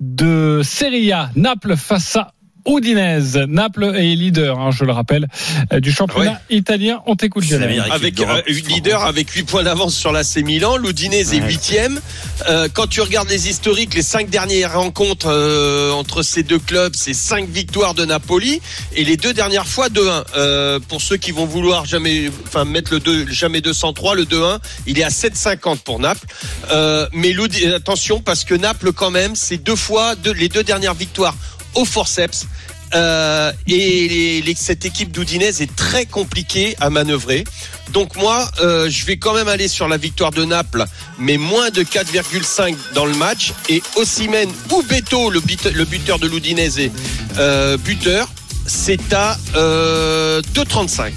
de 0.00 0.62
Serie 0.64 1.12
A, 1.12 1.30
Naples 1.36 1.76
face 1.76 2.16
à 2.16 2.32
Udinese. 2.66 3.36
Naples 3.48 3.92
est 3.96 4.14
leader, 4.14 4.58
hein, 4.58 4.70
je 4.70 4.84
le 4.84 4.92
rappelle, 4.92 5.26
euh, 5.72 5.80
du 5.80 5.92
championnat 5.92 6.40
italien. 6.50 7.00
On 7.06 7.16
t'écoute, 7.16 7.44
avec 7.90 8.20
euh, 8.20 8.42
leader 8.68 9.04
avec 9.04 9.30
8 9.30 9.42
points 9.44 9.62
d'avance 9.62 9.94
sur 9.94 10.12
l'AC 10.12 10.36
Milan, 10.44 10.76
l'Udinese 10.76 11.32
est 11.34 11.40
Ouais. 11.40 11.46
huitième. 11.48 12.00
Euh, 12.48 12.68
quand 12.72 12.86
tu 12.86 13.00
regardes 13.00 13.28
les 13.28 13.48
historiques, 13.48 13.94
les 13.94 14.02
cinq 14.02 14.28
dernières 14.30 14.74
rencontres 14.74 15.28
euh, 15.30 15.90
entre 15.92 16.22
ces 16.22 16.42
deux 16.42 16.58
clubs, 16.58 16.94
c'est 16.94 17.14
cinq 17.14 17.48
victoires 17.48 17.94
de 17.94 18.04
Napoli 18.04 18.60
et 18.94 19.04
les 19.04 19.16
deux 19.16 19.32
dernières 19.32 19.66
fois 19.66 19.88
2-1. 19.88 20.24
Euh, 20.36 20.78
pour 20.88 21.00
ceux 21.00 21.16
qui 21.16 21.30
vont 21.32 21.46
vouloir 21.46 21.84
jamais, 21.86 22.30
enfin 22.46 22.64
mettre 22.64 22.92
le 22.92 23.00
2, 23.00 23.26
jamais 23.30 23.60
203, 23.60 24.14
le 24.14 24.24
2-1, 24.24 24.58
il 24.86 24.98
est 24.98 25.04
à 25.04 25.08
7,50 25.10 25.78
pour 25.78 25.98
Naples. 25.98 26.26
Euh, 26.70 27.06
mais 27.12 27.34
attention 27.74 28.20
parce 28.20 28.44
que 28.44 28.54
Naples 28.54 28.92
quand 28.92 29.10
même, 29.10 29.34
c'est 29.34 29.56
deux 29.56 29.76
fois 29.76 30.14
deux, 30.14 30.32
les 30.32 30.48
deux 30.48 30.62
dernières 30.62 30.94
victoires 30.94 31.34
au 31.74 31.84
forceps. 31.84 32.46
Euh, 32.92 33.52
et 33.68 34.08
les- 34.08 34.42
les- 34.42 34.54
cette 34.56 34.84
équipe 34.84 35.12
d'Oudinez 35.12 35.46
est 35.62 35.76
très 35.76 36.06
compliquée 36.06 36.74
à 36.80 36.90
manœuvrer. 36.90 37.44
Donc 37.92 38.16
moi, 38.16 38.50
euh, 38.60 38.90
je 38.90 39.04
vais 39.06 39.16
quand 39.16 39.32
même 39.32 39.46
aller 39.46 39.68
sur 39.68 39.86
la 39.86 39.96
victoire 39.96 40.32
de 40.32 40.44
Naples, 40.44 40.84
mais 41.18 41.36
moins 41.36 41.70
de 41.70 41.84
4,5 41.84 42.74
dans 42.94 43.06
le 43.06 43.14
match. 43.14 43.52
Et 43.68 43.80
Ossimène 43.94 44.50
ou 44.72 44.82
Beto, 44.82 45.30
le, 45.30 45.38
bute- 45.40 45.72
le 45.72 45.84
buteur 45.84 46.18
de 46.18 46.26
l'Udinese, 46.26 46.90
euh, 47.38 47.76
buteur, 47.76 48.28
c'est 48.66 49.12
à 49.12 49.38
euh, 49.54 50.42
2,35. 50.54 51.12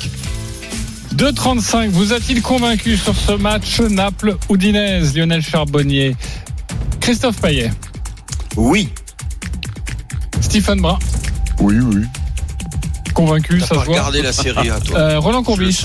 2,35. 1.16 1.89
Vous 1.89 2.13
a-t-il 2.13 2.42
convaincu 2.44 2.98
sur 2.98 3.16
ce 3.16 3.32
match 3.34 3.80
Naples-Udinese, 3.80 5.16
Lionel 5.16 5.42
Charbonnier? 5.44 6.16
Christophe 7.00 7.38
Payet, 7.42 7.72
Oui. 8.56 8.89
Stephen 10.43 10.82
Brun, 10.82 10.99
Oui, 11.60 11.75
oui. 11.79 12.03
convaincu, 13.13 13.60
ça 13.60 13.67
se 13.79 13.86
voit. 13.86 14.12
la 14.21 14.34
série 14.34 14.69
à 14.69 14.79
toi. 14.79 14.97
Euh, 14.99 15.19
Roland 15.19 15.43
Courbis. 15.43 15.84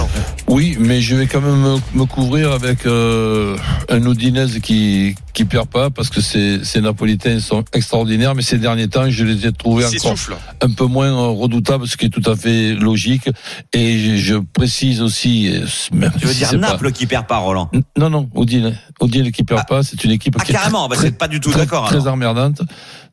Oui, 0.49 0.77
mais 0.81 1.01
je 1.01 1.15
vais 1.15 1.27
quand 1.27 1.41
même 1.41 1.57
me, 1.61 1.77
me 1.95 2.05
couvrir 2.07 2.53
avec 2.53 2.85
euh, 2.87 3.57
un 3.89 4.03
Udinese 4.11 4.59
qui 4.61 5.15
qui 5.35 5.45
perd 5.45 5.69
pas 5.69 5.89
parce 5.91 6.09
que 6.11 6.21
ces, 6.21 6.65
ces 6.65 6.81
Napolitains 6.81 7.39
sont 7.39 7.63
extraordinaires, 7.73 8.35
mais 8.35 8.43
ces 8.43 8.59
derniers 8.59 8.89
temps, 8.89 9.09
je 9.09 9.25
les 9.25 9.47
ai 9.47 9.53
trouvés 9.53 9.85
encore 9.85 10.19
souffle. 10.19 10.37
un 10.63 10.71
peu 10.71 10.87
moins 10.87 11.09
euh, 11.13 11.29
redoutables, 11.29 11.87
ce 11.87 11.97
qui 11.97 12.07
est 12.07 12.09
tout 12.09 12.29
à 12.29 12.35
fait 12.35 12.75
logique. 12.75 13.31
Et 13.73 13.99
je, 13.99 14.17
je 14.17 14.35
précise 14.37 15.01
aussi, 15.01 15.53
même 15.93 16.11
Tu 16.19 16.27
veux 16.27 16.33
si 16.33 16.39
dire 16.39 16.49
c'est 16.49 16.59
pas- 16.59 16.71
Naples 16.73 16.91
qui 16.93 17.07
perd 17.07 17.27
pas, 17.27 17.37
Roland 17.39 17.71
Non, 17.97 18.11
non, 18.11 18.29
Udine, 18.35 18.77
Udine 19.01 19.31
qui 19.31 19.45
perd 19.45 19.61
Ah. 19.63 19.67
pas, 19.69 19.83
c'est 19.85 20.03
une 20.03 20.11
équipe 20.11 20.35
Ah, 20.41 20.45
qui 20.45 20.51
est 20.51 20.55
carrément, 20.55 20.89
bah, 20.89 20.97
très, 20.97 21.07
c'est 21.07 21.19
pas 21.19 21.29
du 21.29 21.39
tout 21.41 21.51
très, 21.51 21.61
d'accord. 21.61 21.87
très 21.87 21.97
alors. 22.01 22.15
emmerdante. 22.15 22.63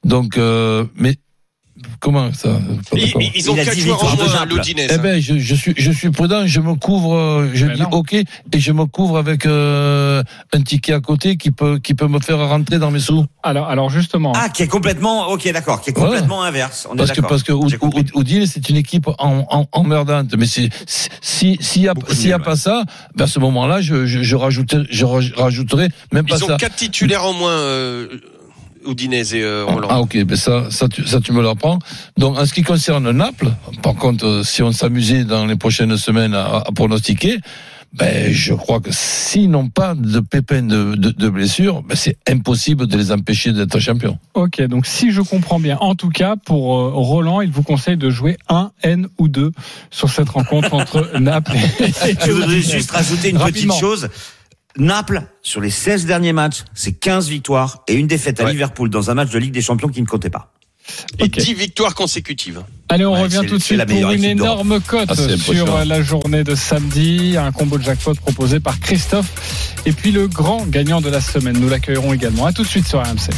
Donc, 0.03 0.37
euh, 0.37 0.85
mais 0.95 1.15
comment 1.99 2.31
ça 2.33 2.49
Ils, 2.93 3.13
ils- 3.35 3.49
ont 3.51 3.55
Il 3.55 3.59
a 3.59 3.65
4 3.65 3.75
dit 3.75 3.81
joueurs 3.81 4.03
en 4.03 4.15
moins, 4.15 4.45
l'Udinese. 4.45 4.87
Eh 4.93 4.97
ben, 4.97 5.21
je, 5.21 5.37
je 5.37 5.55
suis, 5.55 5.73
je 5.77 5.91
suis 5.91 6.09
prudent, 6.11 6.45
je 6.45 6.59
me 6.59 6.75
couvre, 6.75 7.15
euh, 7.15 7.49
je 7.53 7.65
Mais 7.65 7.75
dis 7.75 7.81
non. 7.81 7.89
OK, 7.91 8.13
et 8.13 8.25
je 8.53 8.71
me 8.71 8.85
couvre 8.85 9.17
avec 9.17 9.45
euh, 9.45 10.23
un 10.53 10.61
ticket 10.61 10.93
à 10.93 10.99
côté 10.99 11.37
qui 11.37 11.51
peut, 11.51 11.79
qui 11.79 11.93
peut 11.93 12.07
me 12.07 12.19
faire 12.19 12.39
rentrer 12.39 12.79
dans 12.79 12.91
mes 12.91 12.99
sous. 12.99 13.25
Alors, 13.43 13.67
alors 13.67 13.89
justement, 13.89 14.33
Ah, 14.35 14.49
qui 14.49 14.63
est 14.63 14.67
complètement, 14.67 15.27
ok, 15.29 15.51
d'accord, 15.51 15.81
qui 15.81 15.89
est 15.91 15.93
complètement 15.93 16.43
inverse. 16.43 16.87
On 16.89 16.95
est 16.95 16.97
Parce 16.97 17.11
que, 17.11 17.21
parce 17.21 17.43
que 17.43 17.53
c'est 18.45 18.69
une 18.69 18.77
équipe 18.77 19.07
en, 19.07 19.45
en, 19.49 19.67
emmerdante. 19.71 20.33
Mais 20.37 20.45
si, 20.45 20.69
s'il 21.59 21.81
y 21.81 21.87
a, 21.87 21.93
Beaucoup 21.93 22.13
s'il 22.13 22.29
y 22.29 22.33
a 22.33 22.37
nul, 22.37 22.45
pas 22.45 22.55
ça, 22.55 22.83
ben 23.15 23.25
à 23.25 23.27
ce 23.27 23.39
moment-là, 23.39 23.81
je, 23.81 24.05
je, 24.05 24.23
je 24.23 24.35
rajouterai, 24.35 24.83
je 24.89 25.05
raj- 25.05 25.33
rajouterai 25.35 25.89
même 26.11 26.25
pas 26.25 26.37
Ils 26.37 26.43
ont 26.43 26.47
ça. 26.47 26.57
4 26.57 26.75
titulaires 26.75 27.25
en 27.25 27.33
moins, 27.33 27.51
euh, 27.51 28.07
Udinese 28.87 29.33
et 29.33 29.41
euh, 29.43 29.65
Roland. 29.65 29.87
Ah 29.89 29.99
ok, 30.01 30.23
ben 30.23 30.35
ça, 30.35 30.69
ça, 30.71 30.87
tu, 30.87 31.05
ça 31.07 31.19
tu 31.19 31.31
me 31.31 31.41
l'apprends. 31.41 31.79
Donc 32.17 32.37
en 32.37 32.45
ce 32.45 32.53
qui 32.53 32.63
concerne 32.63 33.09
Naples, 33.11 33.51
par 33.81 33.95
contre, 33.95 34.41
si 34.45 34.61
on 34.63 34.71
s'amusait 34.71 35.23
dans 35.23 35.45
les 35.45 35.55
prochaines 35.55 35.97
semaines 35.97 36.33
à, 36.33 36.57
à 36.65 36.71
pronostiquer, 36.73 37.39
ben 37.93 38.33
je 38.33 38.53
crois 38.53 38.81
que 38.81 38.89
s'ils 38.91 39.49
n'ont 39.49 39.69
pas 39.69 39.95
de 39.95 40.19
pépins 40.19 40.61
de, 40.63 40.95
de, 40.95 41.11
de 41.11 41.29
blessures, 41.29 41.81
ben 41.81 41.95
c'est 41.95 42.17
impossible 42.29 42.87
de 42.87 42.97
les 42.97 43.13
empêcher 43.13 43.53
d'être 43.53 43.79
champions. 43.79 44.19
ok, 44.33 44.61
donc 44.63 44.85
si 44.85 45.11
je 45.11 45.21
comprends 45.21 45.61
bien, 45.61 45.77
en 45.79 45.95
tout 45.95 46.09
cas, 46.09 46.35
pour 46.35 46.77
euh, 46.77 46.91
Roland, 46.93 47.39
il 47.39 47.51
vous 47.51 47.63
conseille 47.63 47.95
de 47.95 48.09
jouer 48.09 48.37
un 48.49 48.71
N 48.83 49.07
ou 49.17 49.29
deux 49.29 49.51
sur 49.91 50.09
cette 50.09 50.27
rencontre 50.29 50.73
entre 50.73 51.17
Naples 51.19 51.55
et, 51.79 52.15
Je 52.25 52.31
voudrais 52.31 52.59
juste 52.61 52.91
rajouter 52.91 53.29
une 53.29 53.37
Rapidement. 53.37 53.73
petite 53.75 53.79
chose. 53.87 54.09
Naples, 54.77 55.23
sur 55.41 55.61
les 55.61 55.69
16 55.69 56.05
derniers 56.05 56.33
matchs, 56.33 56.63
c'est 56.73 56.91
15 56.91 57.29
victoires 57.29 57.83
et 57.87 57.93
une 57.95 58.07
défaite 58.07 58.39
à. 58.41 58.51
Liverpool 58.51 58.89
dans 58.89 59.09
un 59.09 59.13
match 59.13 59.29
de 59.31 59.39
Ligue 59.39 59.53
des 59.53 59.61
Champions 59.61 59.87
qui 59.89 60.01
ne 60.01 60.07
comptait 60.07 60.29
pas. 60.29 60.51
Et 61.17 61.23
Ok. 61.23 61.37
10 61.39 61.53
victoires 61.55 61.95
consécutives. 61.95 62.61
Allez, 62.89 63.05
on 63.05 63.13
Ouais, 63.13 63.21
revient 63.23 63.41
tout 63.47 63.57
de 63.57 63.63
suite 63.63 63.83
pour 63.85 64.11
une 64.11 64.23
énorme 64.23 64.79
cote 64.81 65.09
Ah, 65.09 65.15
sur 65.15 65.83
la 65.85 66.01
journée 66.03 66.43
de 66.43 66.53
samedi. 66.53 67.37
Un 67.37 67.51
combo 67.51 67.77
de 67.79 67.83
jackpot 67.83 68.13
proposé 68.13 68.59
par 68.59 68.79
Christophe. 68.79 69.73
Et 69.87 69.91
puis 69.93 70.11
le 70.11 70.27
grand 70.27 70.65
gagnant 70.67 71.01
de 71.01 71.09
la 71.09 71.21
semaine. 71.21 71.57
Nous 71.59 71.69
l'accueillerons 71.69 72.13
également. 72.13 72.45
À 72.45 72.53
tout 72.53 72.61
de 72.63 72.67
suite 72.67 72.87
sur 72.87 72.99
RMC. 72.99 73.29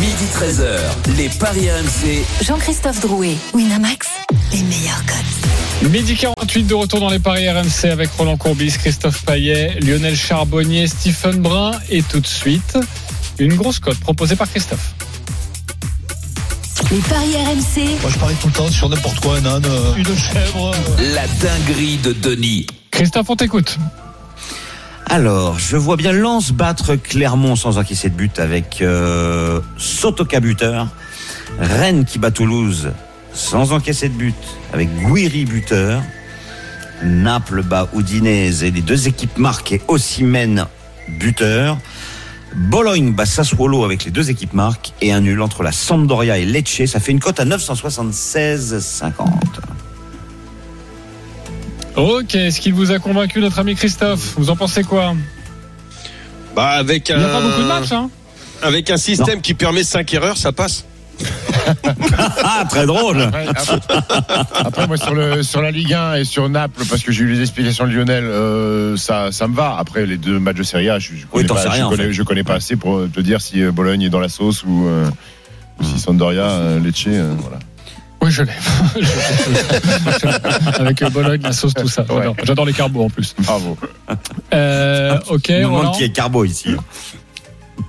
Midi 0.00 0.24
13h, 0.34 1.16
les 1.16 1.28
Paris 1.30 1.70
RMC. 1.70 2.24
Jean-Christophe 2.44 3.00
Drouet, 3.00 3.36
Winamax, 3.54 4.08
les 4.54 4.62
meilleurs 4.62 5.04
cotes. 5.06 5.90
Midi 5.90 6.14
48 6.16 6.62
de 6.64 6.74
retour 6.74 7.00
dans 7.00 7.10
les 7.10 7.18
paris 7.18 7.48
RMC 7.48 7.90
avec 7.90 8.10
Roland 8.12 8.36
Courbis, 8.36 8.72
Christophe 8.78 9.24
Paillet, 9.24 9.76
Lionel 9.80 10.16
Charbonnier, 10.16 10.86
Stephen 10.86 11.40
Brun 11.42 11.72
et 11.90 12.02
tout 12.02 12.20
de 12.20 12.26
suite 12.26 12.78
une 13.38 13.54
grosse 13.54 13.80
cote 13.80 13.98
proposée 13.98 14.36
par 14.36 14.48
Christophe. 14.48 14.94
Les 16.90 16.98
paris 16.98 17.34
RMC, 17.34 18.00
Moi, 18.00 18.10
je 18.12 18.18
parie 18.18 18.34
tout 18.40 18.46
le 18.46 18.52
temps 18.52 18.68
sur 18.70 18.88
n'importe 18.88 19.18
quoi, 19.20 19.36
un 19.38 19.46
âne, 19.46 19.64
euh, 19.66 19.94
une 19.96 20.04
chèvre. 20.16 20.72
euh. 20.72 21.14
La 21.14 21.26
dinguerie 21.26 21.96
de 21.98 22.12
Denis. 22.12 22.66
Christophe, 22.92 23.28
on 23.30 23.36
t'écoute. 23.36 23.78
Alors, 25.06 25.58
je 25.58 25.76
vois 25.76 25.96
bien 25.96 26.12
Lens 26.12 26.52
battre 26.52 26.94
Clermont 26.94 27.56
sans 27.56 27.78
encaisser 27.78 28.08
de 28.10 28.14
but 28.14 28.38
avec 28.38 28.80
euh, 28.82 29.60
Sotoka 29.76 30.38
buteur. 30.40 30.86
Rennes 31.58 32.04
qui 32.04 32.18
bat 32.18 32.30
Toulouse 32.30 32.90
sans 33.34 33.72
encaisser 33.72 34.08
de 34.08 34.14
but 34.14 34.34
avec 34.72 34.88
Guiri 35.04 35.44
buteur. 35.44 36.02
Naples 37.02 37.62
bat 37.62 37.88
Udinese 37.94 38.62
et 38.62 38.70
les 38.70 38.80
deux 38.80 39.08
équipes 39.08 39.36
marquent 39.36 39.72
et 39.72 39.82
Ossimène 39.88 40.66
buteur. 41.08 41.76
Bologne 42.54 43.12
bat 43.12 43.26
Sassuolo 43.26 43.84
avec 43.84 44.04
les 44.04 44.10
deux 44.12 44.30
équipes 44.30 44.52
marques 44.52 44.92
et 45.00 45.12
un 45.12 45.20
nul 45.20 45.42
entre 45.42 45.62
la 45.62 45.72
Sampdoria 45.72 46.38
et 46.38 46.44
Lecce. 46.44 46.86
Ça 46.86 47.00
fait 47.00 47.12
une 47.12 47.20
cote 47.20 47.40
à 47.40 47.44
976,50. 47.44 49.12
Ok, 51.96 52.34
est-ce 52.34 52.60
qu'il 52.60 52.74
vous 52.74 52.92
a 52.92 52.98
convaincu 52.98 53.40
notre 53.40 53.58
ami 53.58 53.74
Christophe? 53.74 54.34
Vous 54.36 54.50
en 54.50 54.56
pensez 54.56 54.84
quoi? 54.84 55.14
Bah, 56.54 56.70
avec 56.70 57.08
Il 57.08 57.14
un, 57.14 57.18
n'y 57.18 57.24
a 57.24 57.28
pas 57.28 57.40
beaucoup 57.40 57.62
de 57.62 57.66
matchs, 57.66 57.92
hein 57.92 58.08
avec 58.62 58.88
un 58.90 58.96
système 58.96 59.40
qui 59.40 59.54
permet 59.54 59.84
5 59.84 60.14
erreurs, 60.14 60.38
ça 60.38 60.52
passe. 60.52 60.84
Ah, 62.42 62.64
très 62.68 62.86
drôle 62.86 63.20
Après, 63.22 63.46
après- 63.48 63.78
après, 64.54 64.86
moi, 64.86 64.96
sur, 64.96 65.14
le, 65.14 65.42
sur 65.42 65.60
la 65.62 65.70
Ligue 65.70 65.92
1 65.94 66.14
et 66.16 66.24
sur 66.24 66.48
Naples, 66.48 66.82
parce 66.88 67.02
que 67.02 67.12
j'ai 67.12 67.24
eu 67.24 67.28
les 67.32 67.40
explications 67.40 67.86
de 67.86 67.92
Lionel, 67.92 68.24
euh, 68.24 68.96
ça, 68.96 69.32
ça 69.32 69.48
me 69.48 69.54
va. 69.54 69.76
Après, 69.78 70.06
les 70.06 70.16
deux 70.16 70.38
matchs 70.38 70.56
de 70.56 70.62
Serie 70.62 70.90
A, 70.90 70.98
je, 70.98 71.10
je 71.16 71.26
connais, 71.26 71.46
pas, 71.46 71.56
sais 71.56 71.68
rien, 71.68 71.80
je, 71.80 71.86
en 71.86 71.90
connais, 71.90 72.04
fait. 72.04 72.12
je 72.12 72.22
connais 72.22 72.44
pas 72.44 72.54
assez 72.54 72.76
pour 72.76 73.02
te 73.12 73.20
dire 73.20 73.40
si 73.40 73.62
euh, 73.62 73.72
Bologne 73.72 74.02
est 74.02 74.10
dans 74.10 74.20
la 74.20 74.28
sauce 74.28 74.64
ou, 74.64 74.86
euh, 74.86 75.08
ou 75.80 75.84
si 75.84 75.98
Sampdoria, 75.98 76.42
euh, 76.44 76.80
Lecce, 76.80 77.04
euh, 77.08 77.34
voilà. 77.38 77.58
Oui, 78.22 78.30
je 78.30 78.42
l'ai. 78.42 78.52
Avec 80.78 81.04
Bologne, 81.12 81.42
la 81.42 81.52
sauce, 81.52 81.74
tout 81.74 81.88
ça. 81.88 82.06
J'adore, 82.44 82.64
les 82.64 82.72
carbos 82.72 83.04
en 83.04 83.10
plus. 83.10 83.34
Bravo. 83.38 83.76
Euh, 84.54 85.18
ok, 85.28 85.44
Je 85.48 85.52
me 85.54 85.62
demande 85.64 85.94
qui 85.94 86.04
est 86.04 86.10
Carbo 86.10 86.44
ici. 86.44 86.70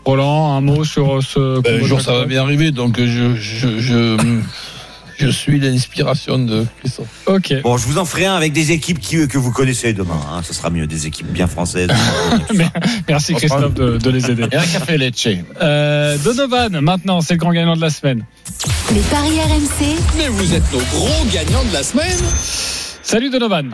Roland, 0.06 0.56
un 0.56 0.62
mot 0.62 0.84
sur 0.84 1.22
ce 1.24 1.62
Ben, 1.62 1.82
un 1.84 1.86
jour, 1.86 2.02
ça 2.02 2.14
va 2.14 2.26
bien 2.26 2.42
arriver, 2.44 2.72
donc 2.72 3.00
je, 3.00 3.36
je, 3.36 3.80
je, 3.80 4.18
je 5.18 5.28
suis 5.28 5.60
l'inspiration 5.60 6.38
de 6.38 6.66
Christophe. 6.80 7.08
Ok. 7.26 7.54
Bon, 7.64 7.78
je 7.78 7.88
vous 7.88 7.98
en 7.98 8.06
ferai 8.06 8.26
un 8.26 8.36
avec 8.36 8.54
des 8.54 8.72
équipes 8.72 9.00
qui, 9.00 9.28
que 9.28 9.38
vous 9.38 9.52
connaissez 9.52 9.94
demain. 9.94 10.20
Hein. 10.32 10.42
Ce 10.44 10.54
sera 10.54 10.70
mieux, 10.70 10.88
des 10.88 11.08
équipes 11.08 11.28
bien 11.28 11.48
françaises. 11.48 11.90
Merci 13.08 13.34
Christophe 13.34 13.74
de, 13.74 13.98
de 13.98 14.10
les 14.10 14.30
aider. 14.30 14.44
Et 14.52 14.56
un 14.56 14.66
café 14.66 14.98
Lecce. 14.98 15.28
Euh, 15.62 16.18
Donovan, 16.20 16.80
maintenant, 16.82 17.22
c'est 17.22 17.34
le 17.34 17.40
grand 17.40 17.52
gagnant 17.54 17.76
de 17.76 17.82
la 17.82 17.90
semaine. 17.90 18.26
les 18.94 19.02
paris 19.02 19.40
RMC, 19.40 19.98
Mais 20.18 20.28
vous 20.28 20.54
êtes 20.54 20.72
nos 20.72 20.80
gros 20.80 21.26
gagnants 21.34 21.64
de 21.64 21.74
la 21.74 21.84
semaine. 21.84 22.18
Salut 23.02 23.30
Donovan. 23.30 23.74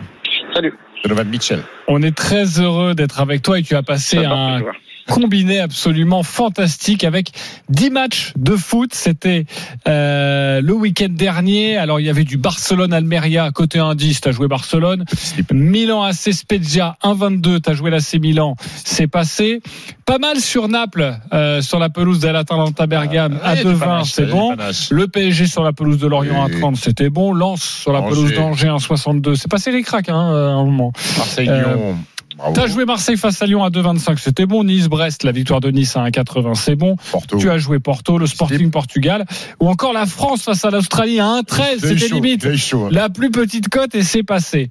Salut. 0.54 0.74
Donovan 1.02 1.28
Mitchell. 1.28 1.62
On 1.88 2.02
est 2.02 2.14
très 2.14 2.60
heureux 2.60 2.94
d'être 2.94 3.20
avec 3.20 3.42
toi 3.42 3.58
et 3.58 3.62
tu 3.62 3.74
as 3.74 3.82
passé 3.82 4.18
un. 4.18 4.60
Combiné 5.08 5.60
absolument 5.60 6.22
fantastique 6.22 7.04
avec 7.04 7.30
10 7.68 7.90
matchs 7.90 8.32
de 8.36 8.56
foot. 8.56 8.94
C'était 8.94 9.46
euh, 9.88 10.60
le 10.60 10.72
week-end 10.72 11.08
dernier. 11.10 11.76
Alors 11.76 12.00
il 12.00 12.06
y 12.06 12.10
avait 12.10 12.24
du 12.24 12.36
Barcelone-Almeria 12.36 13.50
côté 13.52 13.78
indice, 13.78 14.20
tu 14.20 14.28
as 14.28 14.32
joué 14.32 14.48
Barcelone. 14.48 15.04
Milan 15.52 16.02
AC 16.02 16.32
Spezia 16.32 16.96
1-22, 17.02 17.60
tu 17.62 17.70
as 17.70 17.74
joué 17.74 17.90
l'AC 17.90 18.14
Milan. 18.20 18.56
C'est 18.84 19.06
passé. 19.08 19.60
Pas 20.06 20.18
mal 20.18 20.40
sur 20.40 20.68
Naples, 20.68 21.14
euh, 21.32 21.60
sur 21.62 21.78
la 21.78 21.88
pelouse 21.88 22.18
de 22.20 22.28
l'Atalanta 22.28 22.86
Bergame 22.86 23.38
à 23.42 23.50
Ah, 23.50 23.54
Ouais, 23.54 23.62
2-20, 23.64 23.78
panache, 23.78 24.10
c'est 24.12 24.26
bon. 24.26 24.56
Le 24.90 25.06
PSG 25.06 25.46
sur 25.46 25.62
la 25.62 25.72
pelouse 25.72 25.98
de 25.98 26.06
Lorient 26.06 26.42
à 26.42 26.46
Oui. 26.46 26.58
30, 26.60 26.76
c'était 26.76 27.10
bon. 27.10 27.32
Lens 27.32 27.62
sur 27.62 27.92
la 27.92 28.00
Angers. 28.00 28.10
pelouse 28.14 28.34
d'Angers 28.34 28.68
à 28.74 28.78
62. 28.78 29.36
C'est 29.36 29.50
passé 29.50 29.70
les 29.70 29.82
cracks 29.82 30.08
hein, 30.08 30.14
à 30.14 30.52
un 30.52 30.64
moment. 30.64 30.92
Marseille-Lyon. 31.18 31.96
Bravo. 32.36 32.52
T'as 32.54 32.66
joué 32.66 32.84
Marseille 32.84 33.16
face 33.16 33.40
à 33.42 33.46
Lyon 33.46 33.62
à 33.64 33.70
2,25, 33.70 34.18
c'était 34.18 34.46
bon. 34.46 34.64
Nice-Brest, 34.64 35.22
la 35.24 35.32
victoire 35.32 35.60
de 35.60 35.70
Nice 35.70 35.96
à 35.96 36.04
1,80, 36.08 36.54
c'est 36.54 36.76
bon. 36.76 36.96
Porto. 37.10 37.36
Tu 37.38 37.50
as 37.50 37.58
joué 37.58 37.78
Porto, 37.78 38.18
le 38.18 38.26
Sporting 38.26 38.70
Portugal, 38.70 39.24
ou 39.60 39.68
encore 39.68 39.92
la 39.92 40.06
France 40.06 40.42
face 40.42 40.64
à 40.64 40.70
l'Australie 40.70 41.20
à 41.20 41.40
1,13, 41.42 41.64
J'ai 41.64 41.74
eu 41.74 41.78
c'était 41.98 42.08
chaud, 42.08 42.14
limite. 42.16 42.56
chaud, 42.56 42.84
hein. 42.86 42.88
La 42.90 43.08
plus 43.08 43.30
petite 43.30 43.68
cote 43.68 43.94
et 43.94 44.02
c'est 44.02 44.22
passé. 44.22 44.70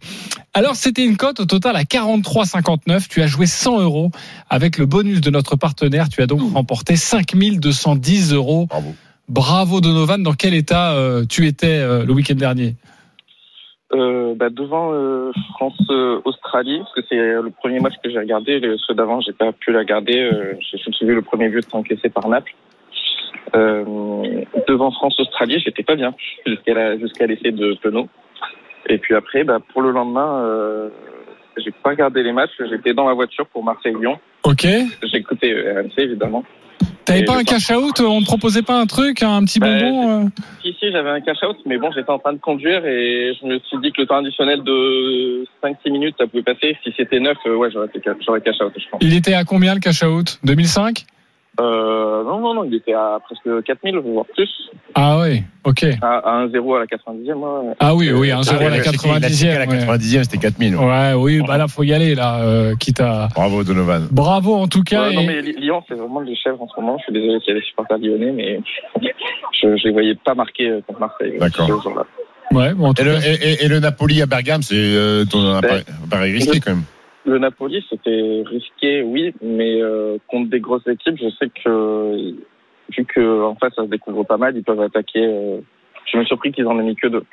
Alors 0.54 0.76
c'était 0.76 1.06
une 1.06 1.18
cote 1.18 1.40
au 1.40 1.46
total 1.46 1.76
à 1.76 1.84
43,59. 1.84 3.08
Tu 3.10 3.22
as 3.22 3.28
joué 3.28 3.46
100 3.46 3.80
euros 3.82 4.12
avec 4.50 4.78
le 4.78 4.86
bonus 4.86 5.22
de 5.22 5.30
notre 5.30 5.56
partenaire. 5.56 6.10
Tu 6.10 6.22
as 6.22 6.28
donc 6.28 6.42
remporté 6.54 6.96
5210 6.96 8.34
euros. 8.34 8.68
Bravo. 8.70 8.96
Bravo 9.30 9.82
Donovan. 9.82 10.24
Dans 10.24 10.34
quel 10.34 10.54
état 10.54 10.92
euh, 10.92 11.26
tu 11.28 11.48
étais 11.48 11.68
euh, 11.68 12.06
le 12.06 12.12
week-end 12.14 12.36
dernier? 12.36 12.76
Euh, 13.94 14.36
bah, 14.36 14.50
devant 14.50 14.94
euh, 14.94 15.32
France-Australie, 15.56 16.80
parce 16.80 16.94
que 16.94 17.02
c'est 17.10 17.18
euh, 17.20 17.42
le 17.42 17.52
premier 17.52 17.80
match 17.80 17.94
que 18.04 18.10
j'ai 18.10 18.20
regardé. 18.20 18.62
Ceux 18.88 18.94
d'avant, 18.94 19.20
j'ai 19.22 19.34
pas 19.34 19.52
pu 19.52 19.72
la 19.72 19.80
regarder. 19.80 20.20
Euh, 20.32 20.54
j'ai 20.60 20.78
surtout 20.78 21.06
vu 21.06 21.14
le 21.16 21.22
premier 21.22 21.50
but 21.50 21.66
encaissé 21.74 22.10
par 22.10 22.28
Naples. 22.30 22.54
Euh, 23.56 23.84
devant 24.68 24.92
France-Australie, 24.92 25.62
j'étais 25.66 25.84
pas 25.84 25.96
bien 25.96 26.14
jusqu'à 26.46 26.74
la- 26.74 26.98
jusqu'à 26.98 27.28
l'essai 27.28 27.52
de 27.52 27.76
Penaud. 27.82 28.08
Et 28.88 28.98
puis 28.98 29.14
après, 29.16 29.44
bah, 29.44 29.60
pour 29.74 29.82
le 29.82 29.92
lendemain, 29.92 30.42
euh, 30.46 30.90
j'ai 31.58 31.72
pas 31.72 31.90
regardé 31.92 32.24
les 32.24 32.32
matchs. 32.32 32.52
J'étais 32.70 32.94
dans 32.94 33.08
la 33.08 33.14
voiture 33.14 33.46
pour 33.48 33.64
Marseille-Lyon. 33.64 34.18
Ok. 34.44 34.62
J'ai 35.04 35.18
écouté 35.18 35.52
euh, 35.54 35.82
RMC 35.82 35.94
évidemment. 35.98 36.44
T'avais 37.12 37.26
pas 37.26 37.38
un 37.38 37.44
cash 37.44 37.70
out 37.72 38.00
On 38.00 38.22
ne 38.22 38.26
proposait 38.26 38.62
pas 38.62 38.80
un 38.80 38.86
truc, 38.86 39.22
un 39.24 39.44
petit 39.44 39.60
Bah, 39.60 39.68
bonbon 39.68 40.26
euh 40.26 40.30
Si, 40.62 40.76
si, 40.80 40.92
j'avais 40.92 41.10
un 41.10 41.22
cash-out, 41.22 41.58
mais 41.66 41.78
bon, 41.78 41.92
j'étais 41.92 42.10
en 42.10 42.20
train 42.20 42.34
de 42.34 42.40
conduire 42.40 42.86
et 42.86 43.34
je 43.40 43.46
me 43.46 43.60
suis 43.60 43.78
dit 43.82 43.92
que 43.92 44.02
le 44.02 44.08
temps 44.08 44.18
additionnel 44.18 44.64
de 44.64 45.46
5-6 45.64 45.92
minutes, 45.92 46.16
ça 46.18 46.28
pouvait 46.28 46.44
passer. 46.44 46.78
Si 46.84 46.94
c'était 46.96 47.20
9, 47.20 47.38
euh, 47.46 47.56
ouais, 47.56 47.70
j'aurais, 47.72 47.88
j'aurais 48.26 48.42
cash-out, 48.42 48.72
je 48.78 48.90
pense. 48.90 49.02
Il 49.02 49.16
était 49.16 49.34
à 49.34 49.44
combien 49.44 49.74
le 49.74 49.80
cash 49.80 50.04
out? 50.04 50.40
2005 50.44 51.06
Euh, 51.60 52.24
non, 52.24 52.40
non, 52.40 52.54
non, 52.54 52.64
il 52.64 52.74
était 52.76 52.94
à 52.94 53.20
presque 53.24 53.64
4000, 53.66 53.98
voire 54.00 54.26
plus. 54.34 54.50
Ah 54.96 55.20
oui, 55.20 55.44
ok. 55.66 55.86
À, 56.02 56.18
à 56.20 56.46
1-0 56.46 56.76
à 56.78 56.80
la 56.80 56.86
90e, 56.86 57.34
ouais. 57.68 57.74
Ah 57.80 57.94
oui, 57.94 58.10
oui, 58.12 58.32
un 58.32 58.40
Ah, 58.40 58.44
0 58.44 58.62
à 58.66 58.70
la 58.70 58.78
il 58.78 58.80
a 58.80 58.84
checké, 58.84 59.10
il 59.10 59.12
a 59.26 59.30
checké 59.30 59.48
90e. 59.52 59.56
à 59.56 59.60
la 59.60 59.72
ouais. 59.72 59.78
90e, 59.98 60.24
c'était 60.24 60.38
4000. 60.38 60.76
Ouais, 60.78 61.14
oui, 61.18 61.42
bah 61.46 61.58
là, 61.58 61.68
faut 61.68 61.84
y 61.84 61.94
aller, 61.94 62.16
là, 62.16 62.40
euh, 62.42 62.76
quitte 62.78 63.02
à. 63.02 63.28
Bravo, 63.36 63.64
Donovan. 63.66 64.08
Bravo, 64.12 64.56
en 64.56 64.68
tout 64.68 64.82
cas. 64.84 65.10
Ouais, 65.10 65.14
non, 65.14 65.24
mais 65.26 65.42
Lyon, 65.42 65.84
c'est 65.90 65.96
vraiment 65.96 66.22
les 66.22 66.36
chèvres 66.38 66.62
en 66.62 66.68
ce 66.70 66.80
moment. 66.80 66.98
Je 67.00 67.04
suis 67.04 67.14
désolé 67.14 67.40
qu'il 67.42 67.54
y 67.54 67.58
a 67.58 67.60
des 67.60 67.66
supporters 67.66 67.98
lyonnais, 67.98 68.32
mais 68.32 68.60
je, 69.02 69.76
je 69.78 69.84
les 69.88 69.92
voyais 69.92 70.16
pas 70.16 70.34
marquer 70.34 70.70
euh, 70.70 70.82
contre 70.88 71.02
Marseille. 71.02 71.34
D'accord. 71.38 71.70
Ouais, 72.54 72.74
bon, 72.74 72.88
en 72.90 72.94
tout 72.94 73.02
Et 73.02 73.06
le, 73.06 73.14
cas, 73.16 73.20
et, 73.28 73.34
et- 73.34 73.66
et 73.66 73.68
le 73.68 73.80
Napoli 73.80 74.22
à 74.22 74.26
Bergame, 74.26 74.62
c'est 74.62 74.76
euh, 74.76 75.26
ton 75.26 75.54
appareil, 75.56 75.84
appareil 76.06 76.34
risqué 76.34 76.60
quand 76.60 76.72
même. 76.72 76.84
Le 77.26 77.38
Napoli, 77.38 77.86
c'était 77.90 78.44
risqué, 78.46 79.04
oui, 79.04 79.34
mais 79.44 79.80
euh, 79.82 80.18
contre 80.28 80.50
des 80.50 80.60
grosses 80.60 80.88
équipes, 80.88 81.18
je 81.22 81.30
sais 81.40 81.50
que 81.64 82.34
vu 82.98 83.06
que 83.06 83.44
en 83.44 83.56
fait 83.56 83.72
ça 83.76 83.84
se 83.84 83.90
découvre 83.90 84.24
pas 84.24 84.38
mal, 84.38 84.56
ils 84.58 84.64
peuvent 84.64 84.82
attaquer. 84.82 85.24
euh, 85.26 85.60
je 86.12 86.18
me 86.18 86.24
suis 86.24 86.30
surpris 86.30 86.52
qu'ils 86.52 86.66
en 86.68 86.80
aient 86.80 86.84
mis 86.84 86.96
que 86.96 87.08
deux. 87.08 87.24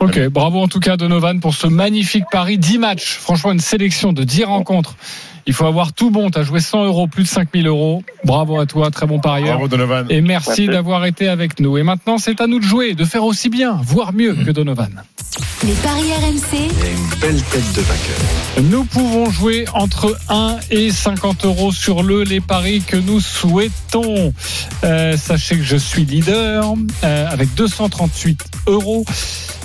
Ok, 0.00 0.28
bravo 0.28 0.60
en 0.60 0.68
tout 0.68 0.78
cas 0.78 0.96
Donovan 0.96 1.40
pour 1.40 1.54
ce 1.54 1.66
magnifique 1.66 2.24
pari. 2.30 2.56
10 2.56 2.78
matchs, 2.78 3.14
franchement 3.18 3.50
une 3.50 3.58
sélection 3.58 4.12
de 4.12 4.22
10 4.22 4.44
rencontres. 4.44 4.94
Il 5.46 5.54
faut 5.54 5.66
avoir 5.66 5.92
tout 5.92 6.10
bon, 6.10 6.30
tu 6.30 6.38
as 6.38 6.42
joué 6.42 6.60
100 6.60 6.84
euros, 6.84 7.06
plus 7.08 7.22
de 7.24 7.28
5000 7.28 7.66
euros. 7.66 8.02
Bravo 8.24 8.60
à 8.60 8.66
toi, 8.66 8.90
très 8.90 9.06
bon 9.06 9.18
parieur. 9.18 9.54
Bravo, 9.54 9.66
Donovan. 9.68 10.06
Et 10.10 10.20
merci, 10.20 10.48
Merci. 10.50 10.66
d'avoir 10.68 11.04
été 11.06 11.26
avec 11.26 11.58
nous. 11.58 11.78
Et 11.78 11.82
maintenant, 11.82 12.18
c'est 12.18 12.40
à 12.40 12.46
nous 12.46 12.58
de 12.60 12.64
jouer, 12.64 12.94
de 12.94 13.04
faire 13.04 13.24
aussi 13.24 13.48
bien, 13.48 13.78
voire 13.82 14.12
mieux 14.12 14.34
que 14.34 14.50
Donovan. 14.50 15.02
Les 15.68 15.74
paris 15.74 16.10
RMC, 16.18 16.70
une 16.86 17.20
belle 17.20 17.42
tête 17.42 17.72
de 17.74 17.82
vainqueur. 17.82 18.62
Nous 18.70 18.84
pouvons 18.86 19.30
jouer 19.30 19.66
entre 19.74 20.16
1 20.30 20.56
et 20.70 20.90
50 20.90 21.44
euros 21.44 21.72
sur 21.72 22.02
le 22.02 22.22
les 22.24 22.40
paris 22.40 22.80
que 22.86 22.96
nous 22.96 23.20
souhaitons. 23.20 24.32
Euh, 24.84 25.16
sachez 25.18 25.56
que 25.58 25.62
je 25.62 25.76
suis 25.76 26.06
leader 26.06 26.72
euh, 27.04 27.26
avec 27.28 27.54
238 27.54 28.40
euros. 28.66 29.04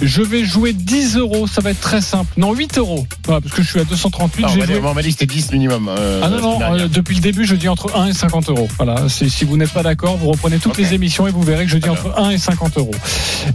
Je 0.01 0.21
vais 0.21 0.43
jouer 0.43 0.73
10 0.73 1.15
euros, 1.17 1.47
ça 1.47 1.61
va 1.61 1.69
être 1.71 1.79
très 1.79 2.01
simple. 2.01 2.33
Non, 2.35 2.53
8 2.53 2.79
euros. 2.79 3.07
Voilà, 3.25 3.39
parce 3.39 3.53
que 3.55 3.63
je 3.63 3.69
suis 3.69 3.79
à 3.79 3.85
238. 3.85 4.41
Non, 4.41 4.49
on 4.49 4.57
m'a 4.57 4.65
dit- 4.65 4.73
joué- 4.73 4.81
on 4.83 4.93
m'a 4.93 5.01
dit 5.03 5.07
que 5.13 5.19
c'était 5.19 5.33
10 5.33 5.51
minimum. 5.53 5.87
euh, 5.87 6.19
Ah 6.21 6.27
non, 6.27 6.41
non, 6.59 6.61
euh, 6.73 6.87
depuis 6.89 7.15
le 7.15 7.21
début, 7.21 7.45
je 7.45 7.55
dis 7.55 7.69
entre 7.69 7.95
1 7.95 8.07
et 8.07 8.13
50 8.13 8.49
euros. 8.49 8.67
Voilà, 8.75 9.05
si 9.07 9.45
vous 9.45 9.55
n'êtes 9.55 9.71
pas 9.71 9.83
d'accord, 9.83 10.17
vous 10.17 10.29
reprenez 10.31 10.57
toutes 10.57 10.77
les 10.77 10.93
émissions 10.93 11.27
et 11.27 11.31
vous 11.31 11.43
verrez 11.43 11.63
que 11.63 11.71
je 11.71 11.77
dis 11.77 11.87
entre 11.89 12.13
1 12.19 12.31
et 12.31 12.37
50 12.37 12.77
euros. 12.77 12.91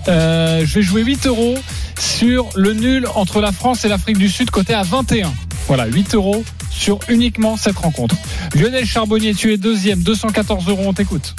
Euh, 0.09 0.63
je 0.65 0.75
vais 0.77 0.83
jouer 0.83 1.03
8 1.03 1.27
euros 1.27 1.55
sur 1.99 2.49
le 2.55 2.73
nul 2.73 3.07
entre 3.15 3.41
la 3.41 3.53
France 3.53 3.85
et 3.85 3.89
l'Afrique 3.89 4.19
du 4.19 4.29
Sud, 4.29 4.51
côté 4.51 4.75
à 4.75 4.83
21. 4.83 5.33
Voilà, 5.67 5.87
8 5.87 6.15
euros 6.15 6.45
sur 6.71 6.99
uniquement 7.09 7.57
cette 7.57 7.77
rencontre. 7.77 8.17
Lionel 8.55 8.87
Charbonnier, 8.87 9.35
tu 9.35 9.53
es 9.53 9.57
deuxième, 9.57 10.01
214 10.03 10.69
euros, 10.69 10.85
on 10.87 10.93
t'écoute. 10.93 11.35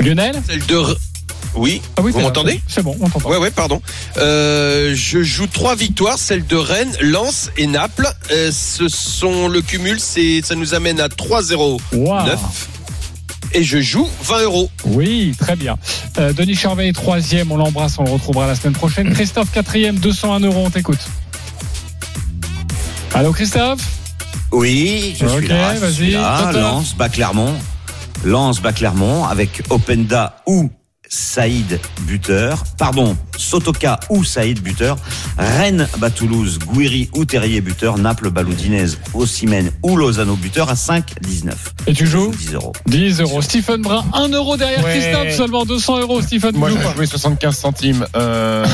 Lionel 0.00 0.40
Celle 0.46 0.64
de. 0.66 0.82
Oui. 1.54 1.82
Ah 1.96 2.00
oui, 2.02 2.12
Vous 2.12 2.20
m'entendez 2.20 2.62
C'est 2.66 2.82
bon, 2.82 2.96
on 3.00 3.08
t'entend. 3.10 3.28
Ouais, 3.28 3.36
ouais, 3.36 3.50
pardon. 3.50 3.82
Euh, 4.16 4.94
je 4.94 5.22
joue 5.22 5.46
trois 5.46 5.74
victoires, 5.74 6.18
celle 6.18 6.46
de 6.46 6.56
Rennes, 6.56 6.96
Lens 7.00 7.50
et 7.58 7.66
Naples. 7.66 8.08
Euh, 8.30 8.50
ce 8.50 8.88
sont 8.88 9.48
le 9.48 9.60
cumul, 9.60 10.00
c'est, 10.00 10.40
ça 10.42 10.54
nous 10.54 10.74
amène 10.74 10.98
à 11.00 11.08
3-0. 11.08 11.78
Wow. 11.92 12.22
9. 12.24 12.38
Et 13.54 13.62
je 13.64 13.80
joue 13.80 14.08
20 14.22 14.42
euros. 14.44 14.70
Oui, 14.84 15.34
très 15.38 15.56
bien. 15.56 15.76
Euh, 16.18 16.32
Denis 16.32 16.54
Charvet 16.54 16.88
est 16.88 16.92
troisième, 16.92 17.52
on 17.52 17.56
l'embrasse, 17.56 17.98
on 17.98 18.04
le 18.04 18.10
retrouvera 18.10 18.46
la 18.46 18.54
semaine 18.54 18.72
prochaine. 18.72 19.12
Christophe 19.12 19.50
quatrième, 19.52 19.98
201 19.98 20.40
euros, 20.40 20.62
on 20.66 20.70
t'écoute. 20.70 21.00
Allô 23.14 23.32
Christophe? 23.32 23.80
Oui, 24.52 25.14
je 25.18 25.26
Ok, 25.26 25.38
suis 25.40 25.48
là. 25.48 25.74
je 25.74 25.80
vas-y, 25.80 25.92
suis 25.94 26.10
là. 26.12 26.44
Toto. 26.46 26.58
Lance, 26.58 26.94
bas 26.96 27.08
Clermont. 27.08 27.54
Lance, 28.24 28.60
bas 28.60 28.72
Clermont 28.72 29.24
avec 29.26 29.62
Openda 29.70 30.36
ou 30.46 30.70
Saïd 31.14 31.78
buteur. 32.06 32.64
Pardon, 32.78 33.14
Sotoka 33.36 34.00
ou 34.08 34.24
Saïd 34.24 34.62
buteur. 34.62 34.96
Rennes, 35.36 35.86
bas 35.98 36.08
Toulouse, 36.08 36.58
Gouiri 36.58 37.10
ou 37.14 37.26
Terrier 37.26 37.60
buteur. 37.60 37.98
Naples, 37.98 38.30
Baloudinez, 38.30 38.92
Ossimène 39.12 39.70
ou 39.82 39.96
Lozano 39.96 40.36
buteur 40.36 40.70
à 40.70 40.74
5,19. 40.74 41.52
Et 41.86 41.92
tu 41.92 42.06
joues 42.06 42.32
10 42.34 42.54
euros. 42.54 42.72
10 42.86 43.20
euros. 43.20 43.42
Stephen 43.42 43.82
Brun, 43.82 44.06
1 44.14 44.28
euro 44.30 44.56
derrière 44.56 44.82
Ouais. 44.82 44.98
Christophe, 44.98 45.36
seulement 45.36 45.66
200 45.66 46.00
euros. 46.00 46.22
Stephen, 46.22 46.56
Moi, 46.56 46.70
je 46.70 46.96
jouer 46.96 47.06
75 47.06 47.56
centimes. 47.58 48.06
Euh, 48.16 48.64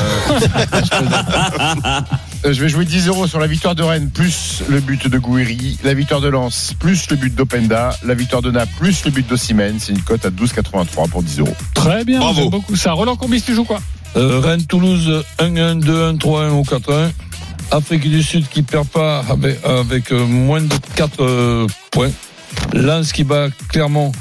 je 2.45 2.61
vais 2.61 2.69
jouer 2.69 2.85
10 2.85 3.09
euros 3.09 3.27
sur 3.27 3.39
la 3.39 3.47
victoire 3.47 3.75
de 3.75 3.83
Rennes, 3.83 4.11
plus 4.11 4.63
le 4.69 4.81
but 4.81 5.09
de 5.09 5.19
Gouiri, 5.19 5.79
la 5.85 5.95
victoire 5.95 6.21
de 6.21 6.29
Lens, 6.29 6.75
plus 6.79 7.09
le 7.11 7.17
but 7.17 7.35
d'Openda, 7.35 7.97
la 8.05 8.15
victoire 8.15 8.43
de 8.43 8.51
Naples, 8.51 8.73
plus 8.79 9.05
le 9.05 9.11
but 9.11 9.29
d'Ossimène. 9.29 9.77
C'est 9.79 9.93
une 9.93 10.03
cote 10.03 10.25
à 10.25 10.31
12,83 10.31 11.09
pour 11.09 11.23
10 11.23 11.41
euros. 11.41 11.57
Très 11.75 12.05
bien, 12.05 12.21
Bravo. 12.21 12.41
j'aime 12.41 12.51
beaucoup 12.51 12.77
ça. 12.77 12.93
Roland 12.93 13.17
Combis, 13.17 13.43
tu 13.43 13.55
joues 13.55 13.65
quoi? 13.65 13.81
Euh, 14.17 14.41
Rennes, 14.41 14.65
Toulouse, 14.67 15.25
1-1, 15.39 15.81
2-1, 15.81 16.19
3-1 16.19 16.51
ou 16.51 16.63
4-1. 16.63 17.11
Afrique 17.71 18.09
du 18.09 18.23
Sud 18.23 18.49
qui 18.49 18.63
perd 18.63 18.89
pas 18.89 19.23
avec, 19.29 19.63
avec 19.65 20.13
euh, 20.13 20.25
moins 20.25 20.63
de 20.63 20.75
4 20.95 21.23
euh, 21.23 21.67
points. 21.91 22.11
Lens 22.73 23.13
qui 23.13 23.25
bat 23.25 23.49
Clermont 23.69 24.13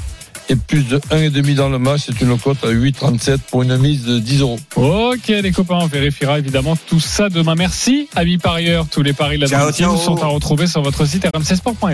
et 0.48 0.56
plus 0.56 0.84
de 0.84 0.98
1,5 0.98 1.54
dans 1.54 1.68
le 1.68 1.78
match. 1.78 2.02
C'est 2.06 2.20
une 2.20 2.38
cote 2.38 2.62
à 2.64 2.68
8,37 2.68 3.38
pour 3.50 3.62
une 3.62 3.76
mise 3.78 4.04
de 4.04 4.18
10 4.18 4.40
euros. 4.40 4.58
Ok, 4.76 5.28
les 5.28 5.52
copains, 5.52 5.78
on 5.80 5.86
vérifiera 5.86 6.38
évidemment 6.38 6.76
tout 6.76 7.00
ça 7.00 7.28
demain. 7.28 7.54
Merci, 7.54 8.08
amis 8.16 8.38
parieurs. 8.38 8.86
Tous 8.90 9.02
les 9.02 9.12
paris 9.12 9.36
de 9.38 9.42
la 9.42 9.48
Ciao, 9.72 9.96
sont 9.96 10.22
à 10.22 10.26
retrouver 10.26 10.66
sur 10.66 10.82
votre 10.82 11.04
site 11.06 11.26
rmcsport.fr. 11.34 11.88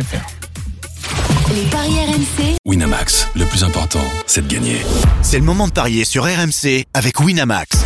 les 1.54 1.62
paris 1.70 1.90
RMC, 1.90 2.56
Winamax, 2.64 3.28
le 3.34 3.44
plus 3.44 3.64
important, 3.64 4.04
c'est 4.26 4.46
de 4.46 4.52
gagner. 4.52 4.78
C'est 5.22 5.38
le 5.38 5.44
moment 5.44 5.68
de 5.68 5.72
parier 5.72 6.04
sur 6.04 6.24
RMC 6.24 6.84
avec 6.94 7.20
Winamax. 7.20 7.84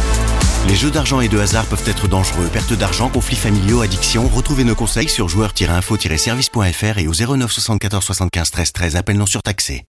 Les 0.66 0.74
jeux 0.74 0.90
d'argent 0.90 1.20
et 1.20 1.28
de 1.28 1.38
hasard 1.38 1.64
peuvent 1.66 1.86
être 1.86 2.08
dangereux. 2.08 2.48
Perte 2.52 2.72
d'argent, 2.74 3.08
conflits 3.08 3.36
familiaux, 3.36 3.80
addiction. 3.80 4.28
Retrouvez 4.28 4.64
nos 4.64 4.74
conseils 4.74 5.08
sur 5.08 5.28
joueurs-info-service.fr 5.28 6.98
et 6.98 7.06
au 7.06 7.12
09 7.14 7.50
74 7.50 8.04
75 8.04 8.50
13 8.50 8.72
13. 8.72 8.96
Appel 8.96 9.16
non 9.16 9.26
surtaxé. 9.26 9.84